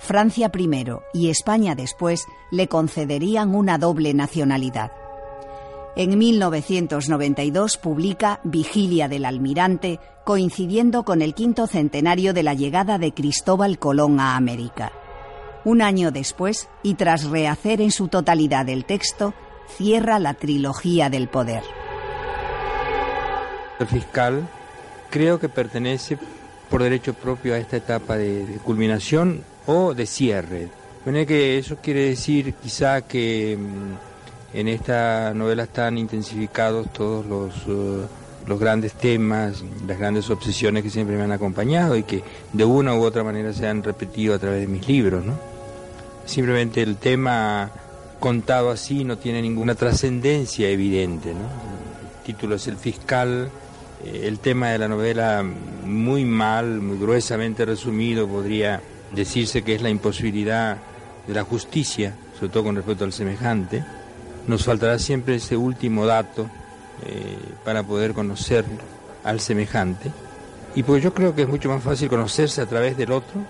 Francia 0.00 0.50
primero 0.50 1.02
y 1.14 1.30
España 1.30 1.74
después 1.74 2.26
le 2.50 2.68
concederían 2.68 3.54
una 3.54 3.78
doble 3.78 4.12
nacionalidad. 4.12 4.90
En 5.96 6.18
1992 6.18 7.76
publica 7.76 8.40
Vigilia 8.42 9.06
del 9.06 9.24
Almirante, 9.24 10.00
coincidiendo 10.24 11.04
con 11.04 11.22
el 11.22 11.34
quinto 11.34 11.68
centenario 11.68 12.34
de 12.34 12.42
la 12.42 12.54
llegada 12.54 12.98
de 12.98 13.14
Cristóbal 13.14 13.78
Colón 13.78 14.18
a 14.18 14.34
América. 14.34 14.90
Un 15.64 15.82
año 15.82 16.10
después, 16.10 16.68
y 16.82 16.94
tras 16.94 17.30
rehacer 17.30 17.80
en 17.80 17.92
su 17.92 18.08
totalidad 18.08 18.68
el 18.68 18.84
texto, 18.84 19.34
cierra 19.68 20.18
la 20.18 20.34
trilogía 20.34 21.10
del 21.10 21.28
poder. 21.28 21.62
El 23.78 23.86
fiscal 23.86 24.48
creo 25.10 25.38
que 25.38 25.48
pertenece 25.48 26.18
por 26.70 26.82
derecho 26.82 27.14
propio 27.14 27.54
a 27.54 27.58
esta 27.58 27.76
etapa 27.76 28.16
de, 28.16 28.58
culminación 28.64 29.44
o 29.66 29.94
de 29.94 30.06
cierre. 30.06 30.68
Bueno, 31.04 31.20
eso 31.20 31.76
quiere 31.80 32.08
decir 32.08 32.54
quizá 32.54 33.02
que 33.02 33.56
mm, 33.56 34.13
en 34.54 34.68
esta 34.68 35.34
novela 35.34 35.64
están 35.64 35.98
intensificados 35.98 36.92
todos 36.92 37.26
los, 37.26 37.52
eh, 37.66 38.06
los 38.46 38.60
grandes 38.60 38.92
temas, 38.92 39.64
las 39.86 39.98
grandes 39.98 40.30
obsesiones 40.30 40.84
que 40.84 40.90
siempre 40.90 41.16
me 41.16 41.24
han 41.24 41.32
acompañado 41.32 41.96
y 41.96 42.04
que 42.04 42.22
de 42.52 42.64
una 42.64 42.94
u 42.94 43.02
otra 43.02 43.24
manera 43.24 43.52
se 43.52 43.66
han 43.66 43.82
repetido 43.82 44.32
a 44.32 44.38
través 44.38 44.60
de 44.60 44.68
mis 44.68 44.86
libros. 44.86 45.24
Simplemente 46.24 46.82
el 46.82 46.96
tema 46.96 47.68
contado 48.20 48.70
así 48.70 49.02
no 49.02 49.18
tiene 49.18 49.42
ninguna 49.42 49.74
trascendencia 49.74 50.68
evidente. 50.68 51.34
¿no? 51.34 51.40
El 51.40 52.24
título 52.24 52.54
es 52.54 52.68
El 52.68 52.76
fiscal. 52.76 53.50
Eh, 54.04 54.22
el 54.28 54.38
tema 54.38 54.68
de 54.68 54.78
la 54.78 54.86
novela, 54.86 55.44
muy 55.84 56.24
mal, 56.24 56.80
muy 56.80 56.96
gruesamente 56.96 57.64
resumido, 57.64 58.28
podría 58.28 58.80
decirse 59.12 59.62
que 59.62 59.74
es 59.74 59.82
la 59.82 59.90
imposibilidad 59.90 60.78
de 61.26 61.34
la 61.34 61.42
justicia, 61.42 62.14
sobre 62.38 62.52
todo 62.52 62.64
con 62.64 62.76
respecto 62.76 63.04
al 63.04 63.12
semejante 63.12 63.82
nos 64.46 64.64
faltará 64.64 64.98
siempre 64.98 65.36
ese 65.36 65.56
último 65.56 66.06
dato 66.06 66.48
eh, 67.06 67.36
para 67.64 67.82
poder 67.82 68.12
conocer 68.14 68.64
al 69.22 69.40
semejante. 69.40 70.10
Y 70.74 70.82
pues 70.82 71.02
yo 71.02 71.14
creo 71.14 71.34
que 71.34 71.42
es 71.42 71.48
mucho 71.48 71.68
más 71.68 71.82
fácil 71.82 72.08
conocerse 72.08 72.60
a 72.60 72.66
través 72.66 72.96
del 72.96 73.12
otro, 73.12 73.40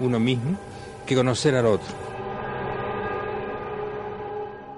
uno 0.00 0.18
mismo, 0.18 0.58
que 1.06 1.14
conocer 1.14 1.54
al 1.54 1.66
otro. 1.66 1.94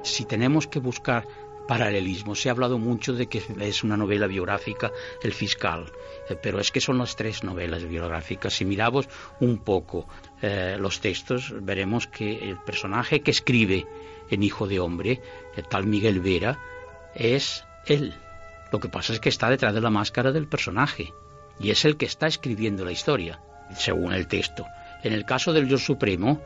Si 0.02 0.24
tenemos 0.26 0.66
que 0.66 0.80
buscar 0.80 1.26
paralelismo, 1.66 2.34
se 2.34 2.48
ha 2.48 2.52
hablado 2.52 2.78
mucho 2.78 3.14
de 3.14 3.26
que 3.26 3.42
es 3.60 3.84
una 3.84 3.96
novela 3.96 4.26
biográfica, 4.26 4.92
El 5.22 5.32
fiscal, 5.32 5.90
eh, 6.28 6.36
pero 6.40 6.60
es 6.60 6.70
que 6.70 6.80
son 6.80 6.98
las 6.98 7.16
tres 7.16 7.42
novelas 7.42 7.88
biográficas. 7.88 8.54
Si 8.54 8.64
miramos 8.64 9.08
un 9.40 9.58
poco 9.58 10.06
eh, 10.42 10.76
los 10.78 11.00
textos, 11.00 11.54
veremos 11.62 12.06
que 12.06 12.50
el 12.50 12.58
personaje 12.58 13.20
que 13.20 13.30
escribe 13.30 13.86
en 14.30 14.42
Hijo 14.42 14.66
de 14.66 14.80
Hombre, 14.80 15.20
el 15.56 15.66
tal 15.66 15.86
Miguel 15.86 16.20
Vera, 16.20 16.58
es 17.14 17.64
él. 17.86 18.14
Lo 18.72 18.80
que 18.80 18.88
pasa 18.88 19.12
es 19.12 19.20
que 19.20 19.28
está 19.28 19.50
detrás 19.50 19.74
de 19.74 19.80
la 19.80 19.90
máscara 19.90 20.32
del 20.32 20.48
personaje 20.48 21.12
y 21.58 21.70
es 21.70 21.84
el 21.84 21.96
que 21.96 22.06
está 22.06 22.26
escribiendo 22.26 22.84
la 22.84 22.92
historia, 22.92 23.40
según 23.76 24.12
el 24.12 24.26
texto. 24.26 24.66
En 25.02 25.12
el 25.12 25.24
caso 25.24 25.52
del 25.52 25.68
Yo 25.68 25.78
Supremo, 25.78 26.40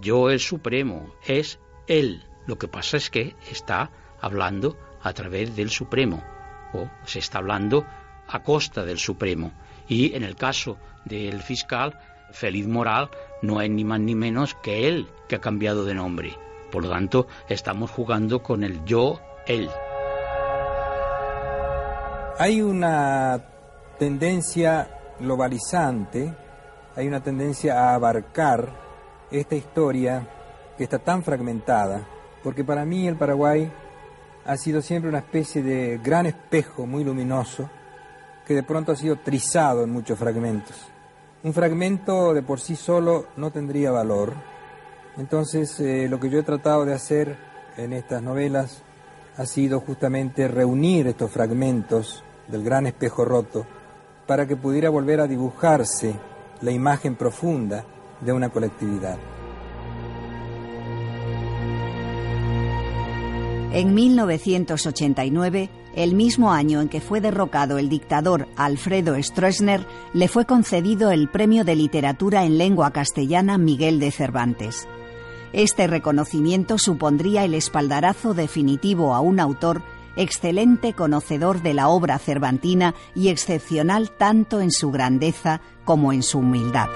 Yo 0.00 0.30
el 0.30 0.40
Supremo 0.40 1.14
es 1.26 1.60
él. 1.86 2.24
Lo 2.46 2.58
que 2.58 2.68
pasa 2.68 2.96
es 2.96 3.10
que 3.10 3.36
está 3.50 3.90
hablando 4.20 4.76
a 5.02 5.12
través 5.12 5.54
del 5.54 5.70
Supremo 5.70 6.24
o 6.72 6.88
se 7.04 7.18
está 7.18 7.38
hablando 7.38 7.86
a 8.26 8.42
costa 8.42 8.84
del 8.84 8.98
Supremo. 8.98 9.52
Y 9.88 10.14
en 10.14 10.24
el 10.24 10.36
caso 10.36 10.78
del 11.04 11.40
fiscal, 11.42 11.98
Feliz 12.32 12.66
Moral, 12.66 13.10
no 13.42 13.60
es 13.60 13.70
ni 13.70 13.84
más 13.84 14.00
ni 14.00 14.14
menos 14.14 14.54
que 14.54 14.88
él 14.88 15.08
que 15.28 15.36
ha 15.36 15.40
cambiado 15.40 15.84
de 15.84 15.94
nombre. 15.94 16.36
Por 16.70 16.84
lo 16.84 16.90
tanto, 16.90 17.26
estamos 17.48 17.90
jugando 17.90 18.42
con 18.42 18.62
el 18.62 18.84
yo, 18.84 19.20
él. 19.46 19.70
Hay 22.38 22.60
una 22.62 23.40
tendencia 23.98 25.14
globalizante, 25.18 26.32
hay 26.94 27.08
una 27.08 27.20
tendencia 27.22 27.80
a 27.80 27.94
abarcar 27.94 28.68
esta 29.30 29.56
historia 29.56 30.28
que 30.76 30.84
está 30.84 30.98
tan 30.98 31.22
fragmentada, 31.22 32.06
porque 32.42 32.64
para 32.64 32.84
mí 32.84 33.08
el 33.08 33.16
Paraguay 33.16 33.70
ha 34.44 34.56
sido 34.56 34.80
siempre 34.80 35.08
una 35.08 35.18
especie 35.18 35.62
de 35.62 35.98
gran 35.98 36.26
espejo 36.26 36.86
muy 36.86 37.04
luminoso 37.04 37.68
que 38.46 38.54
de 38.54 38.62
pronto 38.62 38.92
ha 38.92 38.96
sido 38.96 39.16
trizado 39.16 39.84
en 39.84 39.90
muchos 39.90 40.18
fragmentos. 40.18 40.76
Un 41.42 41.52
fragmento 41.52 42.32
de 42.32 42.42
por 42.42 42.60
sí 42.60 42.76
solo 42.76 43.26
no 43.36 43.50
tendría 43.50 43.90
valor, 43.90 44.32
Entonces, 45.18 45.78
eh, 45.80 46.06
lo 46.08 46.20
que 46.20 46.30
yo 46.30 46.38
he 46.38 46.44
tratado 46.44 46.84
de 46.84 46.94
hacer 46.94 47.36
en 47.76 47.92
estas 47.92 48.22
novelas 48.22 48.82
ha 49.36 49.46
sido 49.46 49.80
justamente 49.80 50.48
reunir 50.48 51.06
estos 51.08 51.30
fragmentos 51.30 52.24
del 52.46 52.62
gran 52.62 52.86
espejo 52.86 53.24
roto 53.24 53.66
para 54.26 54.46
que 54.46 54.56
pudiera 54.56 54.90
volver 54.90 55.20
a 55.20 55.26
dibujarse 55.26 56.14
la 56.60 56.70
imagen 56.70 57.16
profunda 57.16 57.84
de 58.20 58.32
una 58.32 58.48
colectividad. 58.48 59.18
En 63.72 63.94
1989, 63.94 65.70
el 65.94 66.14
mismo 66.14 66.52
año 66.52 66.80
en 66.80 66.88
que 66.88 67.00
fue 67.00 67.20
derrocado 67.20 67.78
el 67.78 67.88
dictador 67.88 68.48
Alfredo 68.56 69.20
Stroessner, 69.22 69.86
le 70.14 70.28
fue 70.28 70.46
concedido 70.46 71.10
el 71.10 71.28
Premio 71.28 71.64
de 71.64 71.76
Literatura 71.76 72.44
en 72.44 72.56
Lengua 72.56 72.92
Castellana 72.92 73.58
Miguel 73.58 74.00
de 74.00 74.10
Cervantes. 74.10 74.88
Este 75.52 75.86
reconocimiento 75.86 76.78
supondría 76.78 77.44
el 77.44 77.54
espaldarazo 77.54 78.34
definitivo 78.34 79.14
a 79.14 79.20
un 79.20 79.40
autor 79.40 79.82
excelente 80.16 80.92
conocedor 80.92 81.62
de 81.62 81.74
la 81.74 81.88
obra 81.88 82.18
cervantina 82.18 82.94
y 83.14 83.28
excepcional 83.28 84.10
tanto 84.10 84.60
en 84.60 84.72
su 84.72 84.90
grandeza 84.90 85.60
como 85.84 86.12
en 86.12 86.22
su 86.22 86.40
humildad. 86.40 86.88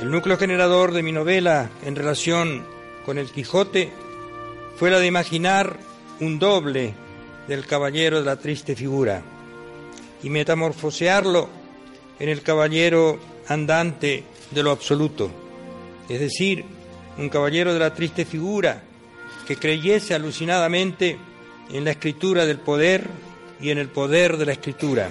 El 0.00 0.10
núcleo 0.10 0.36
generador 0.36 0.92
de 0.92 1.02
mi 1.02 1.12
novela 1.12 1.70
en 1.84 1.96
relación 1.96 2.64
con 3.04 3.18
el 3.18 3.30
Quijote 3.30 3.92
fue 4.76 4.90
la 4.90 4.98
de 4.98 5.06
imaginar 5.06 5.78
un 6.20 6.38
doble 6.38 6.94
del 7.46 7.66
caballero 7.66 8.18
de 8.18 8.24
la 8.24 8.36
triste 8.36 8.74
figura 8.74 9.22
y 10.22 10.30
metamorfosearlo 10.30 11.48
en 12.18 12.28
el 12.28 12.42
caballero 12.42 13.18
andante 13.48 14.24
de 14.50 14.62
lo 14.62 14.70
absoluto, 14.70 15.30
es 16.08 16.20
decir, 16.20 16.64
un 17.18 17.28
caballero 17.28 17.72
de 17.72 17.80
la 17.80 17.94
triste 17.94 18.24
figura 18.24 18.82
que 19.46 19.56
creyese 19.56 20.14
alucinadamente 20.14 21.18
en 21.72 21.84
la 21.84 21.92
escritura 21.92 22.46
del 22.46 22.58
poder 22.58 23.08
y 23.60 23.70
en 23.70 23.78
el 23.78 23.88
poder 23.88 24.36
de 24.36 24.46
la 24.46 24.52
escritura, 24.52 25.10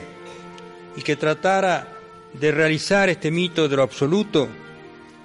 y 0.96 1.02
que 1.02 1.16
tratara 1.16 1.88
de 2.34 2.52
realizar 2.52 3.10
este 3.10 3.32
mito 3.32 3.68
de 3.68 3.76
lo 3.76 3.84
absoluto 3.84 4.48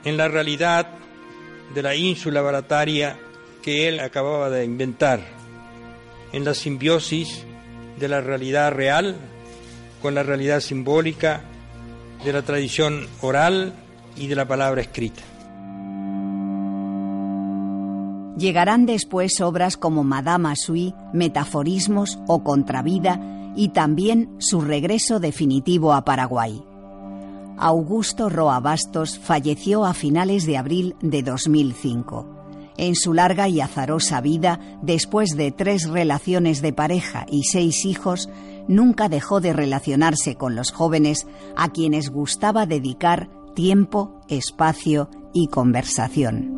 en 0.04 0.16
la 0.16 0.28
realidad 0.28 0.88
de 1.74 1.82
la 1.82 1.94
ínsula 1.94 2.40
barataria 2.40 3.18
que 3.62 3.88
él 3.88 4.00
acababa 4.00 4.50
de 4.50 4.64
inventar, 4.64 5.20
en 6.32 6.44
la 6.44 6.54
simbiosis 6.54 7.44
de 7.98 8.08
la 8.08 8.20
realidad 8.20 8.72
real 8.72 9.16
con 10.00 10.14
la 10.14 10.22
realidad 10.22 10.60
simbólica 10.60 11.42
de 12.24 12.32
la 12.32 12.42
tradición 12.42 13.08
oral 13.20 13.74
y 14.16 14.26
de 14.26 14.36
la 14.36 14.46
palabra 14.46 14.80
escrita. 14.80 15.22
Llegarán 18.38 18.86
después 18.86 19.40
obras 19.40 19.76
como 19.76 20.04
Madame 20.04 20.54
Sui, 20.54 20.94
Metaforismos 21.12 22.20
o 22.28 22.44
Contravida 22.44 23.20
y 23.56 23.70
también 23.70 24.36
su 24.38 24.60
regreso 24.60 25.18
definitivo 25.18 25.92
a 25.92 26.04
Paraguay. 26.04 26.62
Augusto 27.58 28.28
Roa 28.28 28.60
Bastos 28.60 29.18
falleció 29.18 29.84
a 29.84 29.92
finales 29.92 30.46
de 30.46 30.56
abril 30.56 30.94
de 31.00 31.24
2005. 31.24 32.38
En 32.76 32.94
su 32.94 33.12
larga 33.12 33.48
y 33.48 33.60
azarosa 33.60 34.20
vida, 34.20 34.60
después 34.82 35.30
de 35.30 35.50
tres 35.50 35.88
relaciones 35.88 36.62
de 36.62 36.72
pareja 36.72 37.26
y 37.28 37.42
seis 37.42 37.84
hijos, 37.84 38.28
nunca 38.68 39.08
dejó 39.08 39.40
de 39.40 39.52
relacionarse 39.52 40.36
con 40.36 40.54
los 40.54 40.70
jóvenes 40.70 41.26
a 41.56 41.70
quienes 41.70 42.10
gustaba 42.10 42.66
dedicar 42.66 43.28
tiempo, 43.56 44.20
espacio 44.28 45.10
y 45.34 45.48
conversación. 45.48 46.57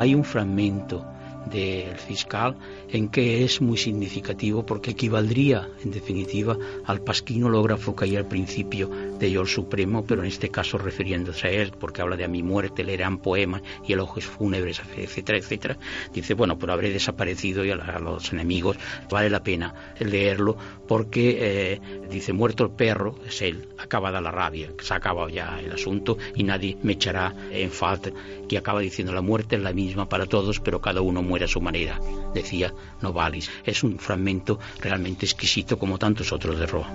Hay 0.00 0.14
un 0.14 0.24
fragmento 0.24 1.04
del 1.50 1.96
fiscal 1.96 2.56
en 2.90 3.08
que 3.08 3.44
es 3.44 3.60
muy 3.60 3.76
significativo 3.76 4.64
porque 4.64 4.92
equivaldría 4.92 5.68
en 5.84 5.90
definitiva 5.90 6.56
al 6.84 7.02
pasquinológrafo 7.02 7.94
que 7.94 8.04
hay 8.06 8.16
al 8.16 8.26
principio 8.26 8.90
de 9.18 9.30
Yo 9.30 9.42
el 9.42 9.48
Supremo, 9.48 10.04
pero 10.06 10.22
en 10.22 10.28
este 10.28 10.50
caso 10.50 10.78
refiriéndose 10.78 11.48
a 11.48 11.50
él, 11.50 11.72
porque 11.78 12.02
habla 12.02 12.16
de 12.16 12.24
a 12.24 12.28
mi 12.28 12.42
muerte, 12.42 12.84
leerán 12.84 13.18
poemas 13.18 13.62
y 13.86 13.92
elogios 13.92 14.26
fúnebres, 14.26 14.80
etcétera, 14.96 15.38
etcétera. 15.38 15.78
Dice, 16.12 16.34
bueno, 16.34 16.58
pero 16.58 16.72
habré 16.72 16.90
desaparecido 16.90 17.64
y 17.64 17.70
a, 17.70 17.76
los 17.98 18.32
enemigos 18.32 18.76
vale 19.10 19.30
la 19.30 19.42
pena 19.42 19.74
leerlo 19.98 20.56
porque, 20.86 21.38
eh, 21.40 21.80
dice, 22.10 22.32
muerto 22.32 22.64
el 22.64 22.70
perro, 22.70 23.16
es 23.26 23.42
él, 23.42 23.68
acabada 23.78 24.20
la 24.20 24.30
rabia, 24.30 24.70
se 24.80 24.94
ha 24.94 24.96
acabado 24.96 25.28
ya 25.28 25.60
el 25.60 25.72
asunto 25.72 26.16
y 26.34 26.44
nadie 26.44 26.76
me 26.82 26.92
echará 26.92 27.34
en 27.50 27.70
falta, 27.70 28.10
que 28.48 28.58
acaba 28.58 28.80
diciendo 28.80 29.12
la 29.12 29.22
muerte 29.22 29.56
es 29.56 29.62
la 29.62 29.72
misma 29.72 30.08
para 30.08 30.26
todos, 30.26 30.60
pero 30.60 30.80
cada 30.80 31.00
uno 31.00 31.22
muere 31.22 31.37
su 31.46 31.60
manera, 31.60 32.00
decía 32.34 32.72
Novalis. 33.02 33.50
Es 33.64 33.84
un 33.84 33.98
fragmento 33.98 34.58
realmente 34.80 35.26
exquisito 35.26 35.78
como 35.78 35.98
tantos 35.98 36.32
otros 36.32 36.58
de 36.58 36.66
Roa. 36.66 36.88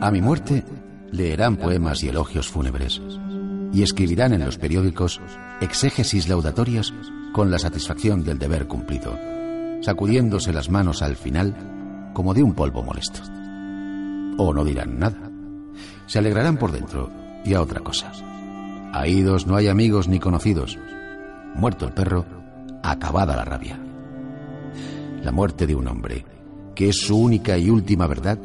A 0.00 0.10
mi 0.10 0.20
muerte 0.20 0.64
leerán 1.10 1.56
poemas 1.56 2.02
y 2.02 2.08
elogios 2.08 2.48
fúnebres 2.48 3.00
y 3.72 3.82
escribirán 3.82 4.32
en 4.32 4.44
los 4.44 4.58
periódicos 4.58 5.20
exégesis 5.60 6.28
laudatorias 6.28 6.92
con 7.32 7.50
la 7.50 7.58
satisfacción 7.58 8.24
del 8.24 8.38
deber 8.38 8.66
cumplido, 8.66 9.16
sacudiéndose 9.80 10.52
las 10.52 10.70
manos 10.70 11.02
al 11.02 11.16
final 11.16 12.10
como 12.14 12.34
de 12.34 12.42
un 12.42 12.54
polvo 12.54 12.82
molesto. 12.82 13.20
O 14.38 14.52
no 14.52 14.64
dirán 14.64 14.98
nada. 14.98 15.30
Se 16.06 16.18
alegrarán 16.18 16.58
por 16.58 16.72
dentro 16.72 17.10
y 17.44 17.54
a 17.54 17.62
otra 17.62 17.80
cosa. 17.80 18.12
Aídos 18.92 19.46
no 19.46 19.56
hay 19.56 19.68
amigos 19.68 20.08
ni 20.08 20.18
conocidos. 20.18 20.78
Muerto 21.54 21.86
el 21.86 21.92
perro, 21.92 22.24
acabada 22.82 23.36
la 23.36 23.44
rabia. 23.44 23.78
La 25.22 25.32
muerte 25.32 25.66
de 25.66 25.74
un 25.74 25.86
hombre, 25.86 26.24
que 26.74 26.88
es 26.88 26.96
su 26.96 27.16
única 27.16 27.56
y 27.58 27.70
última 27.70 28.06
verdad, 28.06 28.38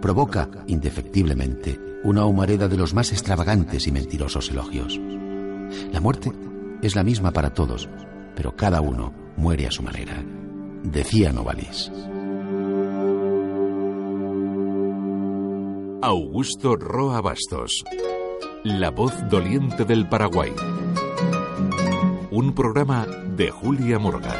provoca 0.00 0.48
indefectiblemente 0.66 1.78
una 2.04 2.24
humareda 2.26 2.68
de 2.68 2.76
los 2.76 2.92
más 2.92 3.12
extravagantes 3.12 3.86
y 3.86 3.92
mentirosos 3.92 4.50
elogios. 4.50 5.00
La 5.92 6.00
muerte 6.00 6.32
es 6.82 6.96
la 6.96 7.04
misma 7.04 7.30
para 7.30 7.54
todos, 7.54 7.88
pero 8.34 8.56
cada 8.56 8.80
uno 8.80 9.12
muere 9.36 9.66
a 9.66 9.70
su 9.70 9.82
manera, 9.82 10.22
decía 10.82 11.32
Novalis. 11.32 11.90
Augusto 16.02 16.74
Roa 16.74 17.20
Bastos, 17.20 17.84
la 18.64 18.90
voz 18.90 19.14
doliente 19.30 19.84
del 19.84 20.08
Paraguay. 20.08 20.52
Un 22.34 22.54
programa 22.54 23.06
de 23.06 23.50
Julia 23.50 23.98
Morgan. 23.98 24.32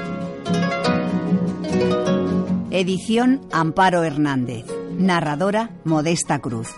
Edición 2.70 3.42
Amparo 3.52 4.02
Hernández. 4.02 4.64
Narradora 4.96 5.72
Modesta 5.84 6.38
Cruz. 6.38 6.70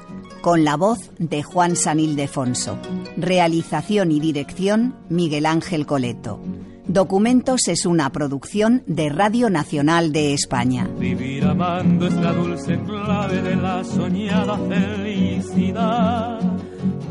Con 0.43 0.65
la 0.65 0.77
voz 0.77 1.13
de 1.19 1.45
Juan 1.45 1.77
San 1.77 2.01
Ildefonso. 2.01 2.79
Realización 3.17 4.11
y 4.11 4.19
dirección 4.19 4.97
Miguel 5.09 5.47
Ángel 5.47 5.87
Coleto. 5.87 6.41
Documentos 6.89 7.69
es 7.69 7.87
una 7.87 8.11
producción 8.11 8.83
de 8.89 9.09
Radio 9.09 9.51
Nacional 9.51 10.11
de 10.11 10.35
España. 10.35 10.91
Vivir 10.99 11.45
amando 11.45 12.09
es 12.09 12.15
la 12.15 12.33
dulce 12.33 12.77
clave 12.81 13.41
de 13.41 13.55
la 13.55 13.85
soñada 13.85 14.59
felicidad 14.59 16.54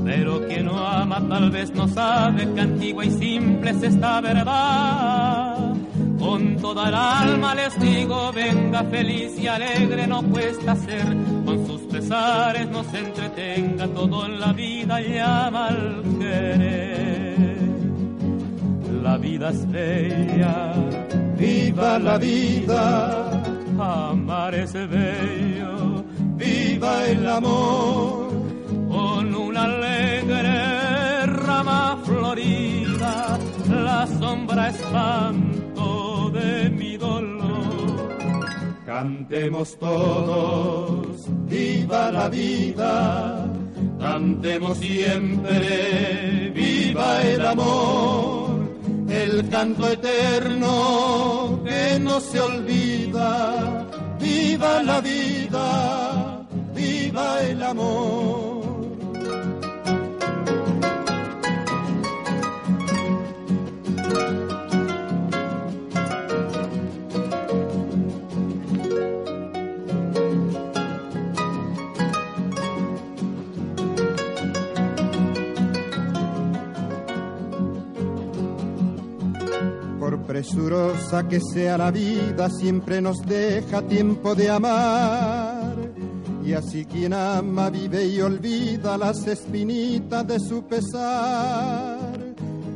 pero 0.03 0.45
quien 0.47 0.65
no 0.65 0.77
ama 0.77 1.21
tal 1.27 1.49
vez 1.51 1.73
no 1.73 1.87
sabe 1.87 2.51
que 2.53 2.61
antigua 2.61 3.05
y 3.05 3.11
simple 3.11 3.71
es 3.71 3.83
esta 3.83 4.21
verdad. 4.21 5.73
Con 6.19 6.57
toda 6.57 6.89
el 6.89 6.95
alma 6.95 7.55
les 7.55 7.79
digo, 7.79 8.31
venga 8.31 8.83
feliz 8.85 9.37
y 9.39 9.47
alegre, 9.47 10.07
no 10.07 10.23
cuesta 10.23 10.75
ser. 10.75 11.05
Con 11.45 11.67
sus 11.67 11.81
pesares 11.81 12.69
no 12.69 12.83
se 12.85 12.99
entretenga, 12.99 13.87
todo 13.87 14.25
en 14.25 14.39
la 14.39 14.53
vida 14.53 15.01
llama 15.01 15.67
al 15.67 16.01
querer. 16.19 17.57
La 19.03 19.17
vida 19.17 19.49
es 19.49 19.69
bella, 19.69 20.73
viva 21.37 21.99
la 21.99 22.17
vida. 22.17 23.43
Amar 23.77 24.55
es 24.55 24.73
bello, 24.73 26.03
viva 26.37 27.05
el 27.07 27.27
amor 27.27 28.33
con 28.89 29.35
una 29.35 29.67
sombra 34.07 34.69
espanto 34.69 36.29
de 36.31 36.69
mi 36.69 36.97
dolor. 36.97 37.43
Cantemos 38.85 39.77
todos, 39.79 41.25
viva 41.47 42.11
la 42.11 42.29
vida, 42.29 43.47
cantemos 43.99 44.77
siempre, 44.77 46.51
viva 46.53 47.21
el 47.21 47.45
amor, 47.45 48.69
el 49.09 49.49
canto 49.49 49.87
eterno 49.87 51.61
que 51.65 51.99
no 51.99 52.19
se 52.19 52.39
olvida, 52.39 53.87
viva 54.19 54.83
la 54.83 55.01
vida, 55.01 56.45
viva 56.75 57.41
el 57.41 57.63
amor. 57.63 58.72
Presurosa 80.43 81.25
que 81.29 81.39
sea 81.39 81.77
la 81.77 81.89
vida, 81.89 82.49
siempre 82.49 83.01
nos 83.01 83.21
deja 83.21 83.81
tiempo 83.83 84.35
de 84.35 84.49
amar. 84.49 85.73
Y 86.43 86.51
así 86.51 86.83
quien 86.83 87.13
ama 87.13 87.69
vive 87.69 88.05
y 88.05 88.19
olvida 88.19 88.97
las 88.97 89.25
espinitas 89.25 90.27
de 90.27 90.39
su 90.41 90.63
pesar. 90.63 92.19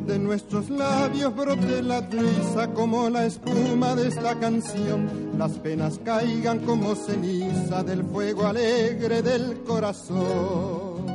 De 0.05 0.17
nuestros 0.17 0.69
labios 0.69 1.35
brote 1.35 1.83
la 1.83 1.99
risa 1.99 2.69
como 2.73 3.09
la 3.09 3.25
espuma 3.25 3.95
de 3.95 4.07
esta 4.07 4.39
canción. 4.39 5.33
Las 5.37 5.51
penas 5.59 5.99
caigan 6.05 6.59
como 6.59 6.95
ceniza 6.95 7.83
del 7.83 8.05
fuego 8.05 8.47
alegre 8.47 9.21
del 9.21 9.63
corazón. 9.63 11.05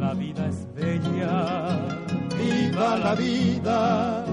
La 0.00 0.14
vida 0.14 0.48
es 0.48 0.74
bella, 0.74 2.00
viva 2.38 2.96
la 2.96 3.14
vida 3.14 4.25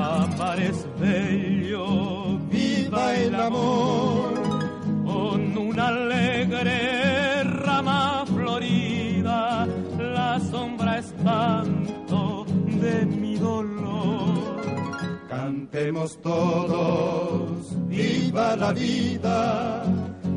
amar 0.00 0.60
es 0.60 0.86
bello, 0.98 2.38
viva 2.50 3.14
el 3.16 3.34
amor, 3.34 4.34
con 5.04 5.58
una 5.58 5.88
alegre 5.88 7.44
rama 7.44 8.24
florida, 8.26 9.66
la 9.98 10.40
sombra 10.40 10.98
es 10.98 11.12
tanto 11.24 12.46
de 12.82 13.06
mi 13.06 13.36
dolor. 13.36 14.60
Cantemos 15.28 16.20
todos, 16.22 17.88
viva 17.88 18.56
la 18.56 18.72
vida, 18.72 19.84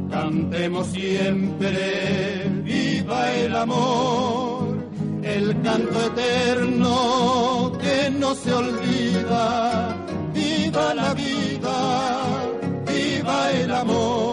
cantemos 0.09 0.88
siempre, 0.88 2.49
viva 2.64 3.32
el 3.34 3.55
amor 3.55 4.53
el 5.24 5.61
canto 5.61 6.05
eterno 6.07 7.71
que 7.82 8.09
no 8.09 8.36
se 8.36 8.53
olvida. 8.53 9.95
Viva 10.34 10.93
la 10.93 11.13
vida, 11.13 12.24
viva 12.86 13.51
el 13.51 13.71
amor. 13.71 14.32